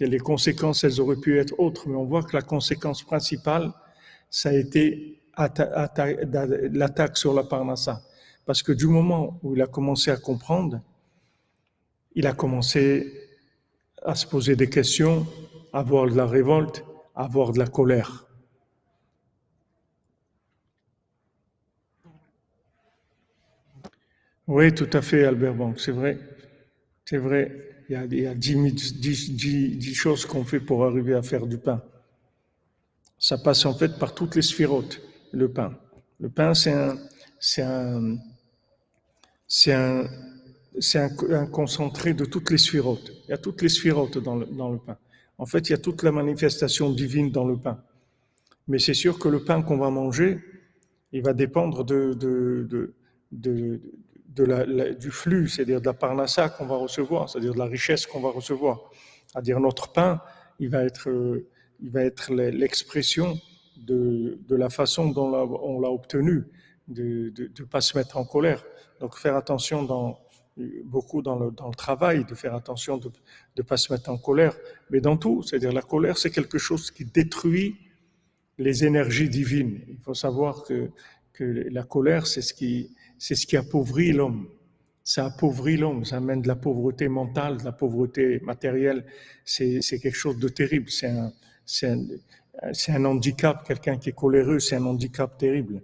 les 0.00 0.18
conséquences, 0.18 0.82
elles 0.82 0.98
auraient 0.98 1.20
pu 1.20 1.38
être 1.38 1.52
autres, 1.60 1.86
mais 1.86 1.96
on 1.96 2.06
voit 2.06 2.22
que 2.22 2.34
la 2.34 2.40
conséquence 2.40 3.02
principale, 3.02 3.70
ça 4.30 4.48
a 4.48 4.54
été 4.54 5.20
l'attaque 6.72 7.18
sur 7.18 7.34
la 7.34 7.44
parnassa. 7.44 8.00
Parce 8.46 8.62
que 8.62 8.72
du 8.72 8.86
moment 8.86 9.38
où 9.42 9.54
il 9.54 9.60
a 9.60 9.66
commencé 9.66 10.10
à 10.10 10.16
comprendre, 10.16 10.80
il 12.14 12.26
a 12.26 12.32
commencé 12.32 13.27
à 14.02 14.14
se 14.14 14.26
poser 14.26 14.56
des 14.56 14.68
questions, 14.68 15.26
à 15.72 15.80
avoir 15.80 16.10
de 16.10 16.16
la 16.16 16.26
révolte, 16.26 16.84
à 17.14 17.24
avoir 17.24 17.52
de 17.52 17.58
la 17.58 17.66
colère. 17.66 18.26
Oui, 24.46 24.72
tout 24.72 24.88
à 24.94 25.02
fait, 25.02 25.24
Albert 25.24 25.54
Bank, 25.54 25.78
c'est 25.78 25.92
vrai. 25.92 26.18
C'est 27.04 27.18
vrai, 27.18 27.84
il 27.88 27.94
y 28.20 28.26
a, 28.26 28.34
dix, 28.34 29.94
choses 29.94 30.26
qu'on 30.26 30.44
fait 30.44 30.60
pour 30.60 30.84
arriver 30.84 31.14
à 31.14 31.22
faire 31.22 31.46
du 31.46 31.58
pain. 31.58 31.82
Ça 33.18 33.36
passe 33.36 33.66
en 33.66 33.74
fait 33.74 33.98
par 33.98 34.14
toutes 34.14 34.36
les 34.36 34.42
sphirotes, 34.42 35.00
le 35.32 35.50
pain. 35.50 35.78
Le 36.20 36.30
pain, 36.30 36.54
c'est 36.54 36.72
un, 36.72 36.96
un, 37.58 38.16
un, 39.68 40.04
c'est 40.80 40.98
un, 40.98 41.46
concentré 41.46 42.14
de 42.14 42.24
toutes 42.24 42.50
les 42.50 42.58
sphirotes. 42.58 43.12
Il 43.28 43.32
y 43.32 43.34
a 43.34 43.38
toutes 43.38 43.60
les 43.60 43.68
sphirotes 43.68 44.16
dans 44.16 44.36
le, 44.36 44.46
dans 44.46 44.70
le 44.70 44.78
pain. 44.78 44.96
En 45.36 45.44
fait, 45.44 45.68
il 45.68 45.72
y 45.72 45.74
a 45.74 45.78
toute 45.78 46.02
la 46.02 46.12
manifestation 46.12 46.90
divine 46.90 47.30
dans 47.30 47.44
le 47.44 47.58
pain. 47.58 47.82
Mais 48.66 48.78
c'est 48.78 48.94
sûr 48.94 49.18
que 49.18 49.28
le 49.28 49.44
pain 49.44 49.62
qu'on 49.62 49.76
va 49.76 49.90
manger, 49.90 50.40
il 51.12 51.22
va 51.22 51.34
dépendre 51.34 51.84
de, 51.84 52.14
de, 52.14 52.94
de, 53.30 53.80
de 54.28 54.44
la, 54.44 54.94
du 54.94 55.10
flux, 55.10 55.48
c'est-à-dire 55.48 55.80
de 55.80 55.86
la 55.86 55.92
parnassa 55.92 56.48
qu'on 56.48 56.66
va 56.66 56.76
recevoir, 56.76 57.28
c'est-à-dire 57.28 57.52
de 57.52 57.58
la 57.58 57.66
richesse 57.66 58.06
qu'on 58.06 58.20
va 58.20 58.30
recevoir. 58.30 58.90
C'est-à-dire 59.26 59.60
notre 59.60 59.92
pain, 59.92 60.22
il 60.58 60.70
va 60.70 60.84
être, 60.84 61.08
il 61.80 61.90
va 61.90 62.04
être 62.04 62.32
l'expression 62.32 63.38
de 63.76 64.38
la 64.54 64.70
façon 64.70 65.10
dont 65.10 65.28
on 65.62 65.80
l'a 65.80 65.90
obtenu, 65.90 66.46
de 66.88 67.32
ne 67.36 67.64
pas 67.64 67.82
se 67.82 67.96
mettre 67.96 68.16
en 68.16 68.24
colère. 68.24 68.64
Donc 69.00 69.16
faire 69.16 69.36
attention 69.36 69.82
dans, 69.82 70.18
beaucoup 70.84 71.22
dans 71.22 71.38
le, 71.38 71.52
travail, 71.76 72.24
de 72.24 72.34
faire 72.34 72.54
attention 72.54 72.98
de 72.98 73.10
ne 73.56 73.62
pas 73.62 73.76
se 73.76 73.92
mettre 73.92 74.10
en 74.10 74.18
colère, 74.18 74.56
mais 74.90 75.00
dans 75.00 75.16
tout. 75.16 75.42
C'est-à-dire 75.42 75.72
la 75.72 75.82
colère, 75.82 76.18
c'est 76.18 76.30
quelque 76.30 76.58
chose 76.58 76.90
qui 76.90 77.04
détruit 77.04 77.76
les 78.58 78.84
énergies 78.84 79.28
divines. 79.28 79.80
Il 79.88 79.98
faut 79.98 80.14
savoir 80.14 80.64
que, 80.64 80.90
la 81.40 81.84
colère, 81.84 82.26
c'est 82.26 82.42
ce 82.42 82.52
qui, 82.52 82.96
c'est 83.16 83.36
ce 83.36 83.46
qui 83.46 83.56
appauvrit 83.56 84.12
l'homme. 84.12 84.48
Ça 85.04 85.26
appauvrit 85.26 85.76
l'homme, 85.76 86.04
ça 86.04 86.16
amène 86.16 86.42
de 86.42 86.48
la 86.48 86.56
pauvreté 86.56 87.06
mentale, 87.08 87.58
de 87.58 87.64
la 87.64 87.70
pauvreté 87.70 88.40
matérielle. 88.40 89.06
C'est, 89.44 89.80
quelque 89.80 90.16
chose 90.16 90.38
de 90.38 90.48
terrible. 90.48 90.90
C'est 90.90 91.06
un, 91.06 91.32
c'est 91.64 91.90
un, 91.90 92.04
c'est 92.72 92.90
un 92.90 93.04
handicap. 93.04 93.64
Quelqu'un 93.64 93.98
qui 93.98 94.08
est 94.08 94.16
coléreux, 94.16 94.58
c'est 94.58 94.74
un 94.74 94.84
handicap 94.84 95.38
terrible. 95.38 95.80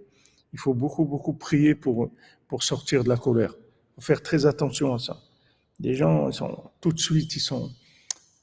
Il 0.51 0.59
faut 0.59 0.73
beaucoup, 0.73 1.05
beaucoup 1.05 1.33
prier 1.33 1.73
pour, 1.73 2.11
pour 2.49 2.61
sortir 2.61 3.05
de 3.05 3.09
la 3.09 3.17
colère 3.17 3.55
faut 3.95 4.01
faire 4.01 4.21
très 4.21 4.45
attention 4.45 4.93
à 4.93 4.99
ça. 4.99 5.17
Les 5.79 5.95
gens, 5.95 6.29
ils 6.29 6.33
sont, 6.33 6.71
tout 6.81 6.91
de 6.91 6.99
suite, 6.99 7.35
ils 7.35 7.41
sont, 7.41 7.71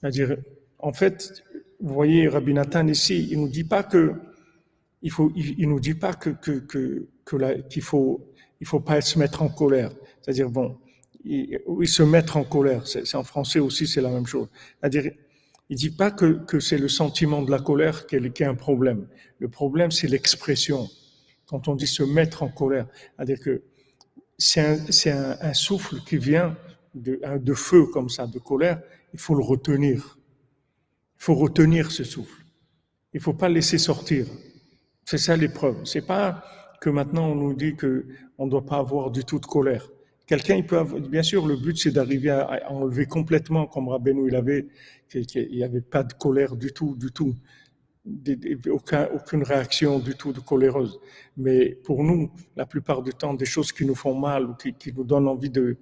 c'est-à-dire, 0.01 0.37
en 0.79 0.93
fait, 0.93 1.45
vous 1.81 1.95
voyez, 1.95 2.29
Rabbi 2.29 2.55
Nathan 2.55 2.87
ici, 2.89 3.29
il 3.31 3.41
nous 3.41 3.49
dit 3.49 3.65
pas 3.65 3.83
que, 3.83 4.15
il 5.03 5.11
faut, 5.11 5.33
il, 5.35 5.69
nous 5.69 5.81
dit 5.81 5.95
pas 5.95 6.15
que, 6.15 6.31
que, 6.31 6.61
que, 6.61 7.09
qu'il 7.69 7.83
faut, 7.83 8.33
il 8.61 8.67
faut 8.67 8.81
pas 8.81 9.01
se 9.01 9.19
mettre 9.19 9.43
en 9.43 9.49
colère. 9.49 9.91
C'est-à-dire, 10.21 10.49
bon, 10.49 10.79
oui, 11.25 11.89
se 11.89 12.03
mettre 12.03 12.37
en 12.37 12.45
colère. 12.45 12.87
C'est 12.87 13.15
en 13.17 13.25
français 13.25 13.59
aussi, 13.59 13.87
c'est 13.87 14.01
la 14.01 14.11
même 14.11 14.27
chose. 14.27 14.49
C'est-à-dire, 14.81 15.13
il 15.69 15.77
dit 15.77 15.91
pas 15.91 16.11
que, 16.11 16.45
que 16.45 16.61
c'est 16.61 16.79
le 16.79 16.89
sentiment 16.89 17.43
de 17.43 17.51
la 17.51 17.59
colère 17.59 18.07
qui 18.07 18.17
est, 18.17 18.33
qui 18.33 18.43
est 18.43 18.47
un 18.47 18.55
problème. 18.55 19.07
Le 19.39 19.49
problème, 19.49 19.91
c'est 19.91 20.09
l'expression. 20.09 20.89
Quand 21.47 21.67
on 21.69 21.75
dit 21.75 21.87
se 21.87 22.03
mettre 22.03 22.43
en 22.43 22.49
colère, 22.49 22.87
c'est-à-dire 23.17 23.41
que 23.41 23.63
c'est 24.39 25.11
un, 25.11 25.55
souffle 25.55 26.01
qui 26.07 26.17
vient 26.17 26.57
de, 26.95 27.21
de 27.39 27.55
feu 27.55 27.87
comme 27.87 28.09
ça, 28.09 28.27
de 28.27 28.39
colère. 28.39 28.81
Il 29.13 29.21
faut 29.21 29.35
le 29.35 29.45
retenir. 29.45 30.19
Il 31.19 31.25
faut 31.25 31.35
retenir 31.35 31.91
ce 31.91 32.05
souffle. 32.05 32.45
Il 33.15 33.21
faut 33.21 33.35
pas 33.35 33.49
laisser 33.49 33.79
sortir. 33.79 34.27
C'est 35.05 35.19
ça 35.19 35.37
l'épreuve. 35.37 35.85
C'est 35.85 36.07
pas 36.07 36.43
que 36.81 36.91
maintenant 36.91 37.29
on 37.29 37.35
nous 37.35 37.55
dit 37.55 37.77
que 37.77 38.07
on 38.39 38.47
ne 38.47 38.51
doit 38.51 38.67
pas 38.67 38.79
avoir 38.79 39.11
du 39.11 39.25
tout 39.25 39.39
de 39.39 39.47
colère. 39.47 39.89
Quelqu'un, 40.27 40.57
il 40.57 40.67
peut 40.67 40.79
avoir, 40.79 41.01
bien 41.01 41.23
sûr, 41.23 41.47
le 41.47 41.57
but 41.57 41.77
c'est 41.77 41.91
d'arriver 41.91 42.31
à, 42.31 42.71
enlever 42.71 43.07
complètement, 43.07 43.67
comme 43.67 43.89
Rabbeinu 43.89 44.29
il 44.29 44.37
avait, 44.37 44.67
qu'il 45.09 45.49
n'y 45.51 45.63
avait 45.63 45.81
pas 45.81 46.03
de 46.03 46.13
colère 46.15 46.57
du 46.57 46.73
tout, 46.73 46.97
du 46.97 47.11
tout, 47.13 47.35
aucun, 48.71 49.09
aucune 49.15 49.43
réaction 49.43 49.99
du 49.99 50.15
tout 50.15 50.33
de 50.33 50.41
coléreuse. 50.41 50.99
Mais 51.37 51.75
pour 51.85 52.03
nous, 52.03 52.33
la 52.57 52.67
plupart 52.67 53.03
du 53.03 53.13
temps, 53.13 53.35
des 53.35 53.45
choses 53.45 53.73
qui 53.73 53.85
nous 53.85 53.95
font 53.95 54.15
mal 54.15 54.45
ou 54.45 54.55
qui, 54.55 54.73
qui 54.75 54.93
nous 54.93 55.05
donnent 55.05 55.29
envie 55.29 55.51
de, 55.51 55.77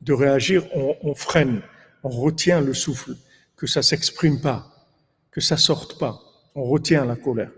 de 0.00 0.12
réagir, 0.12 0.66
on, 0.74 0.96
on, 1.02 1.14
freine, 1.14 1.62
on 2.02 2.08
retient 2.08 2.60
le 2.60 2.74
souffle, 2.74 3.14
que 3.56 3.66
ça 3.66 3.82
s'exprime 3.82 4.40
pas, 4.40 4.88
que 5.30 5.40
ça 5.40 5.56
sorte 5.56 5.98
pas, 5.98 6.20
on 6.54 6.64
retient 6.64 7.04
la 7.04 7.16
colère. 7.16 7.52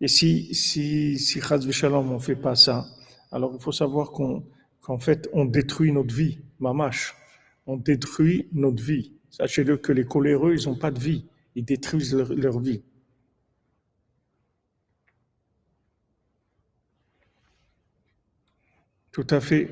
Et 0.00 0.08
si, 0.08 0.54
si, 0.54 1.18
si 1.18 1.40
Shalom, 1.40 2.10
on 2.10 2.18
fait 2.18 2.36
pas 2.36 2.56
ça, 2.56 2.86
alors 3.30 3.52
il 3.54 3.62
faut 3.62 3.72
savoir 3.72 4.10
qu'on 4.10 4.44
qu'en 4.82 4.98
fait, 4.98 5.28
on 5.32 5.44
détruit 5.46 5.92
notre 5.92 6.14
vie, 6.14 6.38
mamache. 6.58 7.14
On 7.66 7.76
détruit 7.76 8.48
notre 8.52 8.82
vie. 8.82 9.12
Sachez-le 9.30 9.76
que 9.78 9.92
les 9.92 10.04
coléreux, 10.04 10.54
ils 10.58 10.68
n'ont 10.68 10.74
pas 10.76 10.90
de 10.90 10.98
vie. 10.98 11.24
Ils 11.54 11.64
détruisent 11.64 12.14
leur, 12.14 12.34
leur 12.34 12.58
vie. 12.60 12.82
Tout 19.12 19.26
à 19.28 19.40
fait. 19.40 19.68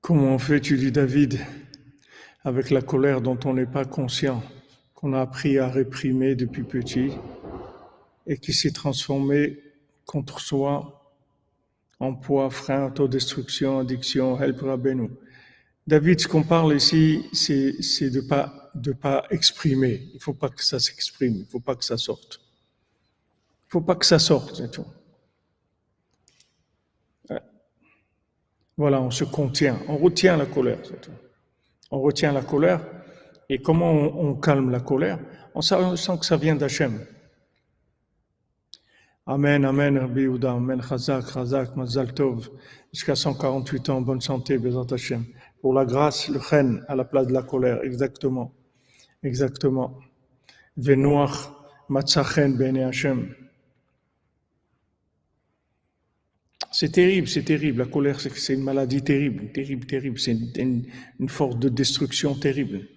Comment 0.00 0.34
on 0.34 0.38
fait, 0.38 0.60
tu 0.60 0.76
dis 0.78 0.90
David, 0.90 1.38
avec 2.42 2.70
la 2.70 2.80
colère 2.80 3.20
dont 3.20 3.38
on 3.44 3.52
n'est 3.54 3.66
pas 3.66 3.84
conscient, 3.84 4.42
qu'on 4.94 5.12
a 5.12 5.20
appris 5.20 5.58
à 5.58 5.68
réprimer 5.68 6.34
depuis 6.34 6.64
petit 6.64 7.12
et 8.26 8.38
qui 8.38 8.52
s'est 8.52 8.72
transformée 8.72 9.71
contre 10.06 10.40
soi 10.40 10.98
poids, 12.10 12.50
frein, 12.50 12.86
autodestruction, 12.86 13.78
addiction, 13.78 14.40
help 14.40 14.60
Rabbeinu. 14.62 15.10
David, 15.86 16.20
ce 16.20 16.28
qu'on 16.28 16.42
parle 16.42 16.74
ici, 16.74 17.24
c'est 17.32 18.10
de 18.10 18.20
pas 18.20 18.70
de 18.74 18.92
pas 18.92 19.24
exprimer. 19.30 20.08
Il 20.14 20.20
faut 20.20 20.34
pas 20.34 20.48
que 20.48 20.64
ça 20.64 20.80
s'exprime. 20.80 21.36
Il 21.36 21.46
faut 21.46 21.60
pas 21.60 21.76
que 21.76 21.84
ça 21.84 21.96
sorte. 21.96 22.40
Il 23.68 23.70
faut 23.70 23.80
pas 23.80 23.94
que 23.94 24.06
ça 24.06 24.18
sorte, 24.18 24.56
c'est 24.56 24.70
tout. 24.70 24.86
Voilà, 28.76 29.00
on 29.02 29.10
se 29.10 29.24
contient, 29.24 29.78
on 29.86 29.98
retient 29.98 30.36
la 30.36 30.46
colère. 30.46 30.78
On 31.90 32.00
retient 32.00 32.32
la 32.32 32.42
colère. 32.42 32.80
Et 33.48 33.58
comment 33.60 33.92
on, 33.92 34.34
calme 34.34 34.70
la 34.70 34.80
colère? 34.80 35.18
On 35.54 35.60
sent, 35.60 36.18
que 36.18 36.24
ça 36.24 36.38
vient 36.38 36.56
d'Hachem. 36.56 37.04
Amen, 39.26 39.64
Amen, 39.64 39.98
Rabbi 39.98 40.22
Yehuda, 40.22 40.50
Amen, 40.50 40.80
Chazak, 40.80 41.30
Chazak, 41.32 41.76
Mazal 41.76 42.12
Tov, 42.12 42.50
jusqu'à 42.92 43.14
148 43.14 43.88
ans, 43.90 44.00
bonne 44.00 44.20
santé, 44.20 44.58
Bezat 44.58 44.92
Hashem. 44.92 45.24
Pour 45.60 45.74
la 45.74 45.84
grâce, 45.84 46.28
le 46.28 46.40
chen 46.40 46.84
à 46.88 46.96
la 46.96 47.04
place 47.04 47.28
de 47.28 47.32
la 47.32 47.42
colère, 47.42 47.84
exactement. 47.84 48.52
Exactement. 49.22 49.96
Venoach, 50.76 51.50
Matzachen, 51.88 52.56
Bene 52.56 52.78
Hashem. 52.78 53.32
C'est 56.72 56.90
terrible, 56.90 57.28
c'est 57.28 57.44
terrible. 57.44 57.78
La 57.78 57.86
colère, 57.86 58.18
c'est 58.18 58.54
une 58.54 58.64
maladie 58.64 59.02
terrible, 59.02 59.52
terrible, 59.52 59.86
terrible. 59.86 60.18
C'est 60.18 60.32
une, 60.56 60.88
force 61.28 61.58
de 61.58 61.68
destruction 61.68 62.34
terrible. 62.34 62.88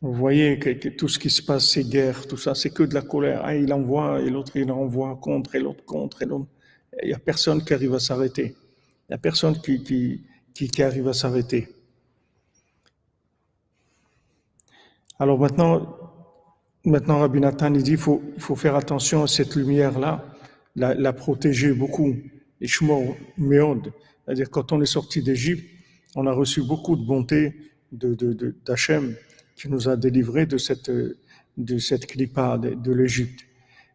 Vous 0.00 0.12
voyez 0.12 0.58
que, 0.58 0.88
tout 0.90 1.08
ce 1.08 1.18
qui 1.18 1.28
se 1.28 1.42
passe, 1.42 1.70
ces 1.70 1.84
guerres, 1.84 2.26
tout 2.28 2.36
ça, 2.36 2.54
c'est 2.54 2.70
que 2.70 2.84
de 2.84 2.94
la 2.94 3.02
colère. 3.02 3.40
Ah, 3.44 3.56
il 3.56 3.72
envoie 3.72 4.20
et 4.20 4.30
l'autre 4.30 4.56
il 4.56 4.70
envoie 4.70 5.16
contre 5.16 5.56
et 5.56 5.60
l'autre 5.60 5.84
contre 5.84 6.22
et 6.22 6.26
l'autre. 6.26 6.48
Il 7.02 7.08
n'y 7.08 7.14
a 7.14 7.18
personne 7.18 7.64
qui 7.64 7.74
arrive 7.74 7.94
à 7.94 8.00
s'arrêter. 8.00 8.54
Il 9.08 9.12
n'y 9.12 9.14
a 9.14 9.18
personne 9.18 9.60
qui, 9.60 9.82
qui, 9.82 10.24
qui, 10.54 10.82
arrive 10.82 11.08
à 11.08 11.12
s'arrêter. 11.12 11.68
Alors 15.18 15.38
maintenant, 15.38 15.96
maintenant 16.84 17.18
Rabbi 17.20 17.40
Nathan, 17.40 17.74
il 17.74 17.82
dit, 17.82 17.92
il 17.92 17.96
faut, 17.98 18.22
il 18.36 18.40
faut 18.40 18.56
faire 18.56 18.76
attention 18.76 19.24
à 19.24 19.26
cette 19.26 19.56
lumière-là 19.56 20.24
la, 20.76 21.12
protéger 21.12 21.72
beaucoup. 21.72 22.14
Et 22.60 22.66
Meod, 23.36 23.92
c'est-à-dire 24.24 24.50
quand 24.50 24.72
on 24.72 24.80
est 24.80 24.86
sorti 24.86 25.22
d'Égypte, 25.22 25.64
on 26.14 26.26
a 26.26 26.32
reçu 26.32 26.62
beaucoup 26.62 26.96
de 26.96 27.04
bonté 27.04 27.54
d'Hachem 27.92 29.08
de, 29.08 29.16
qui 29.58 29.68
nous 29.68 29.88
a 29.88 29.96
délivrés 29.96 30.46
de 30.46 30.56
cette, 30.56 30.90
de 30.90 31.78
cette 31.78 32.06
clipa 32.06 32.58
de, 32.58 32.92
l'Égypte. 32.92 33.40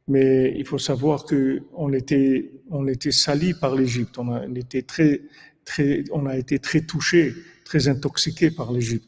Mais 0.07 0.53
il 0.57 0.65
faut 0.65 0.77
savoir 0.77 1.25
que 1.25 1.63
on 1.73 1.93
était, 1.93 2.51
on 2.69 2.87
était 2.87 3.11
sali 3.11 3.53
par 3.53 3.75
l'Égypte. 3.75 4.17
On 4.17 4.31
a, 4.33 4.45
été 4.45 4.83
très, 4.83 5.21
très, 5.63 6.03
on 6.11 6.25
a 6.25 6.37
été 6.37 6.59
très 6.59 6.81
touché, 6.81 7.33
très 7.63 7.87
intoxiqué 7.87 8.51
par 8.51 8.71
l'Égypte. 8.73 9.07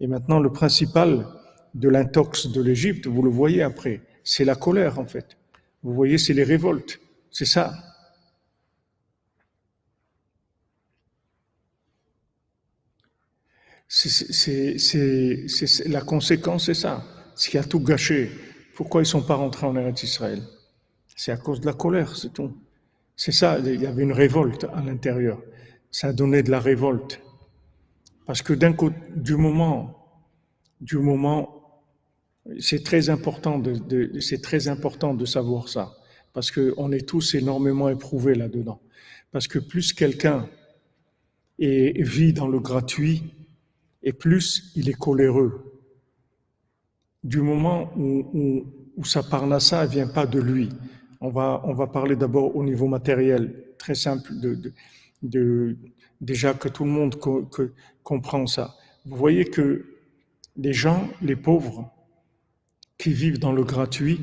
Et 0.00 0.06
maintenant, 0.06 0.38
le 0.38 0.52
principal 0.52 1.26
de 1.74 1.88
l'intox 1.88 2.46
de 2.52 2.60
l'Égypte, 2.60 3.06
vous 3.06 3.22
le 3.22 3.30
voyez 3.30 3.62
après, 3.62 4.02
c'est 4.22 4.44
la 4.44 4.54
colère 4.54 4.98
en 4.98 5.06
fait. 5.06 5.38
Vous 5.82 5.94
voyez, 5.94 6.18
c'est 6.18 6.34
les 6.34 6.44
révoltes. 6.44 7.00
C'est 7.30 7.46
ça. 7.46 7.72
C'est 13.88 14.76
la 15.86 16.02
conséquence, 16.02 16.66
c'est 16.66 16.74
ça. 16.74 17.04
Ce 17.34 17.48
qui 17.48 17.58
a 17.58 17.64
tout 17.64 17.80
gâché. 17.80 18.30
Pourquoi 18.74 19.02
ils 19.02 19.06
sont 19.06 19.22
pas 19.22 19.34
rentrés 19.34 19.66
en 19.66 19.74
Eretz 19.76 20.02
Israël? 20.02 20.42
C'est 21.16 21.32
à 21.32 21.36
cause 21.36 21.60
de 21.60 21.66
la 21.66 21.72
colère, 21.72 22.16
c'est 22.16 22.32
tout. 22.32 22.56
C'est 23.16 23.32
ça. 23.32 23.58
Il 23.58 23.80
y 23.80 23.86
avait 23.86 24.02
une 24.02 24.12
révolte 24.12 24.64
à 24.72 24.82
l'intérieur. 24.82 25.40
Ça 25.90 26.08
a 26.08 26.12
donné 26.12 26.42
de 26.42 26.50
la 26.50 26.60
révolte. 26.60 27.20
Parce 28.26 28.42
que 28.42 28.52
d'un 28.52 28.74
côté, 28.74 28.96
du 29.16 29.36
moment, 29.36 29.96
du 30.80 30.98
moment 30.98 31.58
c'est 32.58 32.82
très 32.82 33.10
important 33.10 33.58
de, 33.58 34.20
c'est 34.20 34.40
très 34.40 34.68
important 34.68 35.14
de 35.14 35.24
savoir 35.24 35.68
ça, 35.68 35.92
parce 36.32 36.50
qu'on 36.50 36.92
est 36.92 37.06
tous 37.06 37.34
énormément 37.34 37.88
éprouvés 37.88 38.34
là-dedans. 38.34 38.80
Parce 39.32 39.48
que 39.48 39.58
plus 39.58 39.92
quelqu'un 39.92 40.48
vit 41.58 42.32
dans 42.32 42.48
le 42.48 42.60
gratuit, 42.60 43.34
et 44.02 44.12
plus 44.12 44.72
il 44.76 44.88
est 44.88 44.98
coléreux. 44.98 45.80
Du 47.24 47.40
moment 47.40 47.92
où, 47.96 48.64
où, 48.96 49.04
sa 49.04 49.22
parnassa 49.22 49.84
ne 49.84 49.90
vient 49.90 50.08
pas 50.08 50.26
de 50.26 50.40
lui, 50.40 50.68
on 51.20 51.30
va, 51.30 51.62
on 51.64 51.74
va 51.74 51.86
parler 51.86 52.16
d'abord 52.16 52.56
au 52.56 52.64
niveau 52.64 52.86
matériel, 52.86 53.74
très 53.78 53.94
simple, 53.94 54.32
de, 54.40 54.72
de, 55.22 55.76
déjà 56.20 56.54
que 56.54 56.68
tout 56.68 56.84
le 56.84 56.90
monde 56.90 57.16
comprend 58.02 58.46
ça. 58.46 58.76
Vous 59.04 59.16
voyez 59.16 59.44
que 59.44 59.86
les 60.56 60.72
gens, 60.72 61.08
les 61.22 61.36
pauvres, 61.36 61.92
qui 62.98 63.12
vivent 63.12 63.38
dans 63.38 63.52
le 63.52 63.64
gratuit, 63.64 64.20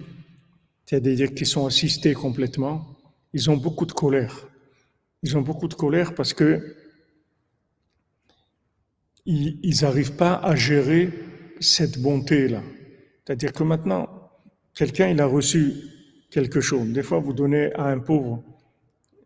c'est-à-dire 0.86 1.34
qui 1.34 1.46
sont 1.46 1.66
assistés 1.66 2.14
complètement, 2.14 2.86
ils 3.34 3.50
ont 3.50 3.58
beaucoup 3.58 3.86
de 3.86 3.94
colère. 3.94 4.48
Ils 5.24 5.38
ont 5.38 5.42
beaucoup 5.42 5.68
de 5.68 5.74
colère 5.74 6.14
parce 6.14 6.34
que 6.34 6.76
ils 9.26 9.82
n'arrivent 9.82 10.16
pas 10.16 10.36
à 10.36 10.56
gérer 10.56 11.10
cette 11.60 12.00
bonté-là. 12.00 12.62
C'est-à-dire 13.26 13.54
que 13.54 13.64
maintenant, 13.64 14.08
quelqu'un, 14.74 15.10
il 15.10 15.20
a 15.20 15.26
reçu 15.26 15.74
quelque 16.30 16.62
chose. 16.62 16.88
Des 16.90 17.04
fois, 17.04 17.20
vous 17.20 17.34
donnez 17.34 17.74
à 17.74 17.86
un 17.86 18.00
pauvre 18.00 18.44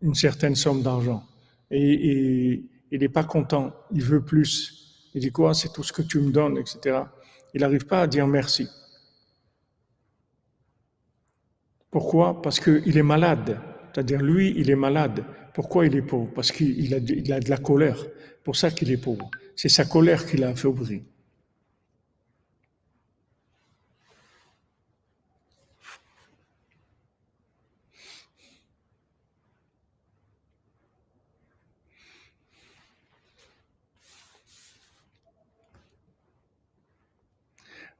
une 0.00 0.14
certaine 0.14 0.54
somme 0.54 0.82
d'argent 0.82 1.22
et, 1.70 2.64
il 2.92 2.98
n'est 2.98 3.08
pas 3.08 3.22
content, 3.22 3.72
il 3.92 4.02
veut 4.02 4.24
plus. 4.24 5.10
Il 5.14 5.20
dit 5.20 5.30
quoi, 5.30 5.54
c'est 5.54 5.72
tout 5.72 5.84
ce 5.84 5.92
que 5.92 6.02
tu 6.02 6.18
me 6.18 6.32
donnes, 6.32 6.58
etc. 6.58 7.02
Il 7.54 7.60
n'arrive 7.60 7.86
pas 7.86 8.02
à 8.02 8.06
dire 8.08 8.26
merci. 8.26 8.68
Pourquoi? 11.88 12.42
Parce 12.42 12.58
qu'il 12.58 12.96
est 12.96 13.02
malade. 13.04 13.60
C'est-à-dire, 13.92 14.20
lui, 14.20 14.54
il 14.56 14.70
est 14.70 14.76
malade. 14.76 15.24
Pourquoi 15.54 15.86
il 15.86 15.94
est 15.94 16.02
pauvre? 16.02 16.32
Parce 16.34 16.50
qu'il 16.50 16.92
a, 16.92 16.98
il 16.98 17.32
a 17.32 17.38
de 17.38 17.50
la 17.50 17.58
colère. 17.58 18.04
Pour 18.42 18.56
ça 18.56 18.72
qu'il 18.72 18.90
est 18.90 18.96
pauvre. 18.96 19.30
C'est 19.62 19.68
sa 19.68 19.84
colère 19.84 20.24
qui 20.24 20.38
l'a 20.38 20.54
fait 20.54 20.68
ouvrir. 20.68 21.02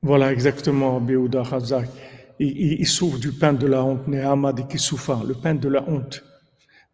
Voilà 0.00 0.32
exactement 0.32 0.98
Béouda 0.98 1.42
Hazak. 1.42 1.90
Il, 2.38 2.86
souffre 2.86 3.18
du 3.18 3.32
pain 3.32 3.52
de 3.52 3.66
la 3.66 3.84
honte, 3.84 4.08
Nehamad 4.08 4.66
qui 4.66 4.78
souffre, 4.78 5.22
le 5.28 5.34
pain 5.34 5.54
de 5.54 5.68
la 5.68 5.86
honte. 5.86 6.24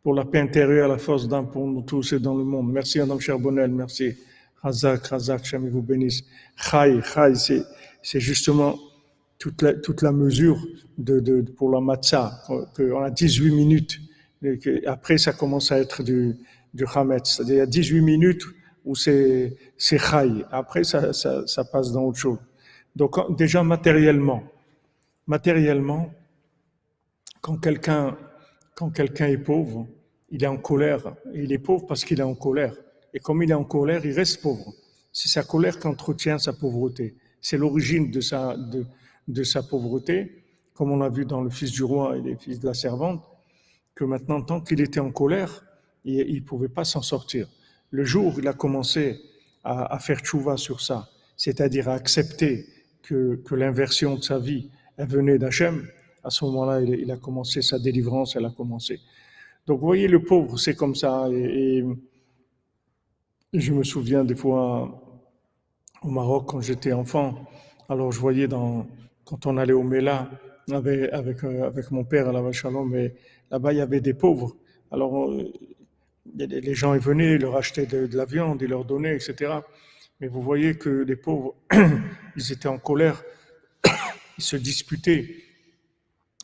Pour 0.02 0.12
la 0.12 0.24
paix 0.24 0.40
intérieure, 0.40 0.88
la 0.88 0.98
force 0.98 1.28
d'un 1.28 1.44
pour 1.44 1.68
nous 1.68 1.82
tous 1.82 2.14
et 2.14 2.18
dans 2.18 2.34
le 2.34 2.42
monde. 2.42 2.72
Merci 2.72 2.98
Madame 2.98 3.20
Charbonnel, 3.20 3.70
merci. 3.70 4.25
Hazak, 4.66 5.12
Hazak, 5.12 5.44
jamais 5.44 5.68
vous 5.68 5.82
bénisse. 5.82 6.22
Chai, 6.56 7.00
Chai, 7.02 7.62
c'est 8.02 8.20
justement 8.20 8.78
toute 9.38 9.62
la, 9.62 9.74
toute 9.74 10.02
la 10.02 10.12
mesure 10.12 10.58
de, 10.98 11.20
de, 11.20 11.42
pour 11.42 11.70
la 11.70 11.80
matzah. 11.80 12.42
On 12.78 13.02
a 13.02 13.10
18 13.10 13.54
minutes. 13.54 14.00
Après, 14.86 15.18
ça 15.18 15.32
commence 15.32 15.72
à 15.72 15.78
être 15.78 16.02
du, 16.02 16.36
du 16.74 16.84
Hametz. 16.94 17.36
C'est-à-dire, 17.36 17.54
il 17.54 17.58
y 17.58 17.60
a 17.60 17.66
18 17.66 18.00
minutes 18.00 18.42
où 18.84 18.94
c'est 18.94 19.56
Chai. 19.78 20.44
Après, 20.50 20.84
ça, 20.84 21.12
ça, 21.12 21.46
ça 21.46 21.64
passe 21.64 21.92
dans 21.92 22.04
autre 22.04 22.18
chose. 22.18 22.38
Donc 22.94 23.36
déjà 23.36 23.62
matériellement, 23.62 24.42
matériellement, 25.26 26.10
quand 27.42 27.58
quelqu'un 27.58 28.16
quand 28.74 28.90
quelqu'un 28.90 29.26
est 29.26 29.38
pauvre, 29.38 29.86
il 30.30 30.44
est 30.44 30.46
en 30.46 30.58
colère. 30.58 31.14
il 31.34 31.52
est 31.52 31.58
pauvre 31.58 31.86
parce 31.86 32.04
qu'il 32.04 32.20
est 32.20 32.24
en 32.24 32.34
colère. 32.34 32.74
Et 33.14 33.20
comme 33.20 33.42
il 33.42 33.50
est 33.50 33.54
en 33.54 33.64
colère, 33.64 34.04
il 34.04 34.12
reste 34.12 34.42
pauvre. 34.42 34.74
C'est 35.12 35.28
sa 35.28 35.42
colère 35.42 35.78
qui 35.78 35.86
entretient 35.86 36.38
sa 36.38 36.52
pauvreté. 36.52 37.16
C'est 37.40 37.56
l'origine 37.56 38.10
de 38.10 38.20
sa, 38.20 38.56
de, 38.56 38.84
de 39.28 39.42
sa 39.42 39.62
pauvreté, 39.62 40.44
comme 40.74 40.90
on 40.90 40.98
l'a 40.98 41.08
vu 41.08 41.24
dans 41.24 41.42
le 41.42 41.50
Fils 41.50 41.70
du 41.70 41.82
roi 41.82 42.16
et 42.16 42.20
les 42.20 42.36
fils 42.36 42.60
de 42.60 42.66
la 42.66 42.74
servante, 42.74 43.24
que 43.94 44.04
maintenant, 44.04 44.42
tant 44.42 44.60
qu'il 44.60 44.80
était 44.80 45.00
en 45.00 45.10
colère, 45.10 45.64
il 46.04 46.34
ne 46.34 46.40
pouvait 46.40 46.68
pas 46.68 46.84
s'en 46.84 47.02
sortir. 47.02 47.48
Le 47.90 48.04
jour 48.04 48.36
où 48.36 48.40
il 48.40 48.46
a 48.48 48.52
commencé 48.52 49.18
à, 49.64 49.94
à 49.94 49.98
faire 49.98 50.20
tchouva 50.20 50.56
sur 50.56 50.80
ça, 50.80 51.08
c'est-à-dire 51.36 51.88
à 51.88 51.94
accepter 51.94 52.66
que, 53.02 53.36
que 53.36 53.54
l'inversion 53.54 54.16
de 54.16 54.22
sa 54.22 54.38
vie 54.38 54.70
venait 54.98 55.38
d'Hachem, 55.38 55.86
à 56.26 56.30
ce 56.30 56.44
moment-là, 56.44 56.80
il, 56.80 57.10
a 57.12 57.16
commencé 57.16 57.62
sa 57.62 57.78
délivrance, 57.78 58.34
elle 58.34 58.46
a 58.46 58.50
commencé. 58.50 58.98
Donc, 59.66 59.78
vous 59.78 59.86
voyez, 59.86 60.08
le 60.08 60.24
pauvre, 60.24 60.58
c'est 60.58 60.74
comme 60.74 60.96
ça. 60.96 61.28
Je 63.52 63.72
me 63.72 63.84
souviens 63.84 64.24
des 64.24 64.34
fois 64.34 65.02
au 66.02 66.08
Maroc, 66.08 66.46
quand 66.48 66.60
j'étais 66.60 66.92
enfant, 66.92 67.46
alors 67.88 68.12
je 68.12 68.20
voyais 68.20 68.48
quand 68.48 69.46
on 69.46 69.56
allait 69.56 69.72
au 69.72 69.82
Mela 69.82 70.30
avec, 70.72 71.44
euh, 71.44 71.66
avec 71.66 71.90
mon 71.90 72.04
père 72.04 72.28
à 72.28 72.32
la 72.32 72.42
Vachalom, 72.42 72.90
mais 72.90 73.14
là-bas, 73.50 73.72
il 73.72 73.78
y 73.78 73.80
avait 73.80 74.00
des 74.00 74.14
pauvres. 74.14 74.56
Alors, 74.90 75.32
les 76.34 76.74
gens 76.74 76.94
ils 76.94 77.00
venaient, 77.00 77.34
ils 77.34 77.40
leur 77.40 77.56
achetaient 77.56 77.86
de, 77.86 78.06
de 78.06 78.16
la 78.16 78.24
viande, 78.24 78.62
ils 78.62 78.68
leur 78.68 78.84
donnaient, 78.84 79.14
etc. 79.14 79.54
Mais 80.20 80.28
vous 80.28 80.42
voyez 80.42 80.76
que 80.76 80.88
les 80.88 81.16
pauvres, 81.16 81.54
ils 82.36 82.52
étaient 82.52 82.68
en 82.68 82.78
colère, 82.78 83.22
ils 84.38 84.44
se 84.44 84.56
disputaient. 84.56 85.36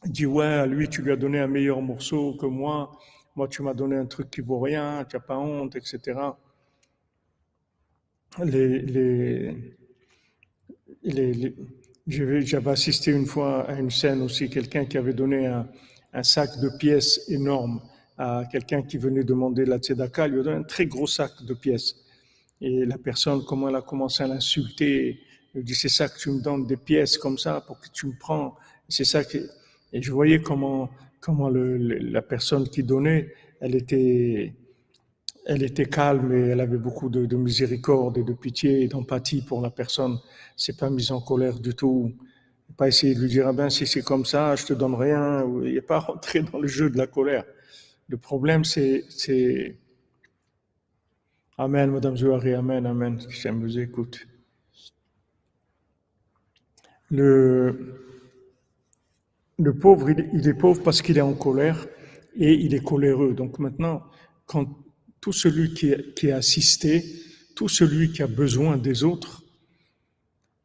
Ils 0.04 0.12
disaient, 0.12 0.26
ouais, 0.26 0.66
lui, 0.66 0.88
tu 0.88 1.02
lui 1.02 1.12
as 1.12 1.16
donné 1.16 1.38
un 1.38 1.46
meilleur 1.46 1.80
morceau 1.80 2.34
que 2.34 2.46
moi, 2.46 2.92
moi, 3.34 3.48
tu 3.48 3.62
m'as 3.62 3.74
donné 3.74 3.96
un 3.96 4.06
truc 4.06 4.30
qui 4.30 4.40
vaut 4.40 4.60
rien, 4.60 5.04
tu 5.08 5.16
n'as 5.16 5.20
pas 5.20 5.38
honte, 5.38 5.74
etc. 5.76 6.14
Les, 8.38 8.78
les, 8.80 9.54
les, 11.04 11.54
J'avais 12.06 12.70
assisté 12.70 13.10
une 13.10 13.26
fois 13.26 13.68
à 13.68 13.78
une 13.78 13.90
scène 13.90 14.22
aussi, 14.22 14.48
quelqu'un 14.48 14.86
qui 14.86 14.96
avait 14.96 15.12
donné 15.12 15.46
un, 15.46 15.68
un, 16.14 16.22
sac 16.22 16.58
de 16.60 16.70
pièces 16.78 17.28
énorme 17.28 17.82
à 18.16 18.44
quelqu'un 18.50 18.82
qui 18.82 18.96
venait 18.96 19.24
demander 19.24 19.64
la 19.66 19.78
tzedaka, 19.78 20.28
lui 20.28 20.40
a 20.40 20.42
donné 20.42 20.56
un 20.56 20.62
très 20.62 20.86
gros 20.86 21.06
sac 21.06 21.30
de 21.44 21.54
pièces. 21.54 21.96
Et 22.60 22.86
la 22.86 22.96
personne, 22.96 23.44
comment 23.44 23.68
elle 23.68 23.76
a 23.76 23.82
commencé 23.82 24.22
à 24.22 24.28
l'insulter, 24.28 25.20
elle 25.54 25.64
dit, 25.64 25.74
c'est 25.74 25.88
ça 25.88 26.08
que 26.08 26.18
tu 26.18 26.30
me 26.30 26.40
donnes 26.40 26.66
des 26.66 26.76
pièces 26.78 27.18
comme 27.18 27.36
ça 27.36 27.60
pour 27.60 27.78
que 27.78 27.88
tu 27.92 28.06
me 28.06 28.14
prends. 28.18 28.56
C'est 28.88 29.04
ça 29.04 29.24
que, 29.24 29.38
et 29.92 30.00
je 30.00 30.10
voyais 30.10 30.40
comment, 30.40 30.88
comment 31.20 31.50
le, 31.50 31.76
la 31.76 32.22
personne 32.22 32.68
qui 32.68 32.82
donnait, 32.82 33.34
elle 33.60 33.74
était, 33.74 34.54
elle 35.52 35.62
était 35.62 35.86
calme 35.86 36.32
et 36.32 36.48
elle 36.48 36.60
avait 36.60 36.78
beaucoup 36.78 37.08
de, 37.08 37.26
de 37.26 37.36
miséricorde 37.36 38.18
et 38.18 38.22
de 38.24 38.32
pitié 38.32 38.82
et 38.82 38.88
d'empathie 38.88 39.42
pour 39.42 39.60
la 39.60 39.70
personne. 39.70 40.18
C'est 40.56 40.78
pas 40.78 40.90
mise 40.90 41.12
en 41.12 41.20
colère 41.20 41.58
du 41.60 41.74
tout. 41.74 42.12
Pas 42.76 42.88
essayer 42.88 43.14
de 43.14 43.20
lui 43.20 43.28
dire, 43.28 43.46
ah 43.48 43.52
ben, 43.52 43.68
si 43.68 43.86
c'est 43.86 44.02
comme 44.02 44.24
ça, 44.24 44.56
je 44.56 44.64
te 44.64 44.72
donne 44.72 44.94
rien. 44.94 45.44
Il 45.64 45.74
n'est 45.74 45.82
pas 45.82 45.98
rentré 45.98 46.40
dans 46.42 46.58
le 46.58 46.66
jeu 46.68 46.88
de 46.88 46.96
la 46.96 47.06
colère. 47.06 47.44
Le 48.08 48.16
problème, 48.16 48.64
c'est, 48.64 49.04
Amen, 51.58 51.90
Madame 51.90 52.16
Zouari, 52.16 52.54
Amen, 52.54 52.86
Amen. 52.86 53.20
J'aime 53.28 53.60
vous 53.60 53.78
écoute. 53.78 54.26
Le, 57.10 58.02
le 59.58 59.74
pauvre, 59.74 60.08
il, 60.10 60.48
est 60.48 60.54
pauvre 60.54 60.82
parce 60.82 61.02
qu'il 61.02 61.18
est 61.18 61.22
en 61.22 61.34
colère 61.34 61.86
et 62.36 62.54
il 62.54 62.74
est 62.74 62.82
coléreux. 62.82 63.34
Donc 63.34 63.58
maintenant, 63.58 64.02
quand 64.46 64.81
tout 65.22 65.32
celui 65.32 65.72
qui 65.72 65.90
est, 65.90 66.14
qui 66.14 66.26
est 66.26 66.32
assisté, 66.32 67.04
tout 67.54 67.68
celui 67.68 68.12
qui 68.12 68.22
a 68.22 68.26
besoin 68.26 68.76
des 68.76 69.04
autres, 69.04 69.42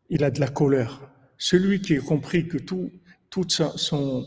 il 0.10 0.24
a 0.24 0.32
de 0.32 0.40
la 0.40 0.48
colère. 0.48 1.00
Celui 1.38 1.80
qui 1.80 1.96
a 1.96 2.02
compris 2.02 2.48
que 2.48 2.58
tout, 2.58 2.92
toute 3.30 3.52
son, 3.52 4.26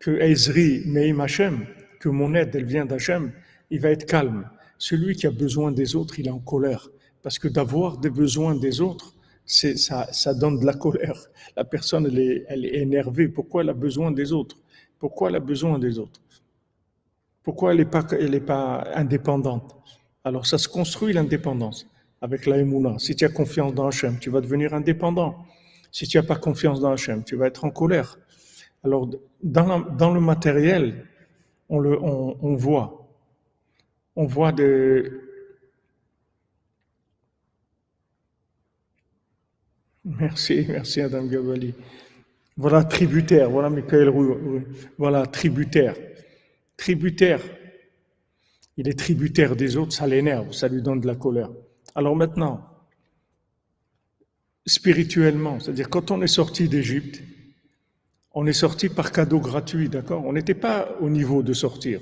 que 0.00 0.10
Ezri, 0.10 0.82
Meim 0.86 1.20
Hashem, 1.20 1.66
que 2.00 2.08
mon 2.08 2.34
aide, 2.34 2.50
elle 2.54 2.64
vient 2.64 2.84
d'Hachem, 2.84 3.32
il 3.70 3.80
va 3.80 3.90
être 3.90 4.06
calme. 4.06 4.50
Celui 4.76 5.14
qui 5.14 5.28
a 5.28 5.30
besoin 5.30 5.70
des 5.70 5.94
autres, 5.94 6.18
il 6.18 6.26
est 6.26 6.32
en 6.32 6.40
colère. 6.40 6.88
Parce 7.22 7.38
que 7.38 7.46
d'avoir 7.46 7.98
des 7.98 8.10
besoins 8.10 8.56
des 8.56 8.80
autres, 8.80 9.14
c'est, 9.46 9.76
ça, 9.76 10.12
ça 10.12 10.34
donne 10.34 10.58
de 10.58 10.66
la 10.66 10.74
colère. 10.74 11.28
La 11.56 11.64
personne, 11.64 12.06
elle 12.06 12.18
est, 12.18 12.44
elle 12.48 12.64
est 12.64 12.78
énervée. 12.78 13.28
Pourquoi 13.28 13.62
elle 13.62 13.68
a 13.68 13.74
besoin 13.74 14.10
des 14.10 14.32
autres? 14.32 14.56
Pourquoi 14.98 15.28
elle 15.28 15.36
a 15.36 15.40
besoin 15.40 15.78
des 15.78 15.98
autres? 16.00 16.20
Pourquoi 17.50 17.72
elle 17.72 18.30
n'est 18.30 18.40
pas, 18.40 18.84
indépendante? 18.94 19.76
Alors, 20.22 20.46
ça 20.46 20.56
se 20.56 20.68
construit 20.68 21.12
l'indépendance 21.12 21.88
avec 22.20 22.46
la 22.46 22.58
Si 22.98 23.16
tu 23.16 23.24
as 23.24 23.28
confiance 23.28 23.74
dans 23.74 23.88
Hachem, 23.88 24.20
tu 24.20 24.30
vas 24.30 24.40
devenir 24.40 24.72
indépendant. 24.72 25.34
Si 25.90 26.06
tu 26.06 26.16
n'as 26.16 26.22
pas 26.22 26.36
confiance 26.36 26.78
dans 26.78 26.92
Hachem, 26.92 27.24
tu 27.24 27.34
vas 27.34 27.48
être 27.48 27.64
en 27.64 27.70
colère. 27.70 28.20
Alors, 28.84 29.10
dans, 29.42 30.14
le 30.14 30.20
matériel, 30.20 31.08
on, 31.68 31.80
le, 31.80 31.96
voit 32.54 33.08
on 34.14 34.26
voit 34.26 34.52
de... 34.52 35.22
Merci, 40.04 40.66
merci 40.68 41.00
Adam 41.00 41.24
Gabali. 41.24 41.74
Voilà 42.56 42.84
tributaire, 42.84 43.50
voilà 43.50 43.70
Michael 43.70 44.08
Roux, 44.08 44.62
voilà 44.98 45.26
tributaire. 45.26 45.96
Tributaire. 46.80 47.42
Il 48.78 48.88
est 48.88 48.98
tributaire 48.98 49.54
des 49.54 49.76
autres, 49.76 49.92
ça 49.92 50.06
l'énerve, 50.06 50.54
ça 50.54 50.66
lui 50.66 50.80
donne 50.80 51.00
de 51.02 51.06
la 51.06 51.14
colère. 51.14 51.50
Alors 51.94 52.16
maintenant, 52.16 52.66
spirituellement, 54.64 55.60
c'est-à-dire 55.60 55.90
quand 55.90 56.10
on 56.10 56.22
est 56.22 56.34
sorti 56.40 56.70
d'Égypte, 56.70 57.22
on 58.32 58.46
est 58.46 58.54
sorti 58.54 58.88
par 58.88 59.12
cadeau 59.12 59.40
gratuit, 59.40 59.90
d'accord? 59.90 60.24
On 60.24 60.32
n'était 60.32 60.54
pas 60.54 60.96
au 61.00 61.10
niveau 61.10 61.42
de 61.42 61.52
sortir. 61.52 62.00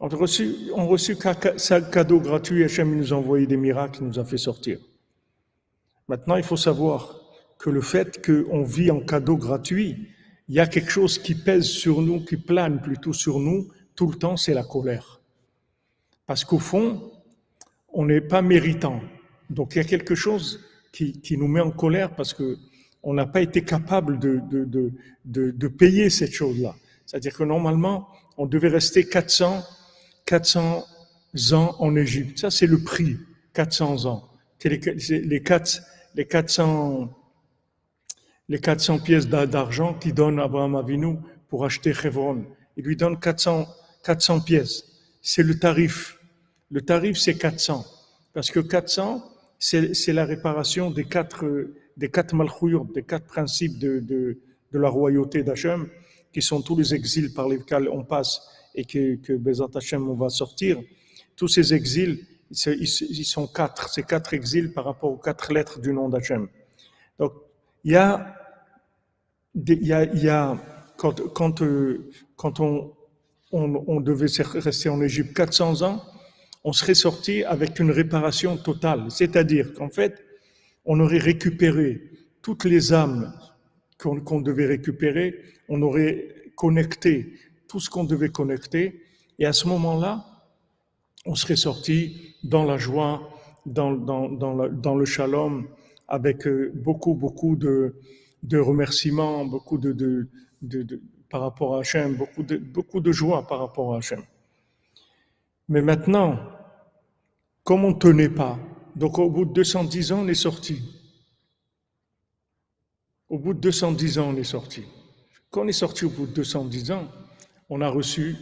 On 0.00 0.08
a 0.08 0.16
reçu, 0.16 0.56
on 0.74 0.88
reçu 0.88 1.14
cadeau 1.16 2.18
gratuit, 2.18 2.64
Hachem 2.64 2.96
nous 2.96 3.12
a 3.12 3.16
envoyé 3.16 3.46
des 3.46 3.56
miracles, 3.56 4.02
nous 4.02 4.18
a 4.18 4.24
fait 4.24 4.36
sortir. 4.36 4.80
Maintenant, 6.08 6.34
il 6.34 6.42
faut 6.42 6.56
savoir 6.56 7.20
que 7.60 7.70
le 7.70 7.82
fait 7.82 8.20
qu'on 8.20 8.64
vit 8.64 8.90
en 8.90 8.98
cadeau 8.98 9.36
gratuit, 9.36 10.08
il 10.48 10.54
y 10.54 10.60
a 10.60 10.66
quelque 10.66 10.90
chose 10.90 11.18
qui 11.18 11.34
pèse 11.34 11.66
sur 11.66 12.00
nous, 12.00 12.24
qui 12.24 12.36
plane 12.36 12.80
plutôt 12.80 13.12
sur 13.12 13.38
nous, 13.38 13.68
tout 13.94 14.06
le 14.06 14.16
temps, 14.16 14.36
c'est 14.36 14.54
la 14.54 14.62
colère. 14.64 15.20
Parce 16.26 16.44
qu'au 16.44 16.58
fond, 16.58 17.12
on 17.92 18.06
n'est 18.06 18.20
pas 18.20 18.42
méritant. 18.42 19.00
Donc 19.50 19.74
il 19.74 19.78
y 19.78 19.80
a 19.80 19.84
quelque 19.84 20.14
chose 20.14 20.60
qui, 20.92 21.36
nous 21.36 21.48
met 21.48 21.60
en 21.60 21.70
colère 21.70 22.14
parce 22.14 22.34
que 22.34 22.56
on 23.02 23.14
n'a 23.14 23.26
pas 23.26 23.40
été 23.40 23.62
capable 23.62 24.18
de, 24.18 24.40
de, 24.50 24.64
de, 24.64 25.50
de, 25.52 25.68
payer 25.68 26.10
cette 26.10 26.32
chose-là. 26.32 26.74
C'est-à-dire 27.06 27.32
que 27.32 27.44
normalement, 27.44 28.08
on 28.36 28.46
devait 28.46 28.68
rester 28.68 29.04
400 29.04 29.62
400 30.28 30.84
ans 31.52 31.76
en 31.78 31.96
Égypte. 31.96 32.38
Ça, 32.38 32.50
c'est 32.50 32.66
le 32.66 32.82
prix, 32.82 33.16
400 33.54 34.04
ans. 34.04 34.28
C'est 34.58 34.68
les, 34.68 35.20
les, 35.20 35.42
4, 35.42 35.80
les, 36.14 36.26
400, 36.26 37.08
les 38.48 38.58
400 38.58 39.00
pièces 39.00 39.28
d'argent 39.28 39.94
qui 39.94 40.12
donnent 40.12 40.40
Abraham 40.40 40.76
Avinu 40.76 41.16
pour 41.48 41.64
acheter 41.64 41.92
Hebron 42.04 42.44
il 42.78 42.84
lui 42.84 42.96
donne 42.96 43.18
400, 43.18 43.66
400 44.04 44.40
pièces. 44.40 44.84
C'est 45.20 45.42
le 45.42 45.58
tarif. 45.58 46.20
Le 46.70 46.80
tarif, 46.80 47.18
c'est 47.18 47.36
400. 47.36 47.84
Parce 48.32 48.52
que 48.52 48.60
400, 48.60 49.24
c'est 49.58 50.12
la 50.12 50.24
réparation 50.24 50.92
des 50.92 51.04
quatre, 51.04 51.44
des 51.96 52.08
quatre 52.08 52.36
des 52.94 53.02
quatre 53.02 53.26
principes 53.26 53.80
de, 53.80 53.98
de, 53.98 54.38
la 54.78 54.88
royauté 54.88 55.42
d'Hachem, 55.42 55.88
qui 56.32 56.40
sont 56.40 56.62
tous 56.62 56.76
les 56.76 56.94
exils 56.94 57.34
par 57.34 57.48
lesquels 57.48 57.88
on 57.88 58.04
passe 58.04 58.42
et 58.76 58.84
que, 58.84 59.16
que 59.16 59.32
Bezat 59.32 59.70
Hachem, 59.74 60.16
va 60.16 60.28
sortir. 60.28 60.80
Tous 61.34 61.48
ces 61.48 61.74
exils, 61.74 62.26
ils 62.50 63.24
sont 63.24 63.48
quatre, 63.48 63.88
ces 63.88 64.04
quatre 64.04 64.34
exils 64.34 64.72
par 64.72 64.84
rapport 64.84 65.10
aux 65.10 65.16
quatre 65.18 65.52
lettres 65.52 65.80
du 65.80 65.92
nom 65.92 66.08
d'Hachem. 66.08 66.46
Donc, 67.18 67.32
il 67.82 67.92
y 67.92 67.96
a, 67.96 68.37
il 69.54 69.86
y 69.86 69.92
a, 69.92 70.04
il 70.04 70.22
y 70.22 70.28
a 70.28 70.56
quand, 70.96 71.20
quand, 71.32 71.62
euh, 71.62 72.10
quand 72.36 72.60
on, 72.60 72.92
on, 73.52 73.84
on, 73.86 74.00
devait 74.00 74.26
rester 74.54 74.88
en 74.88 75.00
Égypte 75.00 75.34
400 75.34 75.82
ans, 75.82 76.02
on 76.64 76.72
serait 76.72 76.94
sorti 76.94 77.44
avec 77.44 77.78
une 77.78 77.90
réparation 77.90 78.56
totale. 78.56 79.06
C'est-à-dire 79.10 79.72
qu'en 79.74 79.88
fait, 79.88 80.24
on 80.84 81.00
aurait 81.00 81.18
récupéré 81.18 82.02
toutes 82.42 82.64
les 82.64 82.92
âmes 82.92 83.32
qu'on 83.98 84.40
devait 84.40 84.66
récupérer, 84.66 85.34
on 85.68 85.82
aurait 85.82 86.28
connecté 86.56 87.34
tout 87.66 87.80
ce 87.80 87.90
qu'on 87.90 88.04
devait 88.04 88.28
connecter, 88.28 89.02
et 89.38 89.46
à 89.46 89.52
ce 89.52 89.66
moment-là, 89.68 90.24
on 91.26 91.34
serait 91.34 91.56
sorti 91.56 92.36
dans 92.44 92.64
la 92.64 92.78
joie, 92.78 93.28
dans, 93.66 93.92
dans, 93.92 94.28
dans, 94.28 94.54
le, 94.54 94.68
dans 94.70 94.94
le 94.94 95.04
shalom, 95.04 95.66
avec 96.06 96.46
euh, 96.46 96.72
beaucoup, 96.74 97.14
beaucoup 97.14 97.56
de, 97.56 97.96
de 98.42 98.58
remerciements, 98.58 99.44
beaucoup 99.44 99.78
de, 99.78 99.92
de, 99.92 100.28
de, 100.62 101.02
par 101.30 101.40
rapport 101.40 101.76
à 101.76 101.80
Hachem, 101.80 102.16
beaucoup 102.16 102.42
de, 102.42 102.56
beaucoup 102.56 103.00
de 103.00 103.12
joie 103.12 103.46
par 103.46 103.58
rapport 103.58 103.94
à 103.94 103.98
Hachem. 103.98 104.22
Mais 105.68 105.82
maintenant, 105.82 106.38
comme 107.64 107.84
on 107.84 107.90
ne 107.90 107.98
tenait 107.98 108.30
pas, 108.30 108.58
donc 108.96 109.18
au 109.18 109.30
bout 109.30 109.44
de 109.44 109.52
210 109.52 110.12
ans, 110.12 110.20
on 110.24 110.28
est 110.28 110.34
sorti. 110.34 110.80
Au 113.28 113.38
bout 113.38 113.52
de 113.52 113.60
210 113.60 114.18
ans, 114.18 114.30
on 114.30 114.36
est 114.36 114.44
sorti. 114.44 114.84
Quand 115.50 115.62
on 115.62 115.68
est 115.68 115.72
sorti 115.72 116.06
au 116.06 116.10
bout 116.10 116.26
de 116.26 116.32
210 116.32 116.92
ans, 116.92 117.08
on 117.68 117.80
a 117.80 117.88
reçu 117.88 118.36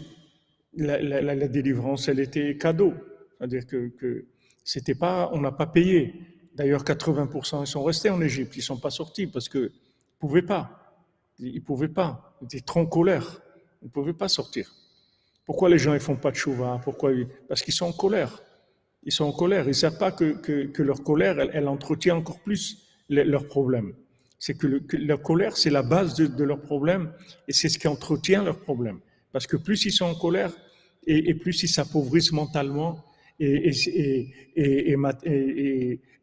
la, 0.77 1.01
la, 1.01 1.49
délivrance, 1.49 2.09
elle 2.09 2.21
était 2.21 2.57
cadeau. 2.57 2.95
C'est-à-dire 3.39 3.67
que, 3.67 3.89
que 3.89 4.27
c'était 4.63 4.95
pas, 4.95 5.31
on 5.33 5.41
n'a 5.41 5.53
pas 5.53 5.67
payé. 5.67 6.15
D'ailleurs, 6.55 6.85
80% 6.85 7.63
ils 7.63 7.67
sont 7.67 7.83
restés 7.83 8.11
en 8.11 8.21
Égypte, 8.21 8.57
ils 8.57 8.63
sont 8.63 8.79
pas 8.79 8.91
sortis 8.91 9.27
parce 9.27 9.49
que 9.49 9.73
ils 10.17 10.19
pouvaient 10.19 10.43
pas. 10.43 10.97
Ils 11.39 11.63
pouvaient 11.63 11.89
pas. 11.89 12.37
Ils 12.41 12.47
étaient 12.47 12.61
trop 12.61 12.81
en 12.81 12.87
colère. 12.87 13.41
Ils 13.83 13.87
ne 13.87 13.91
pouvaient 13.91 14.15
pas 14.15 14.29
sortir. 14.29 14.73
Pourquoi 15.45 15.69
les 15.69 15.79
gens 15.79 15.93
ne 15.93 15.99
font 15.99 16.17
pas 16.17 16.31
de 16.31 16.37
chouva? 16.37 16.81
Pourquoi 16.83 17.13
Parce 17.49 17.63
qu'ils 17.63 17.75
sont 17.75 17.87
en 17.87 17.93
colère. 17.93 18.43
Ils 19.05 19.13
sont 19.13 19.25
en 19.25 19.33
colère. 19.33 19.65
Ils 19.65 19.69
ne 19.69 19.73
savent 19.75 19.99
pas 19.99 20.11
que, 20.11 20.33
que, 20.33 20.83
leur 20.83 21.03
colère, 21.03 21.39
elle, 21.39 21.69
entretient 21.69 22.17
encore 22.17 22.41
plus 22.41 22.89
leurs 23.09 23.47
problèmes. 23.47 23.95
C'est 24.39 24.55
que, 24.55 24.67
le, 24.67 24.81
que, 24.81 24.97
leur 24.97 25.23
colère, 25.23 25.57
c'est 25.57 25.71
la 25.71 25.83
base 25.83 26.15
de, 26.15 26.27
de 26.27 26.45
leurs 26.45 26.61
problèmes 26.61 27.13
et 27.47 27.53
c'est 27.53 27.69
ce 27.69 27.79
qui 27.79 27.89
entretient 27.89 28.43
leurs 28.43 28.59
problèmes. 28.59 29.01
Parce 29.33 29.47
que 29.47 29.57
plus 29.57 29.85
ils 29.85 29.93
sont 29.93 30.07
en 30.07 30.15
colère 30.15 30.53
et, 31.07 31.31
et 31.31 31.35
plus 31.35 31.63
ils 31.63 31.69
s'appauvrissent 31.69 32.33
mentalement 32.33 33.05
et, 33.39 33.71
et, 34.57 34.93
et, 34.93 34.97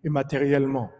matériellement. 0.09 0.91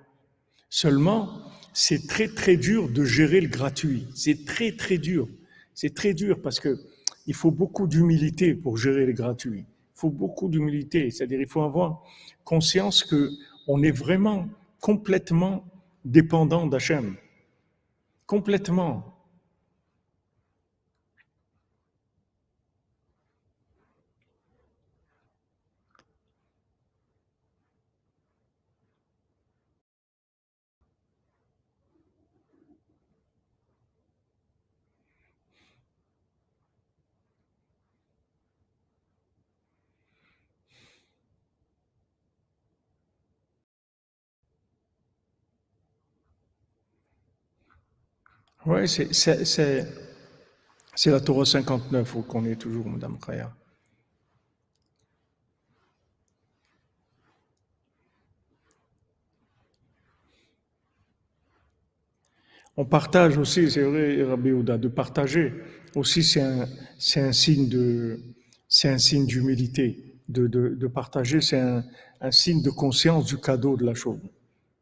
Seulement, 0.70 1.52
c'est 1.74 2.08
très 2.08 2.28
très 2.28 2.56
dur 2.56 2.90
de 2.90 3.04
gérer 3.04 3.42
le 3.42 3.48
gratuit. 3.48 4.08
C'est 4.16 4.46
très 4.46 4.72
très 4.72 4.98
dur. 4.98 5.28
C'est 5.74 5.94
très 5.94 6.14
dur 6.14 6.42
parce 6.42 6.60
que 6.60 6.80
il 7.26 7.34
faut 7.34 7.52
beaucoup 7.52 7.88
d'humilité 7.88 8.54
pour 8.54 8.78
gérer 8.78 9.06
le 9.06 9.14
gratuit. 9.14 9.62
Il 9.62 10.00
faut 10.00 10.10
beaucoup 10.10 10.50
d'humilité. 10.50 11.10
C'est-à-dire, 11.10 11.40
il 11.40 11.48
faut 11.48 11.62
avoir 11.64 12.04
conscience 12.44 13.04
que 13.04 13.30
on 13.68 13.82
est 13.82 13.92
vraiment 13.92 14.48
complètement 14.82 15.66
dépendant 16.04 16.68
d'Hachem. 16.68 17.16
Complètement. 18.26 19.13
Oui, 48.66 48.88
c'est 48.88 49.86
la 51.12 51.20
Torah 51.20 51.46
59 51.46 52.16
qu'on 52.28 52.46
est 52.46 52.56
toujours, 52.56 52.88
Madame 52.88 53.18
Khaya. 53.20 53.52
On 62.78 62.86
partage 62.86 63.38
aussi, 63.38 63.70
c'est 63.70 63.84
vrai, 63.84 64.24
Rabbi 64.24 64.52
Ouda, 64.52 64.78
de 64.78 64.88
partager 64.88 65.54
aussi, 65.96 66.24
c'est 66.24 66.42
un, 66.42 66.66
un, 67.18 67.32
signe 67.34 67.68
de, 67.68 68.20
d'humilité. 69.28 70.22
De, 70.30 70.48
de, 70.48 70.70
de, 70.70 70.88
partager, 70.88 71.42
c'est 71.42 71.60
un, 71.60 71.84
un, 72.22 72.32
signe 72.32 72.64
de 72.64 72.70
conscience 72.70 73.26
du 73.26 73.38
cadeau 73.38 73.76
de 73.76 73.86
la 73.86 73.94
chose. 73.94 74.20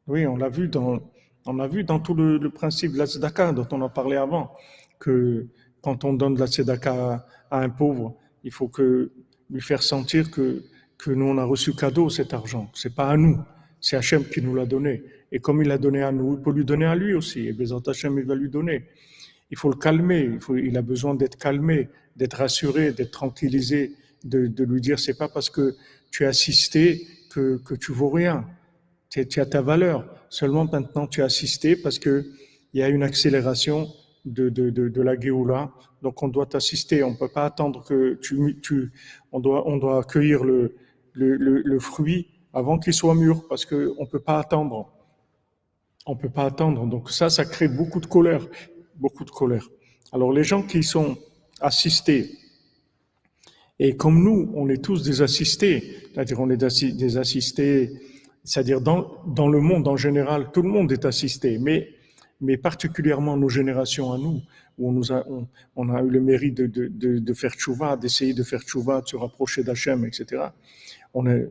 Oui, 0.08 0.26
on 0.28 0.38
l'a 0.38 0.50
vu 0.50 0.68
dans, 0.68 1.00
on 1.46 1.60
a 1.60 1.68
vu 1.68 1.84
dans 1.84 2.00
tout 2.00 2.14
le, 2.14 2.50
principe 2.50 2.94
de 2.94 2.98
la 2.98 3.06
tzedaka 3.06 3.52
dont 3.54 3.68
on 3.72 3.82
a 3.82 3.90
parlé 3.90 4.16
avant, 4.16 4.52
que 5.00 5.48
quand 5.82 6.04
on 6.04 6.14
donne 6.14 6.36
de 6.36 6.40
la 6.40 6.48
tzedaka 6.48 7.26
à 7.50 7.60
un 7.60 7.70
pauvre, 7.70 8.16
il 8.44 8.52
faut 8.52 8.68
que 8.68 9.12
lui 9.50 9.62
faire 9.62 9.84
sentir 9.84 10.32
que, 10.32 10.64
que 10.98 11.12
nous 11.12 11.26
on 11.26 11.38
a 11.38 11.44
reçu 11.44 11.74
cadeau 11.74 12.10
cet 12.10 12.34
argent. 12.34 12.72
C'est 12.74 12.96
pas 12.96 13.10
à 13.10 13.18
nous, 13.18 13.40
c'est 13.80 13.98
Hachem 13.98 14.26
qui 14.26 14.42
nous 14.42 14.56
l'a 14.56 14.66
donné. 14.66 15.04
Et 15.32 15.40
comme 15.40 15.62
il 15.62 15.68
l'a 15.68 15.78
donné 15.78 16.02
à 16.04 16.12
nous, 16.12 16.36
il 16.36 16.42
peut 16.42 16.52
lui 16.52 16.66
donner 16.66 16.86
à 16.86 16.96
lui 16.96 17.14
aussi. 17.14 17.48
Et 17.48 17.54
Bézant 17.54 17.80
Hachem, 17.80 18.18
il 18.20 18.26
va 18.26 18.36
lui 18.36 18.50
donner. 18.50 18.86
Il 19.50 19.58
faut 19.58 19.70
le 19.70 19.78
calmer. 19.78 20.38
Il, 20.50 20.78
a 20.78 20.82
besoin 20.82 21.16
d'être 21.16 21.38
calmé, 21.38 21.90
d'être 22.16 22.36
rassuré, 22.36 22.92
d'être 22.92 23.12
tranquillisé, 23.12 23.96
de, 24.24 24.48
de 24.48 24.64
lui 24.64 24.82
dire 24.82 25.00
c'est 25.00 25.18
pas 25.18 25.30
parce 25.30 25.50
que 25.50 25.76
tu 26.12 26.26
as 26.26 26.30
assisté 26.30 27.08
que, 27.32 27.58
que 27.58 27.76
tu 27.76 27.92
vaux 27.92 28.10
rien 28.10 28.46
tu 29.12 29.40
as 29.40 29.46
ta 29.46 29.62
valeur. 29.62 30.06
Seulement 30.32 30.64
maintenant, 30.64 31.08
tu 31.08 31.22
as 31.22 31.26
assisté 31.26 31.76
parce 31.76 32.00
que 32.00 32.26
il 32.74 32.80
y 32.80 32.84
a 32.84 32.88
une 32.88 33.04
accélération 33.04 33.90
de, 34.24 34.48
de, 34.48 34.70
de, 34.70 34.88
de 34.88 35.02
la 35.02 35.20
Géoula. 35.20 35.74
Donc, 36.02 36.24
on 36.24 36.30
doit 36.30 36.46
t'assister. 36.46 37.04
On 37.04 37.16
peut 37.18 37.28
pas 37.28 37.46
attendre 37.46 37.84
que 37.84 38.14
tu, 38.14 38.58
tu 38.62 38.94
on 39.34 39.42
doit, 39.42 39.68
on 39.68 39.76
doit 39.76 40.00
accueillir 40.00 40.46
le, 40.46 40.78
le, 41.12 41.36
le, 41.36 41.62
le 41.62 41.80
fruit 41.80 42.28
avant 42.54 42.80
qu'il 42.80 42.94
soit 42.94 43.14
mûr 43.14 43.46
parce 43.50 43.66
que 43.66 43.94
on 43.98 44.06
peut 44.06 44.22
pas 44.22 44.40
attendre. 44.40 44.94
On 46.06 46.16
peut 46.16 46.30
pas 46.30 46.46
attendre. 46.46 46.86
Donc, 46.88 47.12
ça, 47.12 47.30
ça 47.30 47.44
crée 47.44 47.68
beaucoup 47.68 48.00
de 48.00 48.06
colère. 48.06 48.48
Beaucoup 48.96 49.26
de 49.26 49.32
colère. 49.32 49.68
Alors, 50.14 50.32
les 50.32 50.46
gens 50.46 50.64
qui 50.64 50.82
sont 50.82 51.18
assistés, 51.60 52.32
et 53.80 53.98
comme 53.98 54.24
nous, 54.24 54.50
on 54.56 54.70
est 54.70 54.82
tous 54.82 55.04
des 55.04 55.22
assistés, 55.22 55.94
c'est-à-dire 56.14 56.40
on 56.40 56.50
est 56.50 56.56
des 56.56 57.18
assistés 57.18 57.92
c'est-à-dire 58.44 58.82
dans, 58.82 59.24
dans 59.28 59.48
le 59.48 59.60
monde 59.60 59.88
en 59.88 59.98
général, 59.98 60.52
tout 60.52 60.62
le 60.62 60.70
monde 60.70 60.92
est 60.92 61.06
assisté, 61.06 61.58
mais, 61.58 61.90
mais 62.40 62.58
particulièrement 62.58 63.38
nos 63.38 63.50
générations 63.50 64.12
à 64.14 64.18
nous, 64.18 64.42
où 64.78 64.90
on, 64.90 64.92
nous 64.92 65.12
a, 65.12 65.24
on, 65.30 65.48
on 65.76 65.90
a 65.94 66.02
eu 66.02 66.10
le 66.10 66.22
mérite 66.22 66.56
de, 66.56 66.66
de, 66.68 66.88
de, 66.88 67.20
de 67.20 67.34
faire 67.34 67.54
tchouva, 67.54 67.98
d'essayer 67.98 68.34
de 68.34 68.44
faire 68.44 68.62
tchouva, 68.62 69.02
de 69.02 69.08
se 69.08 69.16
rapprocher 69.16 69.64
d'Hachem, 69.64 70.06
etc. 70.06 70.44
On 71.14 71.28
est, 71.28 71.48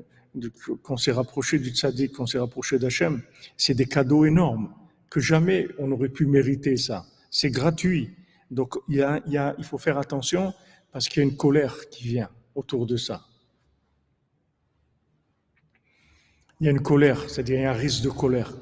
qu'on 0.83 0.97
s'est 0.97 1.13
rapproché 1.13 1.59
du 1.59 1.71
tzaddik, 1.71 2.13
qu'on 2.13 2.27
s'est 2.27 2.39
rapproché 2.39 2.79
d'Hachem, 2.79 3.23
c'est 3.57 3.75
des 3.75 3.87
cadeaux 3.87 4.25
énormes 4.25 4.73
que 5.11 5.21
jamais 5.21 5.69
on 5.79 5.89
n'aurait 5.89 6.09
pu 6.09 6.27
mériter 6.27 6.77
ça. 6.77 7.05
C'est 7.31 7.51
gratuit. 7.51 8.11
Donc 8.51 8.77
il, 8.89 8.97
y 8.97 9.03
a, 9.03 9.21
il, 9.27 9.33
y 9.33 9.39
a, 9.39 9.55
il 9.59 9.65
faut 9.65 9.79
faire 9.79 9.99
attention 9.99 10.53
parce 10.93 11.09
qu'il 11.09 11.23
y 11.23 11.27
a 11.27 11.29
une 11.29 11.37
colère 11.37 11.89
qui 11.91 12.05
vient 12.05 12.31
autour 12.55 12.87
de 12.87 12.97
ça. 12.97 13.25
Il 16.61 16.67
y 16.67 16.69
a 16.69 16.73
une 16.73 16.83
colère, 16.83 17.29
c'est-à-dire 17.29 17.59
il 17.59 17.63
y 17.63 17.65
a 17.65 17.71
un 17.71 17.75
risque 17.75 18.03
de 18.03 18.11
colère. 18.11 18.53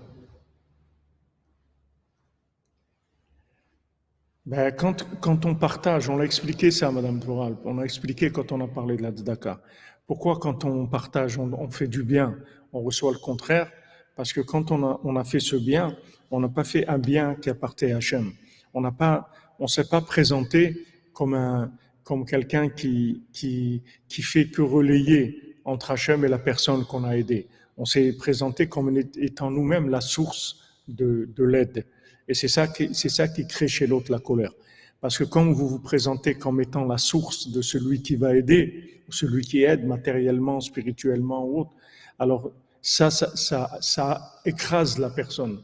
Ben, 4.46 4.72
quand, 4.72 5.06
quand 5.20 5.44
on 5.44 5.54
partage, 5.54 6.08
on 6.08 6.16
l'a 6.16 6.24
expliqué 6.24 6.70
ça, 6.70 6.90
Madame 6.90 7.20
Toral, 7.20 7.56
on 7.64 7.78
a 7.78 7.82
expliqué 7.82 8.30
quand 8.30 8.50
on 8.52 8.60
a 8.62 8.68
parlé 8.68 8.96
de 8.96 9.02
la 9.02 9.10
Tzedaka. 9.10 9.60
Pourquoi 10.06 10.38
quand 10.38 10.64
on 10.64 10.86
partage, 10.86 11.38
on, 11.38 11.52
on, 11.52 11.68
fait 11.68 11.88
du 11.88 12.02
bien, 12.02 12.38
on 12.72 12.80
reçoit 12.80 13.12
le 13.12 13.18
contraire? 13.18 13.70
Parce 14.16 14.32
que 14.32 14.40
quand 14.40 14.70
on 14.70 14.86
a, 14.86 15.00
on 15.04 15.16
a 15.16 15.24
fait 15.24 15.40
ce 15.40 15.56
bien, 15.56 15.94
on 16.30 16.40
n'a 16.40 16.48
pas 16.48 16.64
fait 16.64 16.86
un 16.86 16.98
bien 16.98 17.34
qui 17.34 17.50
appartient 17.50 17.92
à 17.92 17.98
Hachem. 17.98 18.32
On 18.72 18.80
n'a 18.80 18.92
pas, 18.92 19.28
on 19.58 19.66
s'est 19.66 19.88
pas 19.88 20.00
présenté 20.00 20.86
comme 21.12 21.34
un, 21.34 21.70
comme 22.04 22.24
quelqu'un 22.24 22.70
qui, 22.70 23.24
qui, 23.32 23.82
qui 24.08 24.22
fait 24.22 24.46
que 24.46 24.62
relayer 24.62 25.56
entre 25.64 25.90
Hachem 25.90 26.24
et 26.24 26.28
la 26.28 26.38
personne 26.38 26.86
qu'on 26.86 27.04
a 27.04 27.16
aidée. 27.18 27.48
On 27.78 27.84
s'est 27.84 28.12
présenté 28.12 28.68
comme 28.68 28.94
étant 29.16 29.50
nous-mêmes 29.50 29.88
la 29.88 30.00
source 30.00 30.56
de, 30.88 31.28
de 31.34 31.44
l'aide. 31.44 31.86
Et 32.26 32.34
c'est 32.34 32.48
ça, 32.48 32.66
qui, 32.66 32.92
c'est 32.92 33.08
ça 33.08 33.28
qui 33.28 33.46
crée 33.46 33.68
chez 33.68 33.86
l'autre 33.86 34.12
la 34.12 34.18
colère. 34.18 34.52
Parce 35.00 35.16
que 35.16 35.24
quand 35.24 35.50
vous 35.52 35.68
vous 35.68 35.78
présentez 35.78 36.34
comme 36.34 36.60
étant 36.60 36.84
la 36.84 36.98
source 36.98 37.50
de 37.50 37.62
celui 37.62 38.02
qui 38.02 38.16
va 38.16 38.34
aider, 38.34 39.02
ou 39.08 39.12
celui 39.12 39.42
qui 39.42 39.62
aide 39.62 39.86
matériellement, 39.86 40.60
spirituellement 40.60 41.46
ou 41.46 41.60
autre, 41.60 41.70
alors 42.18 42.52
ça, 42.82 43.10
ça, 43.10 43.34
ça, 43.36 43.78
ça 43.80 44.40
écrase 44.44 44.98
la 44.98 45.10
personne. 45.10 45.62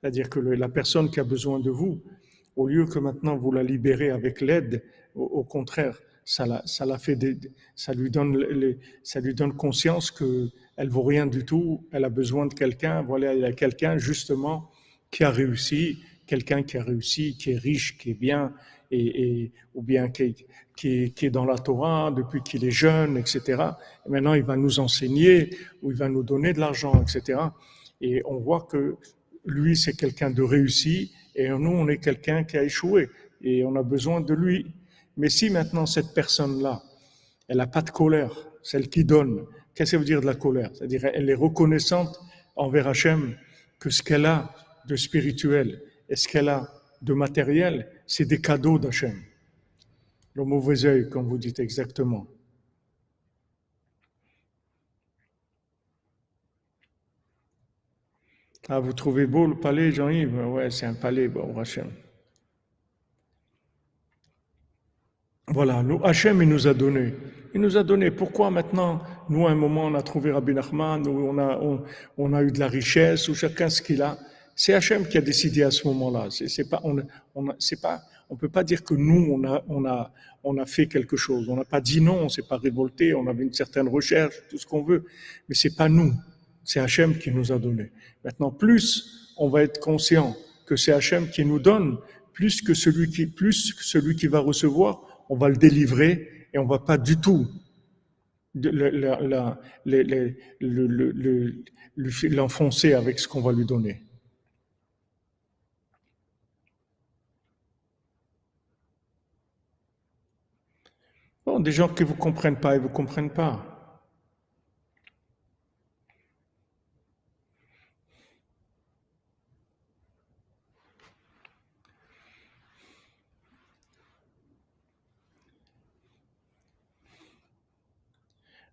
C'est-à-dire 0.00 0.30
que 0.30 0.38
la 0.38 0.68
personne 0.68 1.10
qui 1.10 1.18
a 1.18 1.24
besoin 1.24 1.58
de 1.58 1.70
vous, 1.70 2.00
au 2.54 2.68
lieu 2.68 2.86
que 2.86 3.00
maintenant 3.00 3.36
vous 3.36 3.50
la 3.50 3.64
libérez 3.64 4.10
avec 4.10 4.40
l'aide, 4.40 4.84
au, 5.16 5.42
contraire, 5.42 5.98
ça 6.24 6.46
la, 6.46 6.62
ça 6.64 6.86
la 6.86 6.98
fait, 6.98 7.16
des, 7.16 7.38
ça 7.74 7.92
lui 7.92 8.10
donne, 8.10 8.36
les, 8.36 8.78
ça 9.02 9.20
lui 9.20 9.34
donne 9.34 9.54
conscience 9.54 10.10
que 10.10 10.50
elle 10.76 10.88
vaut 10.88 11.02
rien 11.02 11.26
du 11.26 11.44
tout. 11.44 11.86
Elle 11.92 12.04
a 12.04 12.08
besoin 12.08 12.46
de 12.46 12.54
quelqu'un. 12.54 13.02
Voilà, 13.02 13.34
il 13.34 13.40
y 13.40 13.44
a 13.44 13.52
quelqu'un 13.52 13.98
justement 13.98 14.70
qui 15.10 15.24
a 15.24 15.30
réussi, 15.30 15.98
quelqu'un 16.26 16.62
qui 16.62 16.76
a 16.76 16.82
réussi, 16.82 17.36
qui 17.36 17.52
est 17.52 17.58
riche, 17.58 17.96
qui 17.98 18.10
est 18.10 18.14
bien, 18.14 18.52
et, 18.90 19.22
et 19.22 19.52
ou 19.74 19.82
bien 19.82 20.08
qui 20.08 20.22
est, 20.22 20.46
qui, 20.76 21.12
qui 21.12 21.26
est, 21.26 21.30
dans 21.30 21.44
la 21.44 21.56
Torah 21.58 22.10
depuis 22.10 22.42
qu'il 22.42 22.64
est 22.64 22.70
jeune, 22.70 23.16
etc. 23.16 23.40
Et 24.06 24.10
maintenant, 24.10 24.34
il 24.34 24.42
va 24.42 24.56
nous 24.56 24.78
enseigner 24.78 25.50
ou 25.82 25.90
il 25.90 25.96
va 25.96 26.08
nous 26.08 26.22
donner 26.22 26.52
de 26.52 26.60
l'argent, 26.60 27.02
etc. 27.02 27.40
Et 28.00 28.22
on 28.26 28.36
voit 28.36 28.68
que 28.70 28.96
lui, 29.44 29.76
c'est 29.76 29.94
quelqu'un 29.94 30.30
de 30.30 30.42
réussi 30.42 31.12
et 31.34 31.48
nous, 31.48 31.70
on 31.70 31.88
est 31.88 31.98
quelqu'un 31.98 32.44
qui 32.44 32.56
a 32.56 32.62
échoué 32.62 33.08
et 33.42 33.64
on 33.64 33.76
a 33.76 33.82
besoin 33.82 34.20
de 34.20 34.34
lui. 34.34 34.66
Mais 35.16 35.28
si 35.30 35.50
maintenant 35.50 35.86
cette 35.86 36.12
personne-là, 36.14 36.82
elle 37.48 37.58
n'a 37.58 37.66
pas 37.66 37.82
de 37.82 37.90
colère, 37.90 38.32
celle 38.62 38.88
qui 38.88 39.04
donne, 39.04 39.46
qu'est-ce 39.76 39.92
que 39.92 39.96
ça 39.96 39.98
veut 39.98 40.04
dire 40.04 40.20
de 40.22 40.26
la 40.26 40.34
colère? 40.34 40.70
C'est-à-dire 40.74 41.04
elle 41.04 41.28
est 41.30 41.34
reconnaissante 41.34 42.18
envers 42.56 42.88
Hachem 42.88 43.36
que 43.78 43.90
ce 43.90 44.02
qu'elle 44.02 44.24
a 44.26 44.52
de 44.88 44.96
spirituel 44.96 45.82
et 46.08 46.16
ce 46.16 46.26
qu'elle 46.26 46.48
a 46.48 46.72
de 47.02 47.12
matériel, 47.12 47.88
c'est 48.06 48.24
des 48.24 48.40
cadeaux 48.40 48.78
d'Hachem. 48.78 49.22
Le 50.32 50.44
mauvais 50.44 50.84
œil, 50.86 51.08
comme 51.10 51.28
vous 51.28 51.38
dites 51.38 51.60
exactement. 51.60 52.26
Ah, 58.68 58.80
vous 58.80 58.94
trouvez 58.94 59.26
beau 59.26 59.46
le 59.46 59.54
palais, 59.54 59.92
Jean-Yves? 59.92 60.34
Ouais, 60.48 60.70
c'est 60.70 60.86
un 60.86 60.94
palais, 60.94 61.28
bon, 61.28 61.56
Hachem. 61.58 61.92
Voilà, 65.48 65.82
nous, 65.82 66.00
Hachem, 66.02 66.42
il 66.42 66.48
nous 66.48 66.66
a 66.66 66.74
donné. 66.74 67.14
Il 67.56 67.62
nous 67.62 67.78
a 67.78 67.82
donné. 67.82 68.10
Pourquoi 68.10 68.50
maintenant, 68.50 69.00
nous, 69.30 69.46
à 69.46 69.50
un 69.50 69.54
moment, 69.54 69.86
on 69.86 69.94
a 69.94 70.02
trouvé 70.02 70.30
Rabbi 70.30 70.52
Nachman, 70.52 71.02
on 71.08 72.32
a, 72.34 72.42
eu 72.42 72.52
de 72.52 72.58
la 72.58 72.68
richesse, 72.68 73.30
ou 73.30 73.34
chacun 73.34 73.70
ce 73.70 73.80
qu'il 73.80 74.02
a 74.02 74.18
C'est 74.54 74.74
Hachem 74.74 75.08
qui 75.08 75.16
a 75.16 75.22
décidé 75.22 75.62
à 75.62 75.70
ce 75.70 75.88
moment-là. 75.88 76.28
C'est 76.28 76.68
pas, 76.68 76.82
on, 76.84 76.98
on 78.28 78.36
peut 78.36 78.50
pas 78.50 78.62
dire 78.62 78.84
que 78.84 78.92
nous, 78.92 79.42
on 80.44 80.58
a 80.58 80.66
fait 80.66 80.86
quelque 80.86 81.16
chose. 81.16 81.48
On 81.48 81.56
n'a 81.56 81.64
pas 81.64 81.80
dit 81.80 82.02
non, 82.02 82.24
on 82.24 82.28
s'est 82.28 82.46
pas 82.46 82.58
révolté, 82.58 83.14
on 83.14 83.26
avait 83.26 83.44
une 83.44 83.54
certaine 83.54 83.88
recherche, 83.88 84.34
tout 84.50 84.58
ce 84.58 84.66
qu'on 84.66 84.82
veut. 84.82 85.06
Mais 85.48 85.54
c'est 85.54 85.74
pas 85.74 85.88
nous. 85.88 86.12
C'est 86.62 86.80
Hachem 86.80 87.16
qui 87.16 87.30
nous 87.30 87.52
a 87.52 87.58
donné. 87.58 87.90
Maintenant, 88.22 88.50
plus 88.50 89.32
on 89.38 89.48
va 89.48 89.62
être 89.62 89.80
conscient 89.80 90.36
que 90.66 90.76
c'est 90.76 90.92
Hachem 90.92 91.30
qui 91.30 91.42
nous 91.46 91.58
donne, 91.58 91.96
plus 92.34 92.60
que 92.60 92.74
celui 92.74 93.08
qui, 93.08 93.24
plus 93.24 93.72
que 93.72 93.82
celui 93.82 94.14
qui 94.14 94.26
va 94.26 94.40
recevoir, 94.40 95.24
on 95.30 95.38
va 95.38 95.48
le 95.48 95.56
délivrer 95.56 96.35
et 96.56 96.58
on 96.58 96.64
va 96.64 96.78
pas 96.78 96.96
du 96.96 97.18
tout 97.18 97.46
l'enfoncer 102.30 102.94
avec 102.94 103.18
ce 103.18 103.28
qu'on 103.28 103.42
va 103.42 103.52
lui 103.52 103.66
donner. 103.66 104.02
Bon, 111.44 111.60
des 111.60 111.72
gens 111.72 111.90
qui 111.90 112.04
vous 112.04 112.14
comprennent 112.14 112.58
pas, 112.58 112.74
ils 112.74 112.80
vous 112.80 112.88
comprennent 112.88 113.30
pas. 113.30 113.75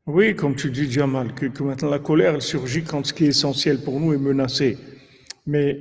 Oui, 0.05 0.35
comme 0.35 0.53
tu 0.55 0.69
dis, 0.69 0.91
Jamal, 0.91 1.33
que, 1.33 1.45
que, 1.45 1.63
maintenant 1.63 1.89
la 1.89 1.99
colère 1.99 2.35
elle 2.35 2.41
surgit 2.41 2.83
quand 2.83 3.05
ce 3.05 3.13
qui 3.13 3.23
est 3.23 3.29
essentiel 3.29 3.81
pour 3.81 4.01
nous 4.01 4.13
est 4.13 4.17
menacé. 4.17 4.77
Mais 5.47 5.79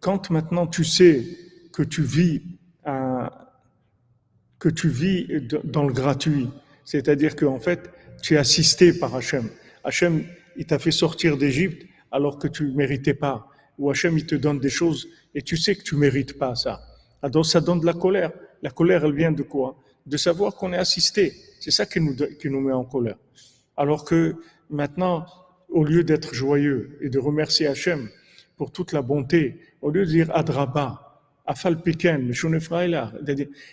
quand 0.00 0.30
maintenant 0.30 0.68
tu 0.68 0.84
sais 0.84 1.26
que 1.72 1.82
tu 1.82 2.02
vis, 2.02 2.40
que 4.60 4.68
tu 4.68 4.88
vis 4.88 5.26
dans 5.64 5.86
le 5.88 5.92
gratuit, 5.92 6.48
c'est-à-dire 6.84 7.34
qu'en 7.34 7.58
fait, 7.58 7.90
tu 8.22 8.34
es 8.34 8.36
assisté 8.36 8.92
par 8.92 9.16
Hachem. 9.16 9.50
Hachem, 9.82 10.24
il 10.56 10.66
t'a 10.66 10.78
fait 10.78 10.92
sortir 10.92 11.36
d'Égypte 11.36 11.84
alors 12.12 12.38
que 12.38 12.46
tu 12.46 12.64
ne 12.68 12.74
méritais 12.76 13.14
pas. 13.14 13.48
Ou 13.78 13.90
Hachem, 13.90 14.16
il 14.16 14.24
te 14.24 14.36
donne 14.36 14.60
des 14.60 14.70
choses 14.70 15.08
et 15.34 15.42
tu 15.42 15.56
sais 15.56 15.74
que 15.74 15.82
tu 15.82 15.96
ne 15.96 16.00
mérites 16.00 16.38
pas 16.38 16.54
ça. 16.54 16.80
Alors 17.22 17.44
ça 17.44 17.60
donne 17.60 17.80
de 17.80 17.86
la 17.86 17.94
colère. 17.94 18.30
La 18.62 18.70
colère, 18.70 19.04
elle 19.04 19.14
vient 19.14 19.32
de 19.32 19.42
quoi? 19.42 19.82
De 20.06 20.16
savoir 20.16 20.54
qu'on 20.54 20.72
est 20.72 20.78
assisté. 20.78 21.34
C'est 21.58 21.72
ça 21.72 21.86
qui 21.86 22.00
nous, 22.00 22.14
qui 22.14 22.48
nous 22.48 22.60
met 22.60 22.72
en 22.72 22.84
colère. 22.84 23.16
Alors 23.76 24.04
que 24.04 24.36
maintenant, 24.70 25.26
au 25.68 25.84
lieu 25.84 26.04
d'être 26.04 26.34
joyeux 26.34 26.96
et 27.00 27.08
de 27.08 27.18
remercier 27.18 27.66
Hachem 27.66 28.08
pour 28.56 28.70
toute 28.70 28.92
la 28.92 29.02
bonté, 29.02 29.60
au 29.82 29.90
lieu 29.90 30.06
de 30.06 30.10
dire 30.10 30.30
Adraba, 30.34 31.20
Afal 31.46 31.82
Piken, 31.82 32.32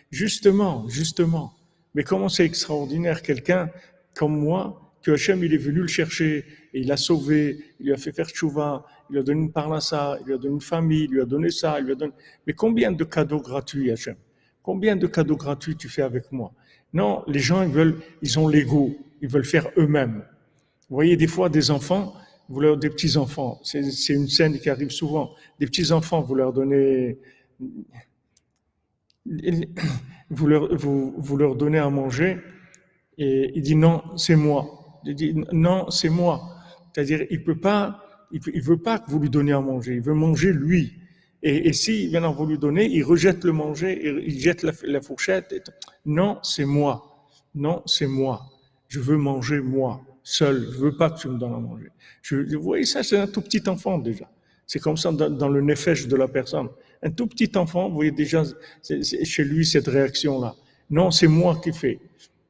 justement, 0.10 0.90
justement, 0.90 1.54
mais 1.94 2.04
comment 2.04 2.30
c'est 2.30 2.46
extraordinaire 2.46 3.22
quelqu'un 3.22 3.70
comme 4.16 4.38
moi, 4.38 4.94
que 5.04 5.12
Hachem 5.12 5.44
il 5.44 5.54
est 5.54 5.58
venu 5.58 5.82
le 5.82 5.88
chercher 5.88 6.46
et 6.74 6.82
il 6.82 6.88
l'a 6.88 6.98
sauvé, 6.98 7.60
il 7.80 7.88
lui 7.88 7.94
a 7.94 7.98
fait 7.98 8.12
faire 8.12 8.30
tchouva, 8.30 8.86
il 9.10 9.14
lui 9.14 9.20
a 9.20 9.24
donné 9.24 9.42
une 9.42 9.52
parnassa, 9.52 10.18
il 10.22 10.28
lui 10.28 10.34
a 10.34 10.38
donné 10.38 10.56
une 10.56 10.62
famille, 10.62 11.06
il 11.06 11.12
lui 11.12 11.22
a 11.22 11.26
donné 11.26 11.50
ça, 11.50 11.80
il 11.80 11.86
lui 11.86 11.94
a 11.94 11.96
donné. 11.96 12.14
Mais 12.46 12.54
combien 12.54 12.92
de 12.92 13.04
cadeaux 13.04 13.42
gratuits, 13.42 13.92
Hachem? 13.92 14.16
Combien 14.64 14.96
de 14.96 15.08
cadeaux 15.08 15.38
gratuits 15.38 15.76
tu 15.76 15.90
fais 15.90 16.02
avec 16.02 16.32
moi? 16.32 16.52
Non, 16.94 17.24
les 17.28 17.40
gens 17.40 17.62
ils 17.64 17.72
veulent, 17.72 17.98
ils 18.22 18.38
ont 18.38 18.48
l'ego 18.48 18.96
ils 19.22 19.30
veulent 19.30 19.46
faire 19.46 19.70
eux-mêmes. 19.78 20.26
Vous 20.90 20.96
voyez 20.96 21.16
des 21.16 21.28
fois 21.28 21.48
des 21.50 21.72
enfants, 21.72 22.14
vous 22.50 22.60
leur, 22.60 22.76
des 22.78 22.90
petits 22.90 23.16
enfants, 23.16 23.62
c'est 23.64 23.80
une 24.10 24.28
scène 24.28 24.60
qui 24.60 24.70
arrive 24.70 24.90
souvent. 24.90 25.32
Des 25.60 25.66
petits 25.68 25.92
enfants, 25.92 26.22
vous 26.22 26.36
leur 26.36 26.52
donnez, 26.52 27.18
vous 30.30 30.48
leur, 30.48 30.76
vous, 30.76 31.14
vous 31.18 31.38
leur 31.38 31.56
donnez 31.56 31.78
à 31.78 31.90
manger 31.90 32.40
et 33.18 33.52
il 33.56 33.62
dit 33.62 33.76
non, 33.76 34.02
c'est 34.18 34.36
moi. 34.36 35.00
Il 35.06 35.16
dit 35.16 35.34
non, 35.54 35.90
c'est 35.90 36.10
moi. 36.10 36.58
C'est-à-dire, 36.94 37.26
il 37.30 37.44
peut 37.44 37.60
pas, 37.60 38.04
il, 38.32 38.62
veut 38.62 38.82
pas 38.82 39.00
que 39.00 39.10
vous 39.10 39.20
lui 39.20 39.30
donniez 39.30 39.54
à 39.54 39.62
manger. 39.62 39.96
Il 39.96 40.02
veut 40.02 40.14
manger 40.14 40.52
lui. 40.52 40.94
Et, 41.44 41.70
et 41.70 41.74
si 41.74 42.10
maintenant 42.12 42.34
vous 42.34 42.46
lui 42.46 42.58
donnez, 42.58 42.86
il 42.86 43.04
rejette 43.04 43.46
le 43.46 43.54
manger, 43.54 44.24
il 44.26 44.40
jette 44.40 44.64
la, 44.64 44.74
la 44.84 45.02
fourchette. 45.02 45.54
non, 46.06 46.40
c'est 46.44 46.66
moi. 46.66 47.30
Non, 47.54 47.82
c'est 47.86 48.08
moi 48.08 48.51
je 48.92 49.00
veux 49.00 49.16
manger 49.16 49.62
moi, 49.62 50.02
seul, 50.22 50.68
je 50.70 50.78
veux 50.78 50.98
pas 50.98 51.10
que 51.12 51.18
tu 51.22 51.30
me 51.30 51.40
donnes 51.40 51.54
à 51.54 51.60
manger. 51.60 51.88
Je, 52.22 52.36
vous 52.58 52.62
voyez, 52.62 52.84
ça, 52.84 53.04
c'est 53.04 53.18
un 53.18 53.26
tout 53.26 53.40
petit 53.40 53.64
enfant 53.70 53.98
déjà. 53.98 54.30
C'est 54.68 54.80
comme 54.80 54.98
ça 54.98 55.14
dans, 55.14 55.48
le 55.48 55.62
nefesh 55.62 56.10
de 56.10 56.16
la 56.18 56.28
personne. 56.28 56.68
Un 57.02 57.10
tout 57.10 57.26
petit 57.26 57.50
enfant, 57.56 57.88
vous 57.88 57.96
voyez 57.96 58.12
déjà 58.12 58.44
chez 58.84 59.46
lui 59.46 59.66
cette 59.66 59.88
réaction-là. 59.88 60.56
Non, 60.90 61.10
c'est 61.10 61.28
moi 61.28 61.62
qui 61.64 61.72
fais. 61.72 62.02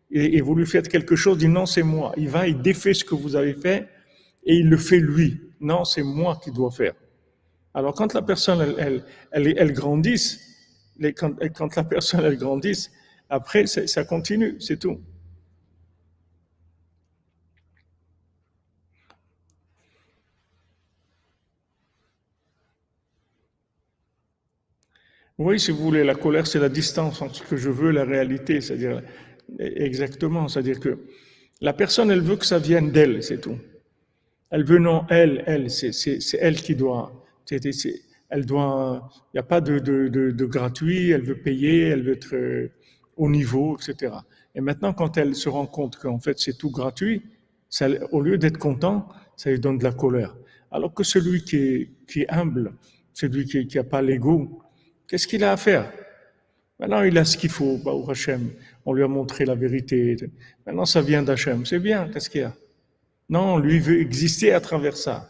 Et, 0.09 0.41
vous 0.41 0.55
lui 0.55 0.65
faites 0.65 0.89
quelque 0.89 1.15
chose, 1.15 1.37
il 1.37 1.45
dit 1.45 1.47
non, 1.47 1.67
c'est 1.67 1.83
moi. 1.83 2.11
Il 2.17 2.29
va, 2.29 2.47
il 2.47 2.59
défait 2.59 2.95
ce 2.95 3.05
que 3.05 3.13
vous 3.13 3.35
avez 3.35 3.53
fait 3.53 3.87
et 4.43 4.55
il 4.55 4.67
le 4.67 4.77
fait 4.77 4.99
lui. 4.99 5.39
Non, 5.59 5.83
c'est 5.83 6.03
moi 6.03 6.39
qui 6.43 6.49
dois 6.49 6.71
faire. 6.71 6.93
Alors 7.75 7.93
quand 7.93 8.15
la 8.15 8.23
personne, 8.23 8.61
elle, 8.61 8.75
elle, 8.79 9.03
elle, 9.31 9.53
elle 9.59 9.73
grandisse, 9.73 10.39
quand, 11.15 11.35
quand 11.55 11.75
la 11.75 11.83
personne, 11.83 12.21
elle 12.25 12.37
grandisse, 12.37 12.91
après, 13.29 13.67
ça 13.67 14.03
continue, 14.05 14.55
c'est 14.59 14.79
tout. 14.79 14.99
Oui, 25.43 25.59
si 25.59 25.71
vous 25.71 25.79
voulez, 25.79 26.03
la 26.03 26.13
colère, 26.13 26.45
c'est 26.45 26.59
la 26.59 26.69
distance 26.69 27.19
entre 27.19 27.37
ce 27.37 27.41
que 27.41 27.57
je 27.57 27.71
veux 27.71 27.89
et 27.89 27.93
la 27.93 28.03
réalité. 28.03 28.61
C'est-à-dire, 28.61 29.01
exactement, 29.57 30.47
c'est-à-dire 30.47 30.79
que 30.79 30.99
la 31.61 31.73
personne, 31.73 32.11
elle 32.11 32.21
veut 32.21 32.35
que 32.35 32.45
ça 32.45 32.59
vienne 32.59 32.91
d'elle, 32.91 33.23
c'est 33.23 33.41
tout. 33.41 33.57
Elle 34.51 34.63
veut 34.63 34.77
non, 34.77 35.03
elle, 35.09 35.43
elle, 35.47 35.71
c'est 35.71 36.13
elle 36.39 36.57
qui 36.57 36.75
doit. 36.75 37.25
elle 38.29 38.45
doit. 38.45 39.09
Il 39.33 39.37
n'y 39.37 39.39
a 39.39 39.43
pas 39.43 39.61
de, 39.61 39.79
de, 39.79 40.09
de, 40.09 40.29
de, 40.29 40.45
gratuit. 40.45 41.09
Elle 41.09 41.23
veut 41.23 41.39
payer. 41.39 41.87
Elle 41.87 42.03
veut 42.03 42.13
être 42.13 42.35
euh, 42.35 42.69
au 43.17 43.27
niveau, 43.27 43.77
etc. 43.77 44.13
Et 44.53 44.61
maintenant, 44.61 44.93
quand 44.93 45.17
elle 45.17 45.33
se 45.33 45.49
rend 45.49 45.65
compte 45.65 45.95
qu'en 45.95 46.19
fait 46.19 46.37
c'est 46.37 46.55
tout 46.55 46.69
gratuit, 46.69 47.23
ça, 47.67 47.87
au 48.11 48.21
lieu 48.21 48.37
d'être 48.37 48.59
content, 48.59 49.07
ça 49.35 49.49
lui 49.49 49.59
donne 49.59 49.79
de 49.79 49.85
la 49.85 49.93
colère. 49.93 50.35
Alors 50.69 50.93
que 50.93 51.03
celui 51.03 51.43
qui 51.43 51.55
est, 51.55 51.89
qui 52.07 52.21
est 52.21 52.29
humble, 52.29 52.73
celui 53.11 53.45
qui 53.45 53.75
n'a 53.75 53.83
pas 53.83 54.03
l'ego, 54.03 54.61
qu'est-ce 55.11 55.27
qu'il 55.27 55.43
a 55.43 55.51
à 55.51 55.57
faire? 55.57 55.91
Maintenant, 56.79 57.01
il 57.03 57.17
a 57.17 57.25
ce 57.25 57.35
qu'il 57.35 57.49
faut, 57.49 57.81
au 57.83 58.09
Hachem. 58.09 58.53
On 58.85 58.93
lui 58.93 59.03
a 59.03 59.09
montré 59.09 59.43
la 59.43 59.55
vérité. 59.55 60.15
Maintenant, 60.65 60.85
ça 60.85 61.01
vient 61.01 61.21
d'Hachem. 61.21 61.65
C'est 61.65 61.79
bien, 61.79 62.09
qu'est-ce 62.09 62.29
qu'il 62.29 62.41
y 62.41 62.43
a? 62.45 62.55
Non, 63.29 63.57
lui 63.57 63.79
veut 63.79 63.99
exister 63.99 64.53
à 64.53 64.61
travers 64.61 64.95
ça. 64.95 65.29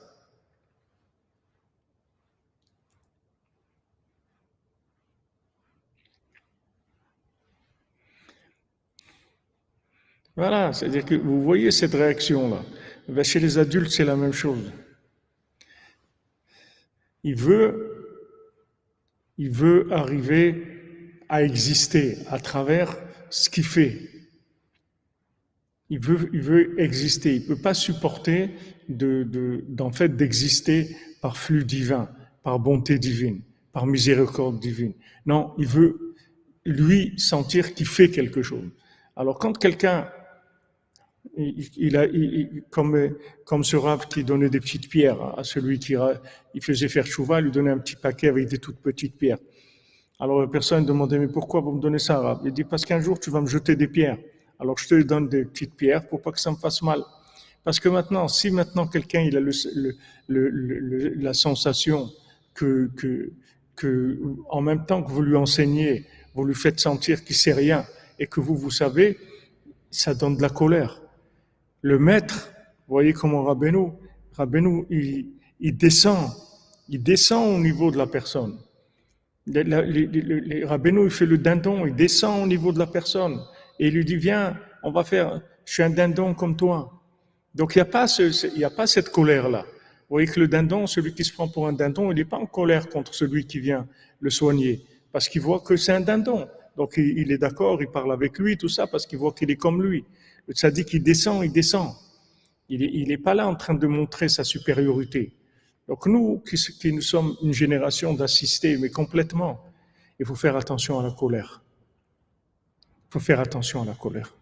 Voilà, 10.36 10.74
c'est-à-dire 10.74 11.06
que 11.06 11.16
vous 11.16 11.42
voyez 11.42 11.72
cette 11.72 11.94
réaction-là. 11.94 13.24
Chez 13.24 13.40
les 13.40 13.58
adultes, 13.58 13.92
c'est 13.92 14.06
la 14.06 14.16
même 14.16 14.32
chose. 14.32 14.72
Il 17.24 17.36
veut, 17.36 17.91
il 19.42 19.50
veut 19.50 19.92
arriver 19.92 20.64
à 21.28 21.42
exister 21.42 22.20
à 22.28 22.38
travers 22.38 22.96
ce 23.32 23.50
qu'il 23.50 23.64
fait. 23.64 23.98
Il 25.90 26.00
veut, 26.00 26.30
il 26.32 26.42
veut 26.42 26.80
exister. 26.80 27.38
Il 27.38 27.48
peut 27.48 27.60
pas 27.60 27.74
supporter 27.74 28.52
de, 28.88 29.24
de, 29.24 29.66
d'en 29.68 29.92
fait 29.92 30.16
d'exister 30.16 30.96
par 31.24 31.38
flux 31.38 31.66
divin, 31.66 32.08
par 32.44 32.60
bonté 32.60 33.00
divine, 33.00 33.42
par 33.74 33.88
miséricorde 33.88 34.60
divine. 34.60 34.94
Non, 35.26 35.56
il 35.58 35.66
veut 35.66 36.14
lui 36.64 37.16
sentir 37.18 37.74
qu'il 37.74 37.88
fait 37.88 38.12
quelque 38.12 38.44
chose. 38.44 38.70
Alors 39.16 39.40
quand 39.40 39.58
quelqu'un 39.58 40.08
il, 41.38 41.98
a, 41.98 42.08
comme, 42.70 43.16
comme 43.46 43.64
ce 43.64 43.76
rave 43.76 44.08
qui 44.08 44.24
donnait 44.24 44.50
des 44.50 44.60
petites 44.60 44.90
pierres 44.90 45.38
à 45.38 45.44
celui 45.44 45.80
qui 45.80 45.96
il 46.54 46.64
faisait 46.64 46.88
faire 46.88 47.06
chouva, 47.06 47.40
il 47.40 47.46
lui 47.46 47.52
donnait 47.52 47.72
un 47.72 47.78
petit 47.78 47.96
paquet 47.96 48.28
avec 48.28 48.48
des 48.48 48.58
toutes 48.58 48.80
petites 48.80 49.16
pierres. 49.18 49.38
Alors 50.20 50.42
la 50.42 50.48
personne 50.48 50.86
demandait, 50.86 51.20
mais 51.20 51.28
pourquoi 51.28 51.62
vous 51.62 51.72
me 51.72 51.80
donnez 51.80 52.00
ça, 52.00 52.20
rave? 52.20 52.42
Il 52.46 52.52
dit, 52.52 52.64
parce 52.64 52.86
qu'un 52.86 53.00
jour 53.00 53.20
tu 53.20 53.30
vas 53.30 53.42
me 53.42 53.48
jeter 53.48 53.76
des 53.76 53.88
pierres. 53.88 54.18
Alors 54.60 54.78
je 54.78 54.88
te 54.88 55.02
donne 55.02 55.30
des 55.30 55.46
petites 55.46 55.76
pierres 55.76 56.08
pour 56.08 56.22
pas 56.22 56.32
que 56.32 56.40
ça 56.40 56.52
me 56.52 56.58
fasse 56.58 56.82
mal. 56.82 57.02
Parce 57.64 57.80
que 57.80 57.90
maintenant, 57.90 58.28
si 58.28 58.52
maintenant 58.52 58.88
quelqu'un 58.88 59.22
il 59.22 59.38
a 59.38 59.40
le, 59.40 59.52
le, 60.28 61.14
la 61.16 61.34
sensation 61.34 62.10
que, 62.54 62.90
que, 62.96 63.32
que, 63.76 64.20
en 64.50 64.62
même 64.62 64.86
temps 64.86 65.04
que 65.04 65.12
vous 65.12 65.22
lui 65.22 65.36
enseignez, 65.36 66.06
vous 66.34 66.46
lui 66.46 66.56
faites 66.56 66.80
sentir 66.80 67.24
qu'il 67.24 67.36
sait 67.36 67.54
rien 67.54 67.86
et 68.20 68.28
que 68.28 68.40
vous, 68.40 68.56
vous 68.56 68.72
savez, 68.72 69.18
ça 69.90 70.14
donne 70.14 70.38
de 70.38 70.42
la 70.42 70.50
colère 70.50 71.01
le 71.82 72.00
maître, 72.00 72.52
vous 72.88 72.96
voyez 72.96 73.14
comment 73.14 73.44
Rabbeinu, 73.44 73.92
Rabbeinu, 74.34 74.86
il, 74.90 75.78
descend, 75.78 76.30
il 76.90 77.02
descend 77.02 77.56
au 77.56 77.60
niveau 77.60 77.92
de 77.92 77.98
la 77.98 78.08
personne. 78.08 78.58
Le, 79.48 80.66
Rabbeinu, 80.66 81.06
il 81.06 81.12
fait 81.12 81.26
le 81.26 81.38
dindon, 81.38 81.86
il 81.86 81.96
descend 81.96 82.44
au 82.44 82.48
niveau 82.48 82.72
de 82.72 82.80
la 82.80 82.88
personne 82.88 83.40
et 83.80 83.88
il 83.88 83.94
lui 83.94 84.06
dit, 84.06 84.16
viens, 84.16 84.58
on 84.84 84.92
va 84.92 85.04
faire, 85.04 85.42
je 85.66 85.74
suis 85.74 85.84
un 85.84 85.90
dindon 85.90 86.34
comme 86.34 86.56
toi. 86.56 87.02
Donc 87.56 87.76
il 87.76 87.80
n'y 87.80 87.84
a 87.84 87.86
pas 87.86 88.06
il 88.56 88.64
a 88.64 88.70
pas 88.70 88.88
cette 88.88 89.10
colère-là. 89.10 89.64
Vous 89.64 90.16
voyez 90.16 90.28
que 90.28 90.40
le 90.40 90.48
dindon, 90.48 90.88
celui 90.88 91.14
qui 91.14 91.24
se 91.24 91.34
prend 91.34 91.48
pour 91.48 91.68
un 91.68 91.74
dindon, 91.74 92.12
il 92.12 92.16
n'est 92.16 92.26
pas 92.26 92.38
en 92.38 92.46
colère 92.46 92.90
contre 92.90 93.14
celui 93.14 93.46
qui 93.46 93.60
vient 93.60 93.88
le 94.20 94.30
soigner, 94.30 94.86
parce 95.12 95.28
qu'il 95.28 95.42
voit 95.42 95.62
que 95.62 95.76
c'est 95.78 95.94
un 95.94 96.02
dindon. 96.02 96.48
Donc 96.78 96.94
il 96.98 97.32
est 97.32 97.38
d'accord, 97.38 97.82
il 97.82 97.88
parle 97.88 98.14
avec 98.14 98.38
lui, 98.38 98.58
tout 98.58 98.70
ça, 98.70 98.88
parce 98.88 99.06
qu'il 99.06 99.20
voit 99.20 99.34
qu'il 99.34 99.50
est 99.52 99.56
comme 99.56 99.82
lui. 99.82 100.06
Le 100.48 100.54
tzaddik, 100.54 100.94
il 100.94 101.04
descend, 101.04 101.44
il 101.44 101.52
descend. 101.52 101.94
Il 102.70 103.08
n'est 103.08 103.18
pas 103.18 103.34
là 103.34 103.48
en 103.48 103.56
train 103.56 103.74
de 103.74 103.88
montrer 103.88 104.30
sa 104.30 104.44
supériorité. 104.44 105.34
Donc 105.88 106.06
nous, 106.06 106.40
qui, 106.40 106.56
qui 106.56 106.94
nous 106.94 107.02
sommes 107.02 107.36
une 107.42 107.54
génération 107.54 108.14
d'assistés, 108.14 108.78
mais 108.78 108.90
complètement, 108.90 109.62
il 110.20 110.26
faut 110.26 110.36
faire 110.36 110.56
attention 110.56 111.00
à 111.00 111.04
la 111.04 111.12
colère. 111.12 111.62
Il 113.10 113.14
faut 113.14 113.20
faire 113.20 113.40
attention 113.40 113.82
à 113.82 113.86
la 113.86 113.94
colère. 113.94 114.34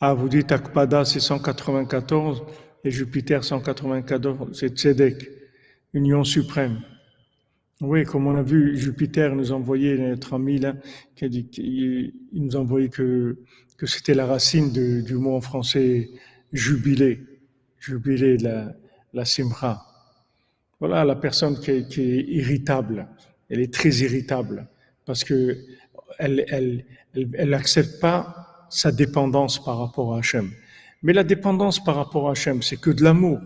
Ah, 0.00 0.14
vous 0.14 0.28
dites 0.28 0.52
Akpada, 0.52 1.04
c'est 1.04 1.18
194 1.18 2.44
et 2.84 2.90
Jupiter 2.90 3.44
194, 3.44 4.50
c'est 4.52 4.76
Tzedek, 4.76 5.28
union 5.92 6.24
suprême. 6.24 6.80
Oui, 7.80 8.04
comme 8.04 8.26
on 8.26 8.36
a 8.36 8.42
vu, 8.42 8.76
Jupiter 8.76 9.34
nous 9.34 9.52
a 9.52 9.54
envoyé 9.54 9.96
notre 9.96 10.34
ami 10.34 10.58
là, 10.58 10.74
il 11.20 12.12
nous 12.32 12.56
a 12.56 12.60
envoyé 12.60 12.88
que, 12.88 13.38
c'était 13.84 14.14
la 14.14 14.26
racine 14.26 14.72
du 14.72 15.14
mot 15.14 15.36
en 15.36 15.40
français 15.40 16.10
jubilé, 16.52 17.20
jubilé 17.78 18.36
la, 18.38 18.74
la 19.12 19.24
simra. 19.24 19.84
Voilà 20.80 21.04
la 21.04 21.16
personne 21.16 21.58
qui 21.60 21.70
est, 21.70 21.98
irritable, 21.98 23.08
elle 23.50 23.60
est 23.60 23.72
très 23.72 23.90
irritable 23.90 24.68
parce 25.04 25.24
que 25.24 25.56
elle, 26.18 26.44
elle, 26.48 27.60
pas 28.00 28.66
sa 28.70 28.92
dépendance 28.92 29.62
par 29.62 29.78
rapport 29.78 30.14
à 30.14 30.18
Hachem. 30.18 30.50
Mais 31.02 31.12
la 31.12 31.24
dépendance 31.24 31.82
par 31.82 31.96
rapport 31.96 32.28
à 32.28 32.32
Hachem, 32.32 32.62
c'est 32.62 32.80
que 32.80 32.90
de 32.90 33.02
l'amour. 33.02 33.40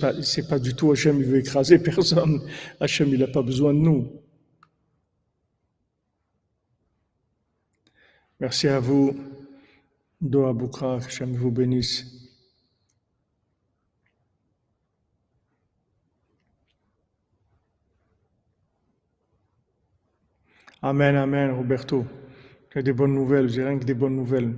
Pas, 0.00 0.22
c'est 0.22 0.48
pas 0.48 0.58
du 0.58 0.74
tout 0.74 0.90
Hachem, 0.90 1.18
il 1.18 1.26
veut 1.26 1.38
écraser 1.38 1.78
personne. 1.82 2.40
Hachem, 2.80 3.08
il 3.08 3.20
n'a 3.20 3.26
pas 3.26 3.42
besoin 3.42 3.74
de 3.74 3.78
nous. 3.78 4.10
Merci 8.38 8.68
à 8.68 8.80
vous. 8.80 9.14
Doa 10.20 10.52
Boukra, 10.52 10.96
Hachem 10.96 11.34
vous 11.34 11.50
bénisse. 11.50 12.20
Amen, 20.82 21.14
amen, 21.16 21.50
Roberto. 21.50 22.06
Tu 22.70 22.82
des 22.82 22.92
bonnes 22.94 23.12
nouvelles, 23.12 23.50
j'ai 23.50 23.62
rien 23.64 23.78
que 23.78 23.84
des 23.84 23.94
bonnes 23.94 24.16
nouvelles. 24.16 24.54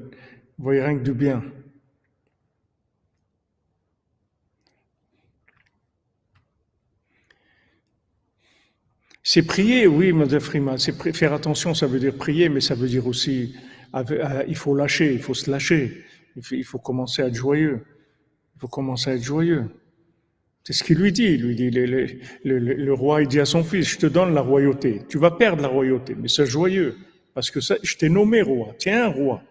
Voyez 0.62 0.80
rien 0.80 0.96
que 0.96 1.02
du 1.02 1.12
bien. 1.12 1.42
C'est 9.24 9.42
prier, 9.42 9.88
oui, 9.88 10.12
Mme 10.12 10.38
Freeman. 10.38 10.78
C'est 10.78 10.92
faire 11.12 11.32
attention, 11.32 11.74
ça 11.74 11.88
veut 11.88 11.98
dire 11.98 12.14
prier, 12.14 12.48
mais 12.48 12.60
ça 12.60 12.76
veut 12.76 12.86
dire 12.86 13.08
aussi, 13.08 13.56
euh, 13.96 14.44
il 14.46 14.54
faut 14.54 14.76
lâcher, 14.76 15.12
il 15.12 15.20
faut 15.20 15.34
se 15.34 15.50
lâcher. 15.50 16.04
Il 16.36 16.64
faut, 16.64 16.78
commencer 16.78 17.22
à 17.22 17.26
être 17.26 17.34
joyeux. 17.34 17.84
Il 18.54 18.60
faut 18.60 18.68
commencer 18.68 19.10
à 19.10 19.14
être 19.14 19.22
joyeux. 19.22 19.64
C'est 20.62 20.74
ce 20.74 20.84
qu'il 20.84 20.98
lui 20.98 21.10
dit. 21.10 21.24
Il 21.24 21.42
lui 21.42 21.56
dit, 21.56 21.70
le, 21.72 22.92
roi, 22.92 23.22
il 23.22 23.26
dit 23.26 23.40
à 23.40 23.46
son 23.46 23.64
fils, 23.64 23.88
je 23.88 23.98
te 23.98 24.06
donne 24.06 24.32
la 24.32 24.42
royauté. 24.42 25.02
Tu 25.08 25.18
vas 25.18 25.32
perdre 25.32 25.60
la 25.60 25.68
royauté, 25.68 26.14
mais 26.14 26.28
sois 26.28 26.44
joyeux. 26.44 26.96
Parce 27.34 27.50
que 27.50 27.58
je 27.60 27.96
t'ai 27.96 28.08
nommé 28.08 28.42
roi. 28.42 28.76
Tiens, 28.78 29.08
roi. 29.08 29.42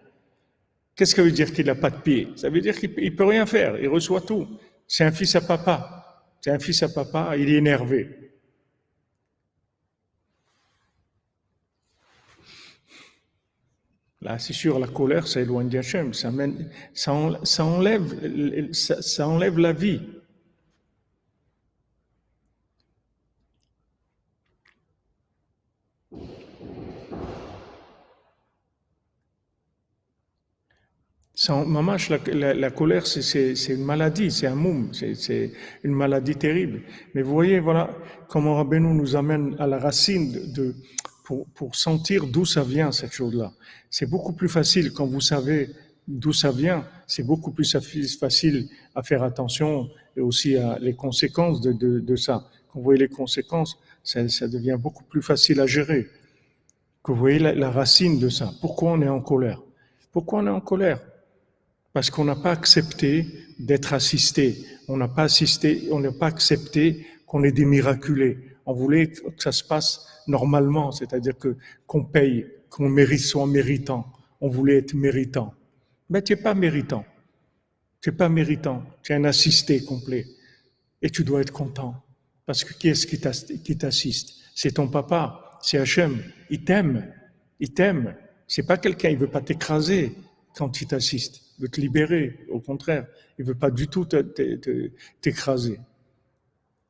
Qu'est-ce 1.02 1.16
que 1.16 1.22
ça 1.22 1.26
veut 1.26 1.32
dire 1.32 1.52
qu'il 1.52 1.66
n'a 1.66 1.74
pas 1.74 1.90
de 1.90 1.96
pied? 1.96 2.28
Ça 2.36 2.48
veut 2.48 2.60
dire 2.60 2.78
qu'il 2.78 2.94
ne 2.94 3.10
peut 3.10 3.24
rien 3.24 3.44
faire, 3.44 3.76
il 3.76 3.88
reçoit 3.88 4.20
tout. 4.20 4.46
C'est 4.86 5.02
un 5.02 5.10
fils 5.10 5.34
à 5.34 5.40
papa. 5.40 6.22
C'est 6.40 6.52
un 6.52 6.60
fils 6.60 6.80
à 6.84 6.90
papa, 6.90 7.36
il 7.36 7.50
est 7.50 7.56
énervé. 7.56 8.30
Là, 14.20 14.38
c'est 14.38 14.52
sûr, 14.52 14.78
la 14.78 14.86
colère, 14.86 15.26
ça 15.26 15.40
éloigne 15.40 15.68
d'Hachem, 15.68 16.14
ça, 16.14 16.30
ça, 16.94 17.64
enlève, 17.64 18.70
ça 18.72 19.26
enlève 19.26 19.58
la 19.58 19.72
vie. 19.72 20.02
La, 31.48 32.54
la, 32.54 32.70
colère, 32.70 33.06
c'est 33.06 33.54
une 33.68 33.84
maladie, 33.84 34.30
c'est 34.30 34.46
un 34.46 34.54
moum, 34.54 34.90
c'est 34.92 35.52
une 35.82 35.92
maladie 35.92 36.36
terrible. 36.36 36.82
Mais 37.14 37.22
vous 37.22 37.32
voyez, 37.32 37.58
voilà 37.58 37.90
comment 38.28 38.56
Rabbeinu 38.56 38.94
nous 38.94 39.16
amène 39.16 39.56
à 39.58 39.66
la 39.66 39.78
racine 39.78 40.52
de, 40.52 40.74
pour, 41.24 41.46
pour 41.48 41.74
sentir 41.74 42.26
d'où 42.26 42.44
ça 42.44 42.62
vient, 42.62 42.92
cette 42.92 43.12
chose-là. 43.12 43.52
C'est 43.90 44.08
beaucoup 44.08 44.32
plus 44.32 44.48
facile 44.48 44.92
quand 44.92 45.06
vous 45.06 45.20
savez 45.20 45.70
d'où 46.06 46.32
ça 46.32 46.50
vient, 46.50 46.84
c'est 47.06 47.22
beaucoup 47.24 47.52
plus 47.52 47.64
facile 48.18 48.68
à 48.94 49.02
faire 49.02 49.22
attention 49.22 49.88
et 50.16 50.20
aussi 50.20 50.56
à 50.56 50.78
les 50.80 50.94
conséquences 50.94 51.60
de, 51.60 51.72
de, 51.72 52.00
de 52.00 52.16
ça. 52.16 52.44
Quand 52.68 52.78
vous 52.78 52.84
voyez 52.84 53.00
les 53.00 53.08
conséquences, 53.08 53.78
ça, 54.04 54.28
ça, 54.28 54.48
devient 54.48 54.76
beaucoup 54.78 55.04
plus 55.04 55.22
facile 55.22 55.60
à 55.60 55.66
gérer. 55.66 56.08
Que 57.02 57.12
vous 57.12 57.18
voyez 57.18 57.38
la, 57.38 57.54
la 57.54 57.70
racine 57.70 58.18
de 58.18 58.28
ça. 58.28 58.52
Pourquoi 58.60 58.92
on 58.92 59.02
est 59.02 59.08
en 59.08 59.20
colère? 59.20 59.60
Pourquoi 60.12 60.40
on 60.40 60.46
est 60.46 60.50
en 60.50 60.60
colère? 60.60 61.00
Parce 61.92 62.10
qu'on 62.10 62.24
n'a 62.24 62.36
pas 62.36 62.52
accepté 62.52 63.26
d'être 63.58 63.92
assisté. 63.92 64.64
On 64.88 64.96
n'a 64.96 65.08
pas 65.08 65.24
assisté, 65.24 65.88
on 65.90 66.00
n'a 66.00 66.12
pas 66.12 66.26
accepté 66.26 67.06
qu'on 67.26 67.44
est 67.44 67.52
des 67.52 67.64
miraculés. 67.64 68.38
On 68.66 68.72
voulait 68.72 69.08
que 69.08 69.20
ça 69.38 69.52
se 69.52 69.64
passe 69.64 70.06
normalement, 70.26 70.92
c'est-à-dire 70.92 71.36
que 71.36 71.56
qu'on 71.86 72.04
paye, 72.04 72.46
qu'on 72.70 72.88
mérite, 72.88 73.20
soit 73.20 73.46
méritant. 73.46 74.06
On 74.40 74.48
voulait 74.48 74.78
être 74.78 74.94
méritant. 74.94 75.54
Mais 76.08 76.22
tu 76.22 76.32
n'es 76.32 76.40
pas 76.40 76.54
méritant. 76.54 77.04
Tu 78.00 78.10
n'es 78.10 78.16
pas 78.16 78.28
méritant. 78.28 78.82
Tu 79.02 79.12
es 79.12 79.16
un 79.16 79.24
assisté 79.24 79.84
complet. 79.84 80.26
Et 81.00 81.10
tu 81.10 81.24
dois 81.24 81.40
être 81.40 81.52
content. 81.52 82.02
Parce 82.46 82.64
que 82.64 82.72
qui 82.74 82.88
est-ce 82.88 83.06
qui 83.06 83.76
t'assiste? 83.76 84.34
C'est 84.54 84.72
ton 84.72 84.88
papa, 84.88 85.58
c'est 85.62 85.78
Hachem. 85.78 86.22
Il 86.50 86.64
t'aime. 86.64 87.12
Il 87.60 87.72
t'aime. 87.72 88.14
C'est 88.46 88.64
pas 88.64 88.76
quelqu'un, 88.76 89.10
il 89.10 89.18
veut 89.18 89.30
pas 89.30 89.40
t'écraser 89.40 90.14
quand 90.56 90.80
il 90.80 90.86
t'assiste. 90.86 91.41
Veut 91.58 91.68
te 91.68 91.80
libérer. 91.80 92.38
Au 92.50 92.60
contraire, 92.60 93.06
il 93.38 93.44
veut 93.44 93.54
pas 93.54 93.70
du 93.70 93.88
tout 93.88 94.06
t'écraser. 95.20 95.78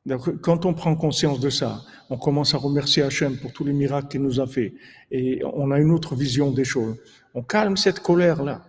Donc, 0.05 0.41
quand 0.41 0.65
on 0.65 0.73
prend 0.73 0.95
conscience 0.95 1.39
de 1.39 1.49
ça, 1.49 1.81
on 2.09 2.17
commence 2.17 2.53
à 2.53 2.57
remercier 2.57 3.03
Hachem 3.03 3.37
pour 3.37 3.53
tous 3.53 3.63
les 3.63 3.71
miracles 3.71 4.09
qu'il 4.09 4.21
nous 4.21 4.39
a 4.39 4.47
fait. 4.47 4.73
Et 5.11 5.41
on 5.45 5.71
a 5.71 5.79
une 5.79 5.91
autre 5.91 6.15
vision 6.15 6.51
des 6.51 6.65
choses. 6.65 6.97
On 7.33 7.41
calme 7.41 7.77
cette 7.77 8.01
colère-là. 8.01 8.65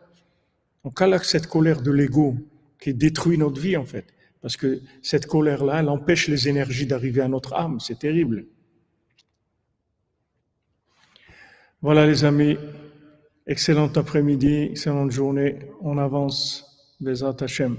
On 0.85 0.91
calme 0.91 1.19
cette 1.23 1.49
colère 1.49 1.83
de 1.83 1.91
l'ego 1.91 2.37
qui 2.81 2.95
détruit 2.95 3.39
notre 3.39 3.61
vie, 3.61 3.77
en 3.77 3.85
fait. 3.85 4.05
Parce 4.43 4.57
que 4.57 4.81
cette 5.03 5.27
colère-là, 5.27 5.81
elle 5.81 5.89
empêche 5.89 6.29
les 6.29 6.49
énergies 6.49 6.87
d'arriver 6.87 7.23
à 7.23 7.29
notre 7.29 7.55
âme. 7.55 7.81
C'est 7.81 7.99
terrible. 7.99 8.47
Voilà, 11.83 12.07
les 12.07 12.25
amis. 12.25 12.57
Excellent 13.47 13.93
après-midi, 13.97 14.69
excellente 14.71 15.11
journée. 15.11 15.59
On 15.81 15.99
avance. 15.99 16.71
Bezat 17.01 17.37
Hachem. 17.41 17.77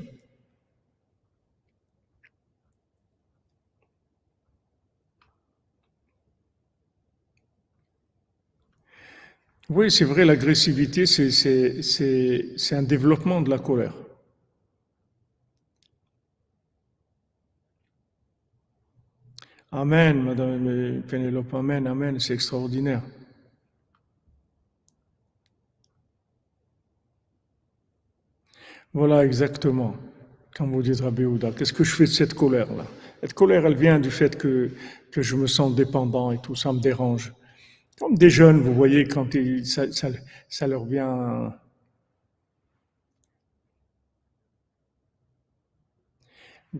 Oui, 9.69 9.89
c'est 9.89 10.05
vrai, 10.05 10.25
l'agressivité, 10.25 11.05
c'est 11.07 12.75
un 12.75 12.83
développement 12.83 13.41
de 13.41 13.49
la 13.49 13.57
colère. 13.57 13.93
Amen, 19.71 20.23
Madame 20.23 21.01
Pénélope, 21.07 21.53
Amen, 21.53 21.87
Amen, 21.87 22.19
c'est 22.19 22.33
extraordinaire. 22.33 23.01
Voilà 28.95 29.25
exactement, 29.25 29.93
comme 30.55 30.71
vous 30.71 30.81
dites 30.81 31.01
Rabbi 31.01 31.25
Houda. 31.25 31.51
Qu'est-ce 31.51 31.73
que 31.73 31.83
je 31.83 31.93
fais 31.93 32.05
de 32.05 32.09
cette 32.11 32.33
colère-là? 32.33 32.85
Cette 33.19 33.33
colère, 33.33 33.65
elle 33.65 33.75
vient 33.75 33.99
du 33.99 34.09
fait 34.09 34.37
que, 34.37 34.71
je 35.17 35.35
me 35.35 35.47
sens 35.47 35.75
dépendant 35.75 36.31
et 36.31 36.37
tout 36.41 36.55
ça 36.55 36.71
me 36.71 36.79
dérange. 36.79 37.33
Comme 37.99 38.17
des 38.17 38.29
jeunes, 38.29 38.61
vous 38.61 38.73
voyez, 38.73 39.05
quand 39.05 39.35
ils, 39.35 39.65
ça, 39.65 40.67
leur 40.67 40.85
vient. 40.85 41.53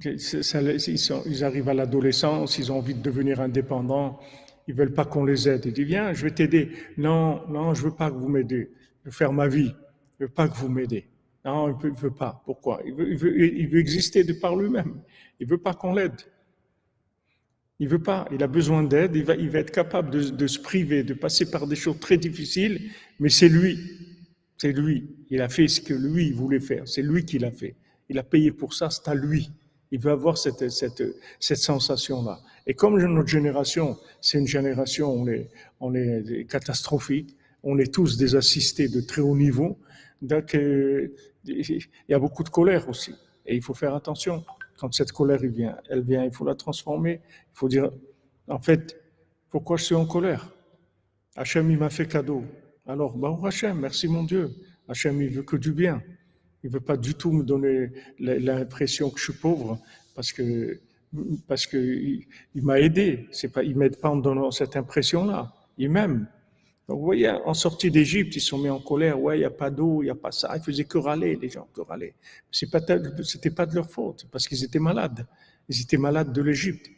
Ils, 0.05 1.43
arrivent 1.43 1.67
à 1.67 1.73
l'adolescence, 1.73 2.57
ils 2.57 2.71
ont 2.71 2.77
envie 2.77 2.93
de 2.93 3.01
devenir 3.01 3.41
indépendants, 3.41 4.21
ils 4.69 4.73
veulent 4.73 4.93
pas 4.93 5.03
qu'on 5.03 5.25
les 5.25 5.49
aide. 5.49 5.65
Ils 5.65 5.73
disent 5.73 5.85
viens, 5.85 6.13
je 6.13 6.23
vais 6.23 6.31
t'aider. 6.31 6.71
Non, 6.97 7.45
non, 7.49 7.73
je 7.73 7.83
veux 7.83 7.93
pas 7.93 8.09
que 8.09 8.15
vous 8.15 8.29
m'aidez. 8.29 8.71
Je 9.01 9.09
veux 9.09 9.11
faire 9.11 9.33
ma 9.33 9.49
vie. 9.49 9.75
Je 10.17 10.23
veux 10.25 10.31
pas 10.31 10.47
que 10.47 10.55
vous 10.55 10.69
m'aidez. 10.69 11.09
Non, 11.45 11.69
il 11.69 11.91
ne 11.91 11.95
veut 11.95 12.11
pas. 12.11 12.41
Pourquoi? 12.43 12.81
Il 12.85 12.93
veut, 12.95 13.79
exister 13.79 14.23
de 14.23 14.33
par 14.33 14.55
lui-même. 14.55 15.01
Il 15.39 15.47
veut 15.47 15.59
pas 15.59 15.75
qu'on 15.75 15.93
l'aide. 15.93 16.19
Il 17.79 17.87
veut 17.87 18.01
pas, 18.01 18.27
il 18.31 18.41
a 18.41 18.47
besoin 18.47 18.83
d'aide, 18.83 19.15
il 19.15 19.23
va, 19.23 19.59
être 19.59 19.71
capable 19.71 20.09
de, 20.09 20.47
se 20.47 20.59
priver, 20.59 21.03
de 21.03 21.13
passer 21.13 21.51
par 21.51 21.67
des 21.67 21.75
choses 21.75 21.99
très 21.99 22.17
difficiles, 22.17 22.89
mais 23.19 23.27
c'est 23.27 23.49
lui, 23.49 23.77
c'est 24.57 24.71
lui. 24.71 25.09
Il 25.29 25.41
a 25.41 25.49
fait 25.49 25.67
ce 25.67 25.81
que 25.81 25.93
lui 25.93 26.31
voulait 26.31 26.61
faire, 26.61 26.87
c'est 26.87 27.01
lui 27.01 27.25
qui 27.25 27.37
l'a 27.37 27.51
fait. 27.51 27.75
Il 28.07 28.17
a 28.17 28.23
payé 28.23 28.53
pour 28.53 28.73
ça, 28.73 28.89
c'est 28.89 29.09
à 29.09 29.13
lui. 29.13 29.51
Il 29.91 29.99
veut 29.99 30.11
avoir 30.11 30.37
cette 30.37 30.69
sensation-là. 31.39 32.39
Et 32.65 32.73
comme 32.75 32.97
notre 32.97 33.27
génération, 33.27 33.97
c'est 34.21 34.39
une 34.39 34.47
génération, 34.47 35.11
on 35.11 35.27
est, 35.27 35.49
on 35.81 35.93
est 35.93 36.49
catastrophique, 36.49 37.35
on 37.61 37.77
est 37.77 37.93
tous 37.93 38.17
des 38.17 38.35
assistés 38.35 38.87
de 38.87 39.01
très 39.01 39.21
haut 39.21 39.35
niveau, 39.35 39.77
donc 40.21 40.55
euh, 40.55 41.13
il 41.47 41.79
y 42.09 42.13
a 42.13 42.19
beaucoup 42.19 42.43
de 42.43 42.49
colère 42.49 42.89
aussi. 42.89 43.13
Et 43.45 43.55
il 43.55 43.61
faut 43.61 43.73
faire 43.73 43.93
attention 43.93 44.43
quand 44.77 44.93
cette 44.93 45.11
colère 45.11 45.39
elle 45.43 45.51
vient, 45.51 45.77
elle 45.89 46.03
vient, 46.03 46.23
il 46.23 46.31
faut 46.31 46.45
la 46.45 46.55
transformer. 46.55 47.21
Il 47.23 47.57
faut 47.57 47.67
dire, 47.67 47.91
en 48.47 48.59
fait, 48.59 48.99
pourquoi 49.49 49.77
je 49.77 49.85
suis 49.85 49.95
en 49.95 50.05
colère? 50.05 50.51
Hachem, 51.35 51.69
il 51.71 51.77
m'a 51.77 51.89
fait 51.89 52.07
cadeau. 52.07 52.43
Alors, 52.85 53.17
bah, 53.17 53.37
Hachem, 53.43 53.79
merci 53.79 54.07
mon 54.07 54.23
Dieu. 54.23 54.51
Hachem, 54.87 55.21
il 55.21 55.29
veut 55.29 55.43
que 55.43 55.55
du 55.55 55.71
bien. 55.71 56.01
Il 56.63 56.69
veut 56.69 56.81
pas 56.81 56.97
du 56.97 57.13
tout 57.13 57.31
me 57.31 57.43
donner 57.43 57.91
l'impression 58.19 59.09
que 59.09 59.19
je 59.19 59.25
suis 59.25 59.39
pauvre 59.39 59.79
parce 60.15 60.33
que 60.33 60.81
parce 61.47 61.65
que 61.65 61.77
il, 61.77 62.25
m'a 62.63 62.79
aidé. 62.79 63.27
C'est 63.31 63.49
pas, 63.49 63.63
il 63.63 63.77
m'aide 63.77 63.99
pas 63.99 64.09
en 64.09 64.17
donnant 64.17 64.51
cette 64.51 64.75
impression-là. 64.75 65.53
Il 65.77 65.91
m'aime. 65.91 66.27
Donc, 66.87 66.99
vous 66.99 67.05
voyez, 67.05 67.29
en 67.29 67.53
sortie 67.55 67.89
d'Égypte, 67.89 68.35
ils 68.35 68.41
sont 68.41 68.59
mis 68.59 68.69
en 68.69 68.79
colère. 68.79 69.19
Ouais, 69.19 69.37
il 69.37 69.39
n'y 69.39 69.45
a 69.45 69.49
pas 69.49 69.71
d'eau, 69.71 70.03
il 70.03 70.05
n'y 70.05 70.11
a 70.11 70.15
pas 70.15 70.31
ça. 70.31 70.51
Ils 70.55 70.61
faisaient 70.61 70.83
que 70.83 70.99
râler, 70.99 71.35
les 71.35 71.49
gens, 71.49 71.67
que 71.73 71.81
râler. 71.81 72.13
C'est 72.51 72.69
pas, 72.69 72.79
c'était 73.23 73.49
pas 73.49 73.65
de 73.65 73.73
leur 73.73 73.89
faute, 73.89 74.27
parce 74.31 74.47
qu'ils 74.47 74.63
étaient 74.63 74.79
malades. 74.79 75.25
Ils 75.67 75.81
étaient 75.81 75.97
malades 75.97 76.31
de 76.31 76.41
l'Égypte. 76.43 76.91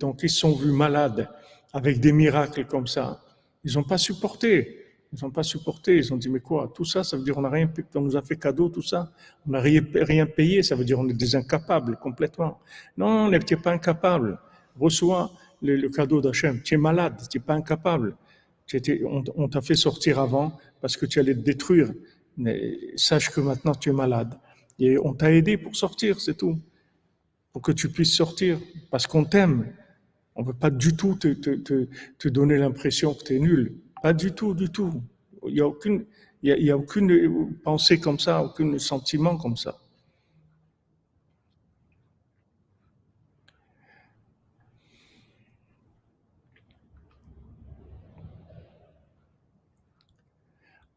Donc, 0.00 0.22
ils 0.22 0.30
sont 0.30 0.54
vus 0.54 0.72
malades 0.72 1.28
avec 1.74 2.00
des 2.00 2.12
miracles 2.12 2.64
comme 2.66 2.86
ça. 2.86 3.22
Ils 3.64 3.74
n'ont 3.74 3.84
pas 3.84 3.98
supporté. 3.98 4.84
Ils 5.12 5.22
n'ont 5.22 5.30
pas 5.30 5.42
supporté. 5.42 5.96
Ils 5.98 6.14
ont 6.14 6.16
dit, 6.16 6.30
mais 6.30 6.40
quoi? 6.40 6.72
Tout 6.74 6.86
ça, 6.86 7.04
ça 7.04 7.18
veut 7.18 7.22
dire 7.22 7.36
on 7.36 7.42
n'a 7.42 7.50
rien, 7.50 7.70
on 7.94 8.00
nous 8.00 8.16
a 8.16 8.22
fait 8.22 8.36
cadeau, 8.36 8.70
tout 8.70 8.82
ça. 8.82 9.12
On 9.46 9.50
n'a 9.50 9.60
rien, 9.60 10.26
payé. 10.26 10.62
Ça 10.62 10.74
veut 10.74 10.86
dire 10.86 10.98
on 10.98 11.08
est 11.08 11.12
des 11.14 11.36
incapables, 11.36 11.98
complètement. 11.98 12.60
Non, 12.96 13.30
tu 13.30 13.54
n'es 13.54 13.60
pas 13.60 13.72
incapable. 13.72 14.38
Reçois 14.80 15.30
le, 15.60 15.76
le 15.76 15.90
cadeau 15.90 16.22
d'Hachem. 16.22 16.62
Tu 16.62 16.74
es 16.74 16.78
malade. 16.78 17.20
Tu 17.30 17.36
n'es 17.36 17.44
pas 17.44 17.54
incapable 17.54 18.16
on, 19.36 19.48
t'a 19.48 19.60
fait 19.60 19.74
sortir 19.74 20.18
avant 20.18 20.58
parce 20.80 20.96
que 20.96 21.06
tu 21.06 21.18
allais 21.20 21.34
te 21.34 21.40
détruire. 21.40 21.92
Mais 22.36 22.78
sache 22.96 23.30
que 23.30 23.40
maintenant 23.40 23.74
tu 23.74 23.90
es 23.90 23.92
malade. 23.92 24.34
Et 24.78 24.98
on 24.98 25.14
t'a 25.14 25.32
aidé 25.32 25.56
pour 25.56 25.74
sortir, 25.76 26.20
c'est 26.20 26.36
tout. 26.36 26.58
Pour 27.52 27.62
que 27.62 27.72
tu 27.72 27.88
puisses 27.88 28.14
sortir. 28.14 28.58
Parce 28.90 29.06
qu'on 29.06 29.24
t'aime. 29.24 29.72
On 30.34 30.42
ne 30.42 30.48
veut 30.48 30.52
pas 30.52 30.70
du 30.70 30.94
tout 30.96 31.14
te, 31.14 32.28
donner 32.28 32.58
l'impression 32.58 33.14
que 33.14 33.24
tu 33.24 33.36
es 33.36 33.38
nul. 33.38 33.78
Pas 34.02 34.12
du 34.12 34.32
tout, 34.32 34.52
du 34.54 34.68
tout. 34.68 35.02
Il 35.46 35.54
n'y 35.54 35.60
a, 36.70 36.74
a, 36.74 36.76
a 36.76 36.76
aucune 36.76 37.54
pensée 37.64 37.98
comme 37.98 38.18
ça, 38.18 38.44
aucun 38.44 38.78
sentiment 38.78 39.36
comme 39.36 39.56
ça. 39.56 39.78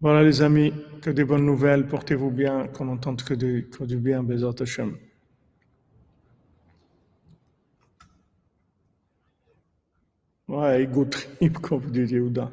Voilà 0.01 0.23
les 0.23 0.41
amis, 0.41 0.71
que 1.01 1.09
des 1.09 1.25
bonnes 1.25 1.45
nouvelles, 1.45 1.85
portez-vous 1.85 2.31
bien, 2.31 2.67
qu'on 2.67 2.87
entende 2.87 3.21
que, 3.21 3.33
de, 3.33 3.59
que 3.59 3.83
du 3.83 3.97
bien, 3.97 4.23
Bezat 4.23 4.53
Hashem. 4.61 4.95
Ouais, 10.47 10.83
ego 10.83 11.03
trip, 11.03 11.57
comme 11.59 11.93
Yehuda. 11.93 12.49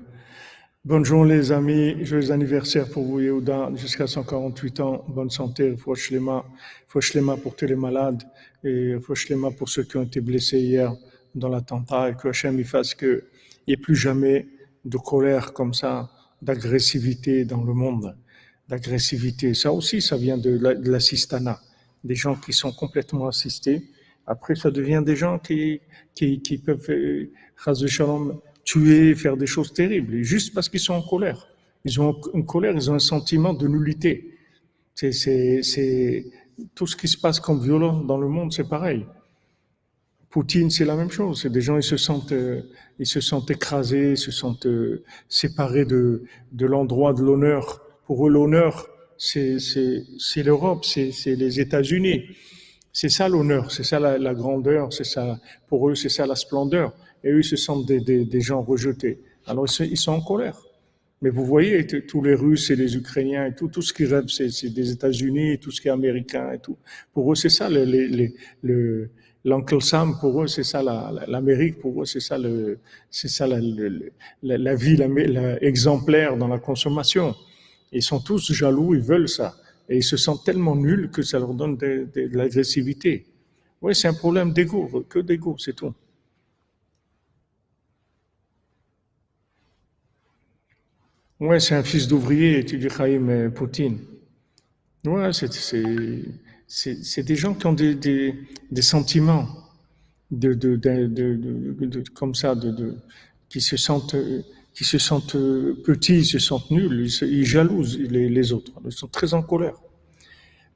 Bonne 0.84 1.04
journée 1.04 1.36
les 1.36 1.52
amis, 1.52 2.04
joyeux 2.04 2.32
anniversaire 2.32 2.90
pour 2.90 3.04
vous 3.04 3.20
Yehuda, 3.20 3.70
jusqu'à 3.76 4.08
148 4.08 4.80
ans, 4.80 5.04
bonne 5.06 5.30
santé, 5.30 5.76
Fouachlema, 5.76 6.44
Fouachlema 6.88 7.36
pour 7.36 7.54
tous 7.54 7.66
les 7.66 7.76
malades. 7.76 8.24
Et 8.64 8.98
Fouachlema 9.00 9.52
pour 9.52 9.68
ceux 9.68 9.84
qui 9.84 9.96
ont 9.96 10.02
été 10.02 10.20
blessés 10.20 10.58
hier 10.58 10.96
dans 11.36 11.48
l'attentat. 11.48 12.10
Et 12.10 12.16
que 12.16 12.26
Hachem 12.26 12.58
y 12.58 12.64
fasse 12.64 12.92
qu'il 12.92 13.22
n'y 13.68 13.74
ait 13.74 13.76
plus 13.76 13.94
jamais 13.94 14.48
de 14.84 14.98
colère 14.98 15.52
comme 15.52 15.74
ça 15.74 16.10
d'agressivité 16.42 17.44
dans 17.44 17.62
le 17.62 17.72
monde, 17.72 18.16
d'agressivité. 18.68 19.54
Ça 19.54 19.72
aussi, 19.72 20.00
ça 20.00 20.16
vient 20.16 20.38
de 20.38 20.50
l'assistana, 20.88 21.60
des 22.04 22.14
gens 22.14 22.34
qui 22.34 22.52
sont 22.52 22.72
complètement 22.72 23.28
assistés. 23.28 23.90
Après, 24.26 24.54
ça 24.54 24.70
devient 24.70 25.02
des 25.04 25.16
gens 25.16 25.38
qui, 25.38 25.80
qui, 26.14 26.40
qui 26.40 26.58
peuvent, 26.58 26.90
euh, 26.90 27.30
shalom, 27.86 28.40
tuer, 28.64 29.14
faire 29.14 29.36
des 29.36 29.46
choses 29.46 29.72
terribles, 29.72 30.22
juste 30.22 30.52
parce 30.52 30.68
qu'ils 30.68 30.80
sont 30.80 30.94
en 30.94 31.02
colère. 31.02 31.48
Ils 31.84 32.00
ont 32.00 32.20
une 32.34 32.44
colère, 32.44 32.74
ils 32.74 32.90
ont 32.90 32.94
un 32.94 32.98
sentiment 32.98 33.54
de 33.54 33.68
nullité. 33.68 34.36
C'est, 34.94 35.12
c'est, 35.12 36.24
tout 36.74 36.86
ce 36.86 36.96
qui 36.96 37.06
se 37.06 37.18
passe 37.18 37.38
comme 37.38 37.62
violence 37.62 38.04
dans 38.06 38.18
le 38.18 38.28
monde, 38.28 38.52
c'est 38.52 38.68
pareil. 38.68 39.06
Poutine, 40.36 40.68
c'est 40.68 40.84
la 40.84 40.96
même 40.96 41.10
chose. 41.10 41.40
C'est 41.40 41.48
des 41.48 41.62
gens, 41.62 41.78
ils 41.78 41.82
se 41.82 41.96
sentent, 41.96 42.32
euh, 42.32 42.60
ils 42.98 43.06
se 43.06 43.22
sentent 43.22 43.50
écrasés, 43.50 44.10
ils 44.10 44.18
se 44.18 44.30
sentent 44.30 44.66
euh, 44.66 45.02
séparés 45.30 45.86
de, 45.86 46.24
de 46.52 46.66
l'endroit 46.66 47.14
de 47.14 47.22
l'honneur. 47.22 47.80
Pour 48.04 48.26
eux, 48.26 48.30
l'honneur, 48.30 48.86
c'est 49.16 49.56
l'Europe, 50.44 50.84
c'est 50.84 51.10
les 51.26 51.58
États-Unis. 51.58 52.24
C'est 52.92 53.08
ça 53.08 53.30
l'honneur, 53.30 53.72
c'est 53.72 53.82
ça 53.82 53.98
la, 53.98 54.34
grandeur, 54.34 54.92
c'est 54.92 55.04
ça, 55.04 55.40
pour 55.68 55.88
eux, 55.88 55.94
c'est 55.94 56.10
ça 56.10 56.26
la 56.26 56.34
splendeur. 56.34 56.92
Et 57.24 57.30
eux, 57.30 57.38
ils 57.38 57.44
se 57.44 57.56
sentent 57.56 57.86
des, 57.86 58.00
des, 58.00 58.40
gens 58.42 58.60
rejetés. 58.60 59.22
Alors, 59.46 59.66
ils 59.80 59.96
sont 59.96 60.12
en 60.12 60.20
colère. 60.20 60.60
Mais 61.22 61.30
vous 61.30 61.46
voyez, 61.46 61.86
tous 61.86 62.22
les 62.22 62.34
Russes 62.34 62.68
et 62.68 62.76
les 62.76 62.94
Ukrainiens 62.94 63.46
et 63.46 63.54
tout, 63.54 63.68
tout 63.68 63.80
ce 63.80 63.94
qu'ils 63.94 64.12
rêvent, 64.12 64.28
c'est 64.28 64.68
des 64.68 64.90
États-Unis, 64.90 65.58
tout 65.60 65.70
ce 65.70 65.80
qui 65.80 65.88
est 65.88 65.92
américain 65.92 66.52
et 66.52 66.58
tout. 66.58 66.76
Pour 67.14 67.32
eux, 67.32 67.34
c'est 67.34 67.48
ça 67.48 67.70
le, 67.70 67.86
le, 68.62 69.10
l'Uncle 69.46 69.80
Sam, 69.80 70.18
pour 70.18 70.42
eux, 70.42 70.48
c'est 70.48 70.64
ça 70.64 70.82
l'Amérique, 70.82 71.78
pour 71.78 72.02
eux, 72.02 72.04
c'est 72.04 72.20
ça, 72.20 72.36
le, 72.36 72.80
c'est 73.10 73.28
ça 73.28 73.46
la, 73.46 73.58
la, 74.42 74.74
vie 74.74 74.96
la, 74.96 75.62
exemplaire 75.62 76.36
dans 76.36 76.48
la 76.48 76.58
consommation. 76.58 77.34
Ils 77.92 78.02
sont 78.02 78.20
tous 78.20 78.52
jaloux, 78.52 78.94
ils 78.94 79.00
veulent 79.00 79.28
ça. 79.28 79.56
Et 79.88 79.98
ils 79.98 80.04
se 80.04 80.16
sentent 80.16 80.44
tellement 80.44 80.74
nuls 80.74 81.10
que 81.12 81.22
ça 81.22 81.38
leur 81.38 81.54
donne 81.54 81.76
de, 81.76 82.08
l'agressivité. 82.36 83.24
Oui, 83.80 83.94
c'est 83.94 84.08
un 84.08 84.14
problème 84.14 84.52
d'ego, 84.52 85.06
que 85.08 85.20
d'ego, 85.20 85.54
c'est 85.58 85.74
tout. 85.74 85.94
Oui, 91.38 91.60
c'est 91.60 91.76
un 91.76 91.84
fils 91.84 92.08
d'ouvrier, 92.08 92.64
tu 92.64 92.78
dis 92.78 92.88
Chaim 92.88 93.50
Poutine. 93.54 93.98
Ouais, 95.04 95.32
c'est 95.32 95.46
c'est 96.68 97.22
des 97.22 97.36
gens 97.36 97.54
qui 97.54 97.66
ont 97.66 97.72
des, 97.72 97.94
des, 97.94 98.34
des 98.70 98.82
sentiments 98.82 99.48
de, 100.30 100.54
de, 100.54 100.76
de, 100.76 102.04
comme 102.14 102.34
ça, 102.34 102.54
qui 103.48 103.60
se 103.60 103.76
sentent 103.76 104.16
qui 104.74 104.84
se 104.84 104.98
sentent 104.98 105.36
petits, 105.84 106.18
ils 106.18 106.26
se 106.26 106.38
sentent 106.38 106.70
nuls, 106.70 107.08
ils, 107.22 107.46
jalousent 107.46 107.98
les, 107.98 108.28
les, 108.28 108.52
autres, 108.52 108.72
ils 108.84 108.92
sont 108.92 109.08
très 109.08 109.32
en 109.32 109.42
colère. 109.42 109.76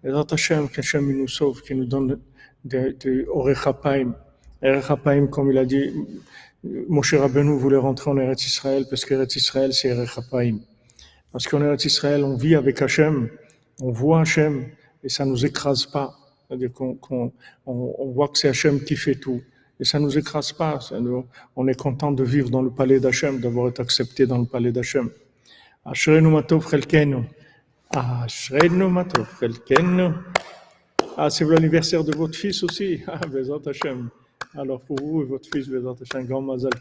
Et 0.03 0.09
Hachem, 0.09 0.71
qu'Hachem 0.71 1.07
nous 1.15 1.29
sauve, 1.29 1.61
qui 1.61 1.75
nous 1.75 1.85
donne 1.85 2.19
de, 2.65 2.97
de 2.99 3.27
Orechapaim, 3.29 4.15
Erechapaim, 4.63 5.27
comme 5.27 5.51
il 5.51 5.59
a 5.59 5.67
dit, 5.67 5.93
Moshe 6.65 7.13
Rabbeinu 7.13 7.59
voulait 7.59 7.77
rentrer 7.77 8.11
en 8.11 8.17
Eretz 8.17 8.47
Israël 8.47 8.87
parce 8.89 9.05
qu'Eretz 9.05 9.37
Israël 9.37 9.75
c'est 9.75 9.89
Erechapaim. 9.89 10.61
Parce 11.33 11.47
qu'en 11.47 11.63
Eretz 11.63 11.85
Israël, 11.85 12.25
on 12.25 12.37
vit 12.37 12.55
avec 12.55 12.81
Hachem, 12.81 13.29
on 13.81 13.93
voit 13.93 14.23
Hachem, 14.23 14.67
et 15.03 15.09
ça 15.09 15.25
nous 15.25 15.45
écrase 15.45 15.87
pas. 15.87 16.17
C'est-à-dire 16.47 16.73
qu'on 16.73 16.99
on, 17.11 17.33
on, 17.67 18.11
voit 18.11 18.29
que 18.29 18.39
c'est 18.39 18.49
Hachem 18.49 18.81
qui 18.83 18.97
fait 18.97 19.15
tout. 19.15 19.41
Et 19.79 19.85
ça 19.85 19.99
nous 19.99 20.19
écrase 20.19 20.53
pas. 20.53 20.79
On 21.57 21.69
est 21.69 21.79
content 21.79 22.13
de 22.13 22.25
vivre 22.25 22.51
dans 22.51 22.63
le 22.63 22.71
palais 22.71 23.01
d'Hachem, 23.01 23.41
d'avoir 23.41 23.69
été 23.69 23.81
accepté 23.81 24.27
dans 24.27 24.39
le 24.39 24.45
palais 24.45 24.73
d'Hachem. 24.73 25.11
Ashrenu 25.85 26.29
matov 26.29 26.69
chelkenu. 26.69 27.25
Ashrenu 27.91 28.89
matov 28.89 29.27
chelkenu. 29.39 30.11
Ah, 31.17 31.31
c'est 31.31 31.45
l'anniversaire 31.45 32.05
de 32.05 32.15
votre 32.15 32.37
fils 32.37 32.63
aussi. 32.63 33.03
Ah, 33.07 33.27
Bezat 33.27 33.61
Hachem. 33.67 34.11
Alors 34.55 34.81
pour 34.81 34.99
vous 35.01 35.23
et 35.23 35.25
votre 35.25 35.49
fils, 35.51 35.69
Bezat 35.69 35.95
Hachem, 36.03 36.27
grand 36.27 36.43
mazal. 36.43 36.73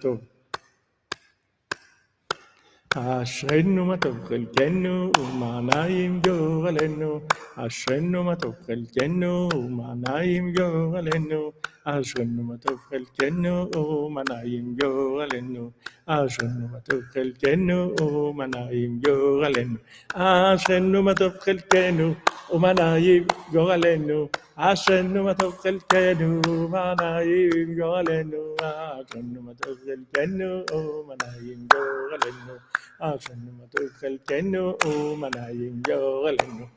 אשרנו 2.96 3.84
מה 3.84 3.96
טוב 3.96 4.16
חלקנו 4.28 5.10
ומה 5.18 5.60
נעים 5.60 6.20
גורלנו 6.20 7.20
אשרנו 7.56 8.24
מה 8.24 8.36
טוב 8.36 8.54
חלקנו 8.66 9.48
ומה 9.54 9.94
נעים 9.96 10.52
גורלנו 10.52 11.52
Ashunu 11.85 12.43
matukal 12.45 13.05
jenu 13.17 13.65
manayim 14.13 14.77
yo 14.79 15.17
alenu. 15.23 15.73
Ashunu 16.07 16.69
matukal 16.69 17.33
jenu 17.41 17.89
manayim 18.37 19.01
yo 19.03 19.41
alenu. 19.43 19.79
Ashunu 20.13 21.01
matukal 21.03 21.59
jenu 21.73 22.15
manayim 22.53 23.25
yo 23.51 23.65
alenu. 23.73 24.29
Ashunu 24.57 25.25
matukal 25.25 25.81
jenu 25.89 26.41
manayim 26.69 27.73
yo 27.77 27.95
alenu. 27.97 28.55
Ashunu 28.61 29.41
matukal 29.41 29.99
jenu 30.13 30.63
manayim 31.09 31.65
yo 31.73 32.13
alenu. 32.13 32.55
Ashunu 33.01 33.51
matukal 33.57 34.19
jenu 34.29 34.77
manayim 35.17 35.81
yo 35.89 36.27
alenu. 36.29 36.69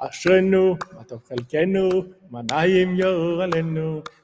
Ashunu 0.00 0.78
matukal 0.94 1.42
jenu 1.50 2.14
alenu. 3.42 4.02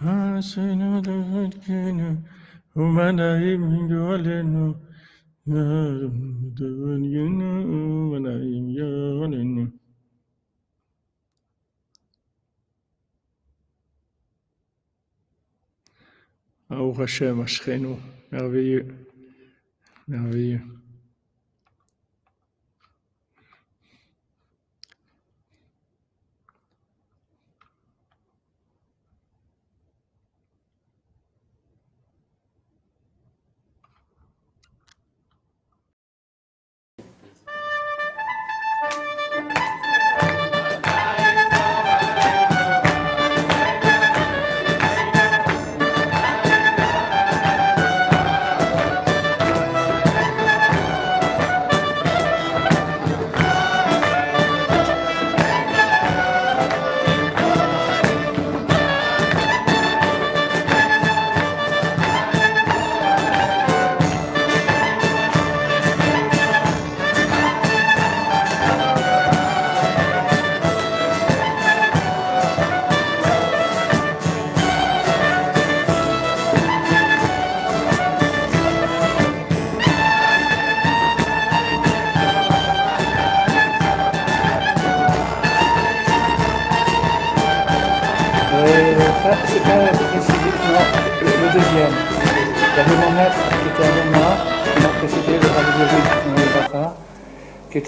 Asinu 0.00 1.04
da 1.04 1.14
hakkını 1.32 2.16
Umanayim 2.74 3.88
yolunu 3.88 4.76
Yarım 5.46 6.56
da 6.56 6.98
günü 6.98 7.64
Umanayim 7.66 8.68
yolunu 8.68 9.79
Au 16.70 16.94
Hashem, 17.02 17.44
merveilleux, 18.30 18.86
merveilleux. 20.06 20.60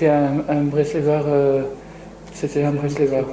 Un, 0.08 0.44
un 0.48 0.62
euh, 1.26 1.62
c'était 2.32 2.64
un 2.64 2.72
Breslevar. 2.72 3.24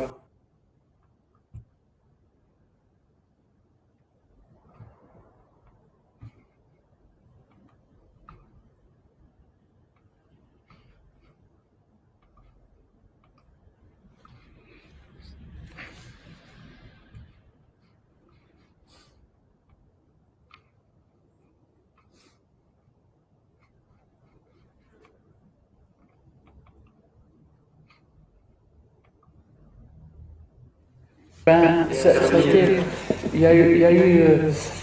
Ben, 31.49 31.87
il 33.33 33.39
y 33.41 33.45
a 33.45 33.53
eu, 33.55 33.71
il 33.75 33.79
y, 33.81 33.85
a 33.85 33.91
eu, 33.91 33.97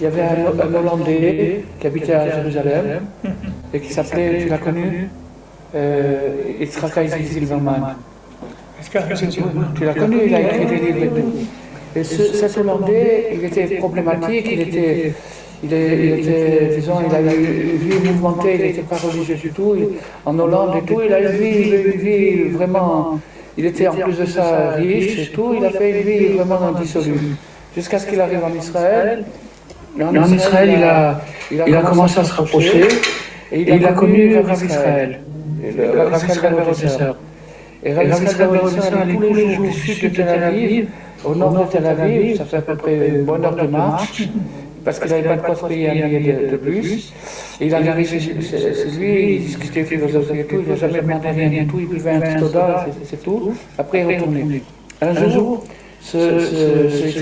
il 0.01 0.05
y 0.05 0.07
avait 0.07 0.23
un, 0.23 0.47
un 0.67 0.75
Hollandais 0.75 1.65
qui 1.79 1.87
habitait 1.87 2.13
à 2.15 2.25
Jérusalem 2.37 2.87
et 3.73 3.81
qui 3.81 3.93
s'appelait, 3.93 4.39
tu 4.43 4.49
l'as 4.49 4.59
connu, 4.59 5.09
euh, 5.75 6.19
Yitzhak 6.61 6.97
Isaac 7.05 7.23
Silverman. 7.33 7.83
Tu 9.77 9.85
l'as 9.85 9.95
connu, 9.95 10.17
il 10.27 10.35
a 10.35 10.41
écrit 10.41 10.67
des 10.67 10.93
livres 10.93 11.17
et 11.95 12.05
ce, 12.05 12.23
cet 12.35 12.59
Hollandais, 12.59 13.29
il 13.35 13.45
était 13.45 13.77
problématique, 13.77 14.49
il 14.53 14.61
était, 14.61 15.13
il, 15.65 15.73
est- 15.73 15.97
il 15.97 16.29
était, 16.29 16.77
disons, 16.77 16.99
il 17.09 17.15
a 17.15 17.21
eu 17.35 17.71
une 17.73 17.89
vie 17.89 18.09
mouvementée, 18.13 18.55
il 18.59 18.63
n'était 18.67 18.83
pas 18.83 18.97
religieux 18.97 19.37
du 19.37 19.51
tout. 19.51 19.75
Il- 19.79 19.89
en 20.27 20.39
Hollande 20.39 20.75
et 20.83 20.83
tout, 20.87 21.01
il 21.07 21.13
a 21.13 21.21
eu 21.21 21.25
une 21.27 21.39
vie, 21.41 21.71
une 21.95 22.01
vie 22.01 22.43
vraiment. 22.51 23.19
Il 23.59 23.65
était 23.65 23.89
en 23.89 23.95
plus 23.95 24.19
de 24.19 24.27
ça 24.27 24.70
riche 24.77 25.19
et 25.19 25.33
tout, 25.33 25.55
il 25.57 25.65
a 25.65 25.70
fait 25.70 25.91
une 25.91 26.07
vie 26.07 26.27
vraiment 26.37 26.69
indissoluble. 26.69 27.37
Jusqu'à 27.74 27.99
ce 27.99 28.07
qu'il 28.07 28.20
arrive 28.20 28.45
en 28.45 28.55
Israël. 28.55 29.24
Et 29.99 30.03
en, 30.03 30.24
Israël, 30.24 30.74
il 30.77 30.85
a, 30.85 31.20
il 31.66 31.74
a 31.74 31.81
commencé 31.81 32.20
à 32.20 32.24
se 32.24 32.33
rapprocher 32.35 32.87
et 33.51 33.62
il, 33.62 33.87
a 33.87 33.93
connu 33.93 34.28
le 34.28 34.41
Rav 34.41 34.62
Israël. 34.62 35.20
Le 35.62 36.03
Rav 36.03 36.24
Israël. 36.28 37.15
Et 37.83 37.95
Rav 37.95 38.23
Israël 38.23 38.51
allait 39.01 39.15
tous 39.15 39.35
les 39.35 39.55
jours 39.55 39.65
du 39.65 39.73
sud 39.73 40.03
de 40.03 40.16
Tel 40.16 40.43
Aviv, 40.43 40.89
au 41.24 41.35
nord 41.35 41.65
de 41.65 41.73
Tel 41.73 41.87
Aviv, 41.87 42.37
ça 42.37 42.45
fait 42.45 42.59
à 42.59 42.62
peu 42.62 42.77
près 42.77 43.09
une 43.09 43.24
bonne 43.24 43.45
heure 43.45 43.57
de 43.57 43.66
marche, 43.66 44.28
parce 44.87 45.01
qu'il 45.01 45.11
n'avait 45.11 45.25
pas 45.29 45.37
de 45.37 45.41
quoi 45.43 45.57
se 45.57 45.67
payer 45.67 45.91
un 45.91 46.07
billet 46.07 46.33
de, 46.33 46.51
de 46.53 46.57
bus. 46.59 47.13
Et 47.61 47.67
il 47.67 47.75
arrivait 47.75 48.05
chez, 48.05 48.33
lui, 48.99 49.35
il 49.35 49.41
discutait 49.41 49.83
philosophie 49.83 50.39
et 50.39 50.45
tout, 50.45 50.63
il 50.65 50.69
n'a 50.71 50.77
jamais 50.77 51.01
demandé 51.03 51.29
rien 51.29 51.49
du 51.49 51.67
tout, 51.67 51.81
il 51.81 51.89
buvait 51.89 52.13
un 52.13 52.21
petit 52.21 52.39
soda, 52.39 52.87
c'est- 53.03 53.23
tout. 53.23 53.53
Après, 53.77 54.03
il 54.03 54.07
retournait. 54.15 54.63
Un 55.03 55.29
jour, 55.29 55.65
ce, 56.01 56.39
ce, 56.39 56.89
ce 56.89 57.19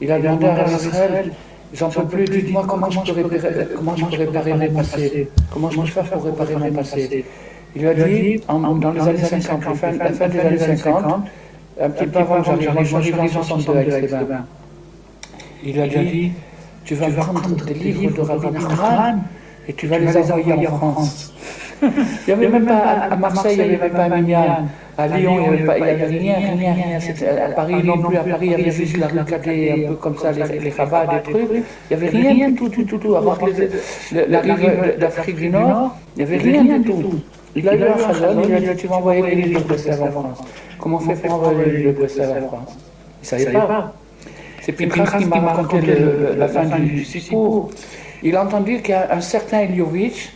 il 0.00 0.10
a 0.10 0.18
demandé 0.18 0.46
à 0.46 0.64
Israël, 0.70 1.32
j'en 1.74 1.90
peux 1.90 2.04
plus, 2.06 2.24
dites-moi 2.24 2.64
comment 2.66 2.90
je 2.90 3.12
peux 3.12 3.26
réparer, 3.26 3.66
comment 3.76 3.94
je 3.94 4.04
mon 4.54 4.72
passé, 4.74 5.28
comment 5.52 5.70
je 5.70 5.76
peux 5.76 5.90
faire 5.90 6.04
pour 6.04 6.24
réparer 6.24 6.56
mon 6.56 6.72
passé? 6.72 7.24
Il 7.76 7.82
lui 7.82 7.88
a 7.88 7.94
dit, 7.94 8.40
dans 8.48 8.92
les 8.92 9.00
années 9.00 9.40
50, 9.40 9.64
la 9.64 9.74
fin, 9.74 9.90
la 9.98 10.12
fin 10.12 10.28
des 10.28 10.40
années 10.40 10.76
50, 10.78 11.04
un 11.80 11.90
petit 11.90 12.06
peu 12.06 12.18
avant 12.20 12.40
que 12.40 12.46
j'arrive, 12.46 12.72
moi 12.72 12.84
j'arrive 12.84 13.20
en 13.20 13.28
62 13.28 13.92
avec 13.92 14.10
bains. 14.10 14.46
Il 15.64 15.80
a 15.80 15.86
dit, 15.86 16.32
tu 16.84 16.94
vas 16.94 17.08
prendre 17.08 17.64
des 17.64 17.74
livres 17.74 18.16
de 18.16 18.20
Rabbi 18.20 18.46
Nachman 18.50 19.22
et 19.68 19.72
tu 19.72 19.86
vas 19.86 19.98
les 19.98 20.16
envoyer 20.16 20.68
en 20.68 20.76
France. 20.76 21.32
Il 21.82 21.88
n'y 22.28 22.32
avait 22.32 22.48
même 22.48 22.66
pas, 22.66 22.78
à 23.10 23.16
Marseille, 23.16 23.58
il 23.60 23.68
n'y 23.68 23.74
avait 23.74 23.88
même 23.88 23.92
pas 23.92 24.04
un 24.04 24.20
minyan. 24.20 24.66
À 24.98 25.08
Lyon, 25.08 25.36
il 25.52 25.64
n'y 25.64 25.70
avait, 25.70 26.04
rien, 26.04 26.36
rien, 26.56 26.74
rien. 26.74 27.44
À 27.44 27.48
Paris 27.50 27.82
non 27.82 27.98
plus, 27.98 28.16
à 28.16 28.20
Paris, 28.22 28.46
il 28.46 28.50
y 28.50 28.54
avait 28.54 28.70
juste 28.70 28.96
la 28.98 29.08
rue 29.08 29.24
Cadet, 29.24 29.84
un 29.86 29.88
peu 29.88 29.94
comme 29.94 30.16
ça, 30.16 30.32
les, 30.32 30.58
les 30.58 30.70
rabats, 30.70 31.06
des 31.06 31.22
trucs. 31.32 31.48
Il 31.90 31.96
n'y 31.96 32.06
avait 32.06 32.08
rien 32.18 32.50
du 32.50 32.54
tout, 32.54 32.68
du 32.68 32.84
tout, 32.84 32.98
tout. 32.98 33.16
À 33.16 33.22
part 33.24 33.38
l'arrivée 34.12 34.96
d'Afrique 34.98 35.36
du 35.36 35.48
Nord, 35.48 35.96
il 36.16 36.24
n'y 36.24 36.34
avait 36.34 36.42
rien 36.42 36.78
du 36.78 36.82
tout. 36.82 37.20
Il 37.54 37.68
a 37.68 37.74
eu 37.74 37.82
un 37.82 37.98
chazon, 37.98 38.42
il 38.48 38.54
a 38.54 38.60
dit, 38.60 38.76
tu 38.76 38.86
vas 38.86 38.96
envoyer 38.96 39.22
les 39.22 39.34
livres 39.42 39.60
de 39.60 39.68
Breslev 39.68 40.02
en 40.02 40.10
France. 40.10 40.38
Comment 40.78 40.96
on 40.96 41.00
fait 41.00 41.14
pour 41.14 41.34
envoyer 41.34 41.64
les 41.64 41.76
livres 41.78 41.92
de 41.92 41.98
Breslev 41.98 42.44
en 42.44 42.48
France 42.48 42.76
Il 43.32 43.38
ne 43.38 43.42
savait 43.44 43.52
pas. 43.52 43.92
C'est 44.62 44.72
Pinchas 44.72 45.18
qui 45.18 45.24
m'a 45.26 45.40
raconté 45.40 45.80
le- 45.80 46.34
la 46.38 46.48
fin 46.48 46.64
du, 46.78 47.04
Sipour. 47.04 47.70
Il 48.22 48.36
a 48.36 48.44
entendu 48.44 48.80
qu'il 48.80 48.90
y 48.90 48.92
a 48.94 49.12
un 49.12 49.20
certain 49.20 49.60
Eliovitch 49.60 50.32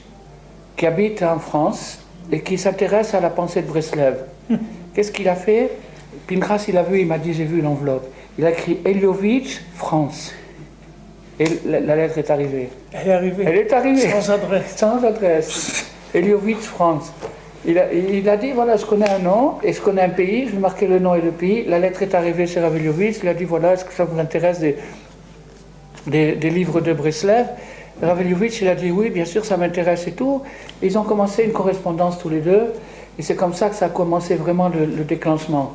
qui 0.76 0.86
habite 0.86 1.22
en 1.22 1.38
France 1.38 2.00
et 2.32 2.40
qui 2.40 2.58
s'intéresse 2.58 3.14
à 3.14 3.20
la 3.20 3.30
pensée 3.30 3.62
de 3.62 3.68
Breslev. 3.68 4.16
Qu'est-ce 4.94 5.12
qu'il 5.12 5.28
a 5.28 5.36
fait? 5.36 5.70
Pinchas, 6.26 6.64
il 6.68 6.76
a 6.76 6.82
vu, 6.82 7.00
il 7.00 7.06
m'a 7.06 7.18
dit, 7.18 7.32
j'ai 7.32 7.44
vu 7.44 7.60
l'enveloppe. 7.60 8.08
Il 8.38 8.44
a 8.44 8.50
écrit 8.50 8.78
Eliovitch, 8.84 9.60
France. 9.74 10.34
Et 11.38 11.44
la, 11.66 11.80
la 11.80 11.96
lettre 11.96 12.18
est 12.18 12.30
arrivée. 12.30 12.68
Elle 12.92 13.08
est 13.08 13.12
arrivée. 13.12 13.44
Elle 13.46 13.56
est 13.58 13.72
arrivée. 13.72 14.08
Sans 14.10 14.30
adresse. 14.30 14.72
Sans 14.76 15.04
adresse. 15.04 15.86
Eliovitch, 16.14 16.58
France. 16.62 17.12
Il 17.68 17.78
a, 17.78 17.92
il 17.92 18.28
a 18.28 18.36
dit, 18.36 18.52
voilà, 18.52 18.76
je 18.76 18.86
connais 18.86 19.08
un 19.08 19.18
nom? 19.18 19.54
Et 19.64 19.72
je 19.72 19.80
connais 19.80 20.02
un 20.02 20.10
pays, 20.10 20.46
je 20.46 20.52
vais 20.52 20.58
marquer 20.58 20.86
le 20.86 21.00
nom 21.00 21.16
et 21.16 21.20
le 21.20 21.32
pays. 21.32 21.64
La 21.64 21.80
lettre 21.80 22.02
est 22.02 22.14
arrivée 22.14 22.46
chez 22.46 22.60
Rav 22.60 22.76
Eliovitch, 22.76 23.18
il 23.22 23.28
a 23.28 23.34
dit, 23.34 23.44
voilà, 23.44 23.72
est-ce 23.72 23.84
que 23.84 23.92
ça 23.92 24.04
vous 24.04 24.18
intéresse 24.20 24.60
des, 24.60 24.76
des, 26.06 26.50
livres 26.50 26.80
de 26.80 26.92
Breslev? 26.92 27.46
Rav 28.00 28.20
Eliovitch, 28.20 28.62
il 28.62 28.68
a 28.68 28.76
dit, 28.76 28.92
oui, 28.92 29.10
bien 29.10 29.24
sûr, 29.24 29.44
ça 29.44 29.56
m'intéresse 29.56 30.06
et 30.06 30.12
tout. 30.12 30.42
Ils 30.80 30.96
ont 30.96 31.02
commencé 31.02 31.42
une 31.42 31.52
correspondance 31.52 32.18
tous 32.20 32.28
les 32.28 32.40
deux, 32.40 32.72
et 33.18 33.22
c'est 33.22 33.34
comme 33.34 33.54
ça 33.54 33.68
que 33.68 33.74
ça 33.74 33.86
a 33.86 33.88
commencé 33.88 34.36
vraiment 34.36 34.68
le, 34.68 34.84
le 34.84 35.02
déclenchement. 35.02 35.74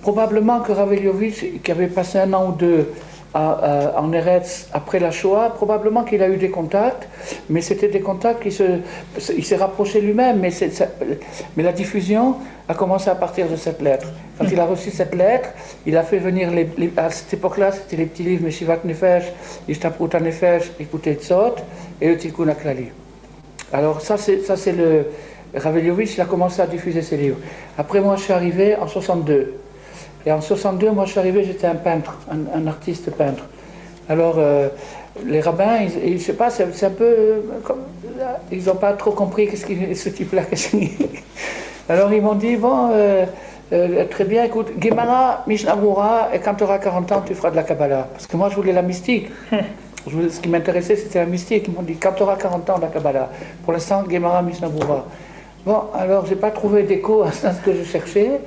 Probablement 0.00 0.60
que 0.60 0.72
Rav 0.72 0.90
Eliovitch, 0.94 1.60
qui 1.62 1.70
avait 1.70 1.88
passé 1.88 2.18
un 2.18 2.32
an 2.32 2.48
ou 2.48 2.52
deux 2.52 2.94
à- 3.36 4.00
en 4.00 4.12
Eretz 4.12 4.68
après 4.72 4.98
la 4.98 5.10
Shoah, 5.10 5.50
probablement 5.50 6.04
qu'il 6.04 6.22
a 6.22 6.28
eu 6.28 6.36
des 6.36 6.50
contacts, 6.50 7.08
mais 7.50 7.60
c'était 7.60 7.88
des 7.88 8.00
contacts 8.00 8.42
qui 8.42 8.50
se, 8.50 8.62
il 9.36 9.44
s'est 9.44 9.56
rapproché 9.56 10.00
lui-même, 10.00 10.40
mais, 10.40 10.50
la 11.56 11.72
diffusion 11.72 12.36
a 12.68 12.74
commencé 12.74 13.10
à 13.10 13.14
partir 13.14 13.48
de 13.48 13.56
cette 13.56 13.80
lettre. 13.82 14.08
Quand 14.38 14.46
il 14.50 14.58
a 14.58 14.64
reçu 14.64 14.90
cette 14.90 15.14
lettre, 15.14 15.50
il 15.86 15.96
a 15.96 16.02
fait 16.02 16.18
venir 16.18 16.50
à 16.96 17.10
cette 17.10 17.34
époque-là, 17.34 17.72
c'était 17.72 17.96
les 17.96 18.06
petits 18.06 18.22
livres 18.22 18.44
Meshivat 18.44 18.78
Nefesh, 18.84 19.24
Ishtaprut 19.68 20.14
Nefesh, 20.14 20.72
Écoutez 20.80 21.14
Tzot 21.14 21.56
et 22.00 22.08
le 22.08 22.16
Tikkun 22.16 22.48
Aklali. 22.48 22.88
Alors 23.72 24.00
ça 24.00 24.16
c'est 24.16 24.72
le 24.72 25.06
Raveliovitch, 25.54 26.16
il 26.16 26.20
a 26.20 26.26
commencé 26.26 26.60
à 26.62 26.66
diffuser 26.66 27.02
ses 27.02 27.16
livres. 27.16 27.38
Après 27.76 28.00
moi 28.00 28.16
je 28.16 28.22
suis 28.22 28.32
arrivé 28.32 28.76
en 28.76 28.86
62. 28.86 29.54
Et 30.26 30.32
en 30.32 30.40
62, 30.40 30.90
moi 30.90 31.04
je 31.04 31.12
suis 31.12 31.20
arrivé, 31.20 31.44
j'étais 31.44 31.68
un 31.68 31.76
peintre, 31.76 32.18
un, 32.30 32.66
artiste 32.66 33.10
peintre. 33.12 33.44
Alors 34.08 34.34
euh, 34.38 34.68
les 35.24 35.40
rabbins, 35.40 35.78
ils, 35.82 36.10
ils- 36.10 36.18
je 36.18 36.24
sais 36.24 36.32
pas, 36.32 36.50
c'est 36.50 36.64
un 36.84 36.90
peu 36.90 37.04
euh, 37.04 37.40
ils 38.50 38.64
n'ont 38.64 38.74
pas 38.74 38.92
trop 38.94 39.12
compris 39.12 39.48
ce 39.56 40.08
type-là 40.08 40.42
Alors 41.88 42.12
ils 42.12 42.20
m'ont 42.20 42.34
dit 42.34 42.56
bon 42.56 42.90
euh, 42.92 43.24
très 44.10 44.24
bien, 44.24 44.44
écoute, 44.44 44.68
Gemara, 44.80 45.44
Mishnah 45.46 45.76
et 46.32 46.38
quand 46.38 46.54
tu 46.54 46.64
auras 46.64 46.78
40 46.78 47.12
ans, 47.12 47.22
tu 47.26 47.34
feras 47.34 47.50
de 47.50 47.56
la 47.56 47.62
Kabbalah. 47.64 48.08
Parce 48.12 48.26
que 48.26 48.36
moi 48.36 48.48
je 48.48 48.56
voulais 48.56 48.72
la 48.72 48.82
mystique. 48.82 49.28
Ce 50.08 50.40
qui 50.40 50.48
m'intéressait, 50.48 50.94
c'était 50.94 51.18
la 51.18 51.26
mystique. 51.26 51.64
Ils 51.66 51.74
m'ont 51.74 51.82
dit, 51.82 51.96
quand 51.96 52.12
tu 52.12 52.22
auras 52.22 52.36
40 52.36 52.70
ans, 52.70 52.78
la 52.80 52.86
Kabbalah. 52.86 53.28
Pour 53.64 53.72
l'instant, 53.72 54.04
Gemara 54.08 54.40
Mishnah. 54.40 54.68
Bon, 55.64 55.82
alors, 55.94 56.26
j'ai 56.26 56.36
pas 56.36 56.52
trouvé 56.52 56.84
d'écho 56.84 57.22
à 57.22 57.32
ce 57.32 57.48
que 57.64 57.72
je 57.72 57.82
cherchais. 57.82 58.40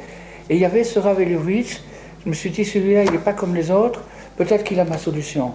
Et 0.50 0.56
il 0.56 0.62
y 0.62 0.66
avait 0.66 0.84
ce 0.84 1.00
Rav 1.00 1.22
Eliovitch. 1.22 1.82
Je 2.24 2.30
me 2.30 2.34
suis 2.34 2.50
dit, 2.50 2.66
celui-là, 2.66 3.04
il 3.04 3.12
n'est 3.12 3.18
pas 3.18 3.34
comme 3.34 3.56
les 3.56 3.72
autres. 3.72 4.02
Peut-être 4.38 4.64
qu'il 4.64 4.80
a 4.80 4.86
ma 4.86 4.98
solution. 4.98 5.54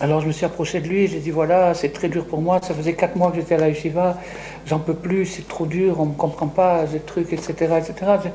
Alors, 0.00 0.20
je 0.20 0.26
me 0.26 0.32
suis 0.32 0.46
approché 0.46 0.80
de 0.80 0.88
lui. 0.88 1.06
J'ai 1.06 1.20
dit, 1.20 1.30
voilà, 1.30 1.74
c'est 1.74 1.90
très 1.90 2.08
dur 2.08 2.24
pour 2.26 2.40
moi. 2.40 2.60
Ça 2.62 2.74
faisait 2.74 2.94
quatre 2.94 3.16
mois 3.16 3.30
que 3.30 3.36
j'étais 3.36 3.56
à 3.56 3.58
la 3.58 3.68
yeshiva. 3.68 4.18
J'en 4.66 4.78
peux 4.78 4.94
plus, 4.94 5.26
c'est 5.26 5.46
trop 5.46 5.66
dur. 5.66 6.00
On 6.00 6.06
ne 6.06 6.10
me 6.10 6.16
comprend 6.16 6.48
pas, 6.48 6.84
des 6.86 7.00
trucs, 7.00 7.32
etc. 7.32 7.52
etc. 7.78 8.30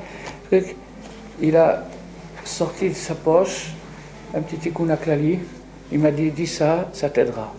Il 1.42 1.58
a 1.58 1.84
sorti 2.44 2.90
de 2.90 2.94
sa 2.94 3.16
poche 3.16 3.72
un 4.36 4.42
petit 4.42 4.58
tikkun 4.58 4.90
aklali. 4.90 5.40
Il 5.92 6.00
m'a 6.00 6.12
dit, 6.12 6.32
dis 6.32 6.48
ça, 6.48 6.90
ça 6.94 7.10
t'aidera. 7.10 7.54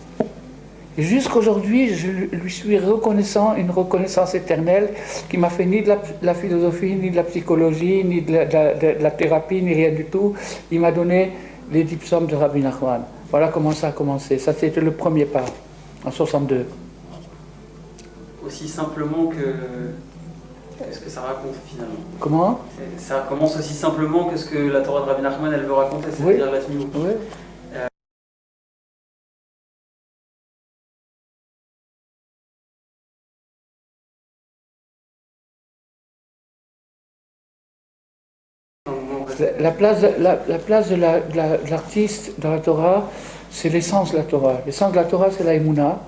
Jusqu'aujourd'hui, 0.97 1.93
je 1.93 2.07
lui 2.07 2.49
suis 2.51 2.79
reconnaissant 2.79 3.55
une 3.55 3.69
reconnaissance 3.69 4.33
éternelle 4.33 4.89
qui 5.29 5.37
m'a 5.37 5.49
fait 5.49 5.65
ni 5.65 5.81
de 5.81 5.89
la, 5.89 5.97
la 6.21 6.33
philosophie, 6.33 6.95
ni 6.95 7.11
de 7.11 7.17
la 7.17 7.23
psychologie, 7.23 8.03
ni 8.05 8.21
de 8.21 8.31
la, 8.31 8.45
de 8.45 8.53
la- 8.53 8.73
de 8.73 9.03
la 9.03 9.11
thérapie, 9.11 9.61
ni 9.61 9.73
rien 9.73 9.91
du 9.91 10.05
tout. 10.05 10.33
Il 10.71 10.79
m'a 10.79 10.91
donné 10.93 11.31
les 11.71 11.83
dix 11.83 11.97
psaumes 11.97 12.27
de 12.27 12.35
Rabbi 12.35 12.61
Nachman. 12.61 13.01
Voilà 13.29 13.49
comment 13.49 13.71
ça 13.71 13.87
a 13.87 13.91
commencé. 13.91 14.37
Ça, 14.37 14.53
c'était 14.53 14.79
le 14.79 14.91
premier 14.91 15.25
pas, 15.25 15.43
en 16.05 16.11
62. 16.11 16.65
aussi 18.45 18.67
simplement 18.69 19.25
que 19.27 19.37
ce 20.91 20.99
que 20.99 21.09
ça 21.09 21.21
raconte 21.21 21.55
finalement? 21.67 21.95
Comment? 22.19 22.59
Ça 22.97 23.25
commence 23.27 23.57
aussi 23.57 23.73
simplement 23.73 24.25
que 24.25 24.37
ce 24.37 24.45
que 24.45 24.57
la 24.57 24.81
Torah 24.81 25.01
de 25.01 25.09
Rabbi 25.09 25.21
Nachman 25.23 25.51
elle 25.53 25.65
veut 25.65 25.73
raconter, 25.73 26.07
c'est-à-dire 26.15 26.51
la 26.51 26.59
Tmimout. 26.59 26.87
Oui. 26.95 27.11
La 39.59 39.71
place, 39.71 40.01
la, 40.19 40.39
la 40.47 40.57
place 40.59 40.89
de 40.89 40.95
la- 40.95 41.19
de 41.19 41.35
la- 41.37 41.57
de 41.57 41.69
l'artiste 41.69 42.33
dans 42.39 42.51
la 42.51 42.59
Torah, 42.59 43.09
c'est 43.51 43.69
l'essence 43.69 44.11
de 44.11 44.17
la 44.17 44.23
Torah. 44.23 44.61
L'essence 44.65 44.91
de 44.91 44.97
la 44.97 45.03
Torah, 45.03 45.27
c'est 45.35 45.43
la 45.43 45.53
Emouna. 45.55 45.99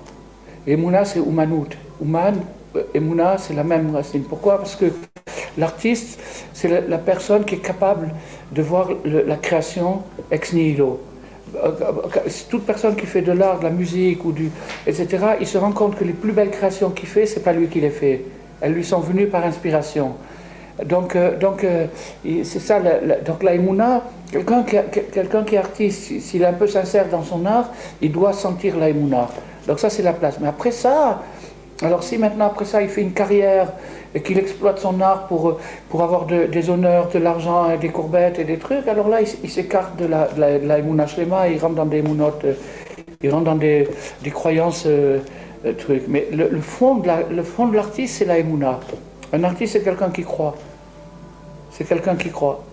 Emouna, 0.66 1.04
c'est 1.04 1.18
Umanut. 1.20 1.76
Uman, 2.02 2.34
euh, 2.76 2.82
Emouna, 2.94 3.36
c'est 3.38 3.54
la 3.54 3.64
même 3.64 3.94
racine. 3.94 4.22
Pourquoi? 4.22 4.58
Parce 4.58 4.76
que 4.76 4.86
l'artiste, 5.56 6.18
c'est 6.52 6.88
la, 6.88 6.98
personne 6.98 7.44
qui 7.44 7.56
est 7.56 7.58
capable 7.58 8.10
de 8.52 8.62
voir 8.62 8.90
la 9.04 9.36
création 9.36 10.02
ex 10.30 10.52
nihilo. 10.52 11.00
Toute 12.50 12.64
personne 12.66 12.94
qui 12.96 13.06
fait 13.06 13.22
de 13.22 13.32
l'art, 13.32 13.58
de 13.58 13.64
la 13.64 13.70
musique, 13.70 14.24
ou 14.24 14.32
du, 14.32 14.50
etc., 14.86 15.06
il 15.40 15.46
se 15.46 15.56
rend 15.58 15.72
compte 15.72 15.96
que 15.96 16.04
les 16.04 16.12
plus 16.12 16.32
belles 16.32 16.50
créations 16.50 16.90
qu'il 16.90 17.08
fait, 17.08 17.26
c'est 17.26 17.40
pas 17.42 17.52
lui 17.52 17.68
qui 17.68 17.80
les 17.80 17.90
fait. 17.90 18.22
Elles 18.60 18.72
lui 18.72 18.84
sont 18.84 19.00
venues 19.00 19.26
par 19.26 19.44
inspiration. 19.44 20.14
Donc, 20.84 21.16
euh, 21.16 21.36
donc 21.36 21.64
euh, 21.64 21.86
et 22.24 22.44
c'est 22.44 22.60
ça, 22.60 22.78
la, 22.78 23.00
la- 23.00 23.16
donc 23.16 23.42
la 23.42 23.54
Emouna, 23.54 24.02
quelqu'un 24.30 24.62
qui, 24.62 24.76
quelqu'un 25.12 25.42
qui 25.42 25.56
est 25.56 25.58
artiste, 25.58 26.20
s'il 26.20 26.42
est 26.42 26.46
un 26.46 26.52
peu 26.52 26.66
sincère 26.68 27.06
dans 27.10 27.22
son 27.22 27.44
art, 27.46 27.70
il 28.00 28.12
doit 28.12 28.32
sentir 28.32 28.76
la 28.78 28.88
Emouna. 28.90 29.28
Donc 29.66 29.80
ça, 29.80 29.90
c'est 29.90 30.02
la 30.02 30.12
place. 30.12 30.38
Mais 30.40 30.48
après 30.48 30.70
ça, 30.70 31.22
alors 31.82 32.02
si 32.02 32.16
maintenant, 32.18 32.46
après 32.46 32.64
ça, 32.64 32.80
il 32.82 32.88
fait 32.88 33.02
une 33.02 33.12
carrière 33.12 33.72
et 34.14 34.22
qu'il 34.22 34.38
exploite 34.38 34.78
son 34.78 35.00
art 35.00 35.26
pour, 35.26 35.48
euh, 35.48 35.58
pour 35.90 36.02
avoir 36.02 36.26
de- 36.26 36.44
des 36.46 36.70
honneurs, 36.70 37.08
de 37.08 37.18
l'argent, 37.18 37.70
et 37.70 37.76
des 37.78 37.88
courbettes 37.88 38.38
et 38.38 38.44
des 38.44 38.58
trucs, 38.58 38.86
alors 38.88 39.08
là, 39.08 39.18
il, 39.20 39.50
s'écarte 39.50 39.96
de 39.96 40.06
la, 40.06 40.28
la, 40.36 41.06
Shlema, 41.06 41.48
il 41.48 41.58
rentre 41.58 41.74
dans 41.74 41.86
des 41.86 41.98
Emounotes, 41.98 42.44
euh, 42.44 42.54
il 43.20 43.30
rentre 43.30 43.44
dans 43.44 43.56
des, 43.56 43.88
des 44.22 44.30
croyances 44.30 44.86
trucs. 45.78 46.04
Mais 46.08 46.26
le, 46.32 46.60
fond 46.60 46.96
de 46.96 47.06
la- 47.08 47.22
le 47.30 47.42
fond 47.42 47.66
de 47.66 47.74
l'artiste, 47.76 48.16
c'est 48.18 48.24
la 48.24 48.38
Emouna. 48.38 48.78
Un 49.32 49.44
artiste, 49.44 49.74
c'est 49.74 49.82
quelqu'un 49.82 50.10
qui 50.10 50.22
croit. 50.22 50.54
C'est 51.78 51.84
quelqu'un 51.84 52.16
qui 52.16 52.30
croit. 52.30 52.64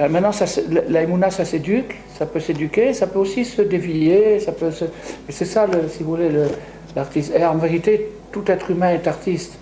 Euh, 0.00 0.08
maintenant, 0.08 0.30
la- 0.70 0.82
la 0.88 1.02
Emouna, 1.02 1.30
ça 1.30 1.44
s'éduque, 1.46 1.94
ça 2.18 2.26
peut 2.26 2.40
s'éduquer, 2.40 2.92
ça 2.92 3.06
peut 3.06 3.18
aussi 3.18 3.44
se 3.44 3.62
dévier, 3.62 4.38
ça 4.38 4.52
peut 4.52 4.70
se... 4.70 4.84
C'est 5.30 5.46
ça, 5.46 5.66
si 5.88 6.02
vous 6.02 6.10
voulez, 6.10 6.28
le- 6.28 6.48
l'artiste. 6.94 7.32
Et 7.36 7.44
en 7.44 7.56
vérité, 7.56 8.08
tout 8.32 8.42
être 8.50 8.70
humain 8.70 8.90
est 8.92 9.06
artiste. 9.06 9.54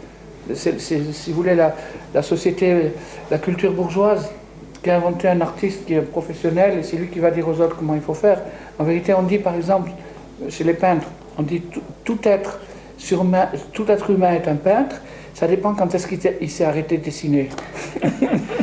Si 0.55 1.01
vous 1.29 1.35
voulez, 1.35 1.55
la, 1.55 2.23
société, 2.23 2.91
la 3.31 3.39
culture 3.39 3.73
bourgeoise 3.73 4.29
qui 4.83 4.91
a 4.91 4.97
inventé 4.97 5.29
un 5.29 5.41
artiste 5.41 5.85
qui 5.87 5.95
est 5.95 6.01
professionnel 6.01 6.79
et 6.81 6.83
c'est 6.83 6.97
lui 6.97 7.07
qui 7.07 7.21
va 7.21 7.31
dire 7.31 7.47
aux 7.47 7.61
autres 7.61 7.77
comment 7.77 7.95
il 7.95 8.01
faut 8.01 8.15
faire. 8.15 8.41
En 8.81 8.85
vérité, 8.85 9.15
on 9.15 9.23
dit, 9.23 9.39
par 9.39 9.55
exemple, 9.55 9.91
chez 10.49 10.65
les 10.65 10.75
peintres, 10.75 11.07
on 11.39 11.43
dit 11.43 11.63
tout, 12.05 12.19
être 12.25 12.59
tout 13.73 13.85
être 13.89 14.11
humain 14.11 14.33
est 14.35 14.49
un 14.49 14.57
peintre. 14.57 14.97
Ça 15.35 15.47
dépend 15.47 15.75
quand 15.75 15.95
est-ce 15.95 16.07
qu'il 16.09 16.21
s'est- 16.21 16.39
il 16.41 16.51
s'est 16.51 16.65
arrêté 16.65 16.99
de 16.99 17.05
dessiner. 17.05 17.49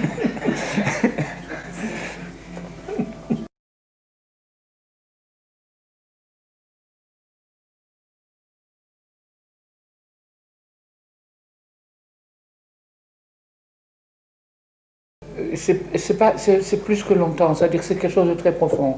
c'est 15.60 16.84
plus 16.84 17.03
que 17.03 17.14
longtemps 17.14 17.53
c'est-à-dire 17.53 17.80
que 17.81 17.86
c'est 17.86 17.95
quelque 17.95 18.14
chose 18.14 18.30
de 18.30 18.34
très 18.34 18.52
profond. 18.52 18.95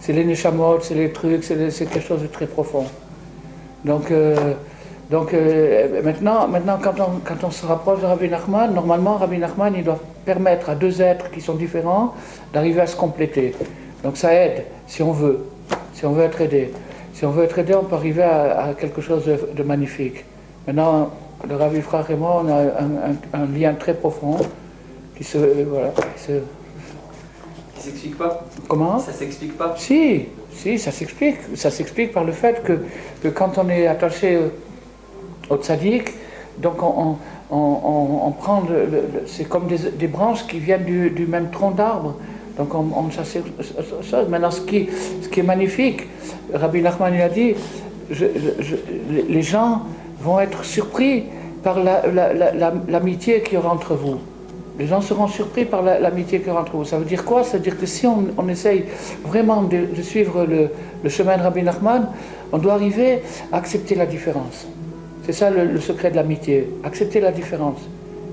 C'est 0.00 0.12
les 0.12 0.24
neshamot 0.24 0.80
c'est 0.80 0.94
les 0.94 1.12
trucs 1.12 1.44
c'est 1.44 1.86
quelque 1.86 2.00
chose 2.00 2.22
de 2.22 2.26
très 2.26 2.46
profond. 2.46 2.84
Donc 3.84 4.10
euh, 4.10 4.54
euh, 5.12 6.02
maintenant 6.02 6.78
quand 6.82 7.44
on 7.44 7.50
se 7.50 7.64
rapproche 7.64 8.00
de 8.00 8.06
Rabbi 8.06 8.28
Nachman 8.28 8.74
normalement 8.74 9.16
Rabbi 9.16 9.38
Nachman 9.38 9.74
il 9.76 9.84
doit 9.84 10.00
permettre 10.24 10.70
à 10.70 10.74
deux 10.74 11.00
êtres 11.00 11.30
qui 11.30 11.40
sont 11.40 11.54
différents 11.54 12.14
d'arriver 12.52 12.80
à 12.80 12.86
se 12.86 12.96
compléter. 12.96 13.54
Donc 14.02 14.16
ça 14.16 14.34
aide 14.34 14.64
si 14.86 15.02
on 15.02 15.12
veut. 15.12 15.46
Si 15.94 16.06
on 16.06 16.12
veut 16.12 16.24
être 16.24 16.40
aidé. 16.40 16.72
Si 17.14 17.24
on 17.24 17.30
veut 17.30 17.44
être 17.44 17.58
aidé 17.58 17.74
on 17.74 17.84
peut 17.84 17.96
arriver 17.96 18.22
à, 18.22 18.70
quelque 18.78 19.00
chose 19.00 19.24
de, 19.26 19.62
magnifique. 19.62 20.24
Maintenant 20.66 21.10
le 21.48 21.56
Rabbi 21.56 21.80
Frère 21.80 22.10
et 22.10 22.16
moi 22.16 22.42
on 22.44 22.48
a 22.48 23.40
un 23.40 23.46
lien 23.46 23.74
très 23.74 23.94
profond 23.94 24.36
qui 25.18 25.24
se 25.24 25.38
voilà 25.68 25.90
qui 26.16 26.22
se- 26.22 26.42
Qui 27.76 27.82
s'explique 27.82 28.16
pas 28.18 28.44
comment? 28.68 28.98
Ça 28.98 29.12
s'explique 29.12 29.56
pas 29.58 29.74
si, 29.76 30.26
si, 30.52 30.78
ça 30.78 30.90
s'explique. 30.90 31.36
Ça 31.54 31.70
s'explique 31.70 32.12
par 32.12 32.24
le 32.24 32.32
fait 32.32 32.62
que, 32.64 32.78
que 33.22 33.28
quand 33.28 33.58
on 33.58 33.68
est 33.68 33.86
attaché 33.86 34.38
au, 35.50 35.56
tzaddik, 35.56 36.12
donc 36.58 36.82
on, 36.82 36.86
on, 36.86 37.56
on- 37.56 37.80
on- 37.84 38.26
on 38.26 38.32
prend, 38.32 38.62
le- 38.68 38.84
le- 38.86 38.90
le- 39.14 39.22
c'est 39.26 39.44
comme 39.48 39.66
des, 39.68 39.78
des 39.96 40.08
branches 40.08 40.44
qui 40.46 40.58
viennent 40.58 40.84
du, 40.84 41.10
du 41.10 41.26
même 41.26 41.50
tronc 41.50 41.70
d'arbre. 41.72 42.16
Donc 42.56 42.74
on, 42.74 42.86
on 42.96 43.10
ça, 43.12 43.22
c'est- 43.24 43.44
ça- 44.10 44.24
Maintenant, 44.24 44.50
ce 44.50 44.62
qui, 44.62 44.88
ce 45.22 45.28
qui 45.28 45.40
est 45.40 45.44
magnifique, 45.44 46.00
Rabbi 46.52 46.82
Nachman 46.82 47.14
il 47.14 47.22
a 47.22 47.28
dit, 47.28 47.54
je- 48.10 48.26
je- 48.34 48.62
je- 48.62 48.76
les- 49.28 49.42
gens 49.42 49.82
vont 50.20 50.40
être 50.40 50.64
surpris 50.64 51.24
par 51.62 51.78
la- 51.78 52.04
la- 52.08 52.32
la- 52.34 52.52
la- 52.52 52.74
l'amitié 52.88 53.42
qu'il 53.42 53.54
y 53.54 53.56
aura 53.58 53.72
entre 53.72 53.94
vous. 53.94 54.18
Les 54.78 54.86
gens 54.86 55.00
seront 55.00 55.26
surpris 55.26 55.64
par 55.64 55.82
la- 55.82 55.98
l'amitié 55.98 56.38
qu'il 56.38 56.48
y 56.48 56.50
aura 56.50 56.60
entre 56.60 56.76
vous. 56.76 56.84
Ça 56.84 56.98
veut 56.98 57.04
dire 57.04 57.24
quoi? 57.24 57.42
Ça 57.42 57.56
veut 57.56 57.62
dire 57.62 57.78
que 57.78 57.86
si 57.86 58.06
on, 58.06 58.26
on 58.36 58.48
essaye 58.48 58.84
vraiment 59.24 59.62
de, 59.62 59.86
de 59.96 60.02
suivre 60.02 60.44
le, 60.44 60.68
le 61.02 61.08
chemin 61.10 61.36
de 61.36 61.42
Rabbi 61.42 61.62
Nachman, 61.62 62.08
on 62.52 62.58
doit 62.58 62.74
arriver 62.74 63.22
à 63.52 63.56
accepter 63.56 63.94
la 63.96 64.06
différence. 64.06 64.66
C'est 65.24 65.32
ça 65.32 65.50
le, 65.50 65.64
le 65.64 65.80
secret 65.80 66.10
de 66.10 66.16
l'amitié. 66.16 66.68
Accepter 66.84 67.20
la 67.20 67.32
différence. 67.32 67.78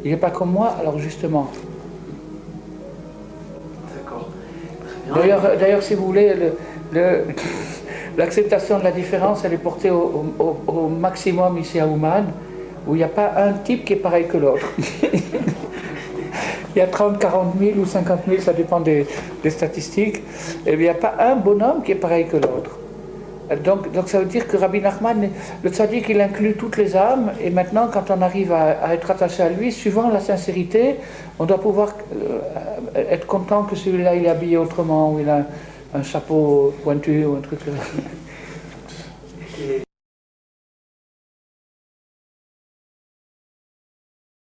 Il 0.04 0.12
n'est 0.12 0.18
pas 0.18 0.30
comme 0.30 0.52
moi, 0.52 0.76
alors 0.80 1.00
justement. 1.00 1.50
D'accord. 3.98 4.30
D'ailleurs, 5.60 5.84
si 5.84 5.96
vous 5.96 6.06
voulez, 6.06 6.34
le- 6.36 6.54
le- 6.94 7.24
l'acceptation 8.18 8.78
de 8.80 8.84
la 8.84 8.92
différence, 8.92 9.44
elle 9.46 9.54
est 9.54 9.58
portée 9.58 9.90
au, 9.90 10.26
au- 10.40 10.58
au 10.68 10.88
maximum 10.90 11.58
ici 11.58 11.80
à 11.80 11.88
Ouman, 11.88 12.26
où 12.88 12.94
il 12.94 12.98
n'y 13.00 13.04
a 13.04 13.08
pas 13.08 13.34
un 13.38 13.54
type 13.54 13.84
qui 13.84 13.94
est 13.94 13.98
pareil 13.98 14.28
que 14.28 14.38
l'autre. 14.38 14.68
il 16.76 16.80
y 16.80 16.82
a 16.82 16.88
30, 16.88 17.20
40 17.20 17.56
000 17.60 17.80
ou 17.80 17.86
50 17.86 18.22
000, 18.28 18.42
ça 18.42 18.54
dépend 18.54 18.80
des, 18.80 19.06
statistiques. 19.50 20.22
Et 20.66 20.74
il 20.74 20.80
n'y 20.80 20.90
a 20.90 20.94
pas 20.94 21.16
un 21.20 21.36
bonhomme 21.36 21.84
qui 21.84 21.94
est 21.94 21.96
pareil 21.96 22.26
que 22.28 22.36
l'autre. 22.36 22.80
Donc, 23.64 23.92
donc 23.92 24.10
ça 24.10 24.20
veut 24.20 24.26
dire 24.26 24.48
que 24.48 24.58
Rabbi 24.58 24.82
Nachman, 24.82 25.30
le 25.64 25.70
tzaddik, 25.70 26.10
il 26.10 26.20
inclut 26.20 26.56
toutes 26.56 26.78
les 26.78 26.96
âmes, 26.96 27.32
et 27.40 27.52
maintenant, 27.52 27.88
quand 27.94 28.10
on 28.10 28.22
arrive 28.22 28.52
à, 28.52 28.94
être 28.94 29.12
attaché 29.12 29.44
à 29.44 29.50
lui, 29.50 29.72
suivant 29.72 30.10
la 30.10 30.20
sincérité, 30.20 30.96
on 31.38 31.46
doit 31.46 31.62
pouvoir 31.62 31.90
euh, 32.16 32.40
être 32.96 33.28
content 33.28 33.64
que 33.64 33.76
celui-là, 33.76 34.16
il 34.16 34.26
est 34.26 34.30
habillé 34.30 34.58
autrement, 34.58 35.14
ou 35.14 35.20
il 35.20 35.30
a 35.30 35.44
un 35.94 36.04
chapeau 36.04 36.74
pointu, 36.84 37.24
ou 37.26 37.36
un 37.36 37.42
truc. 37.42 37.60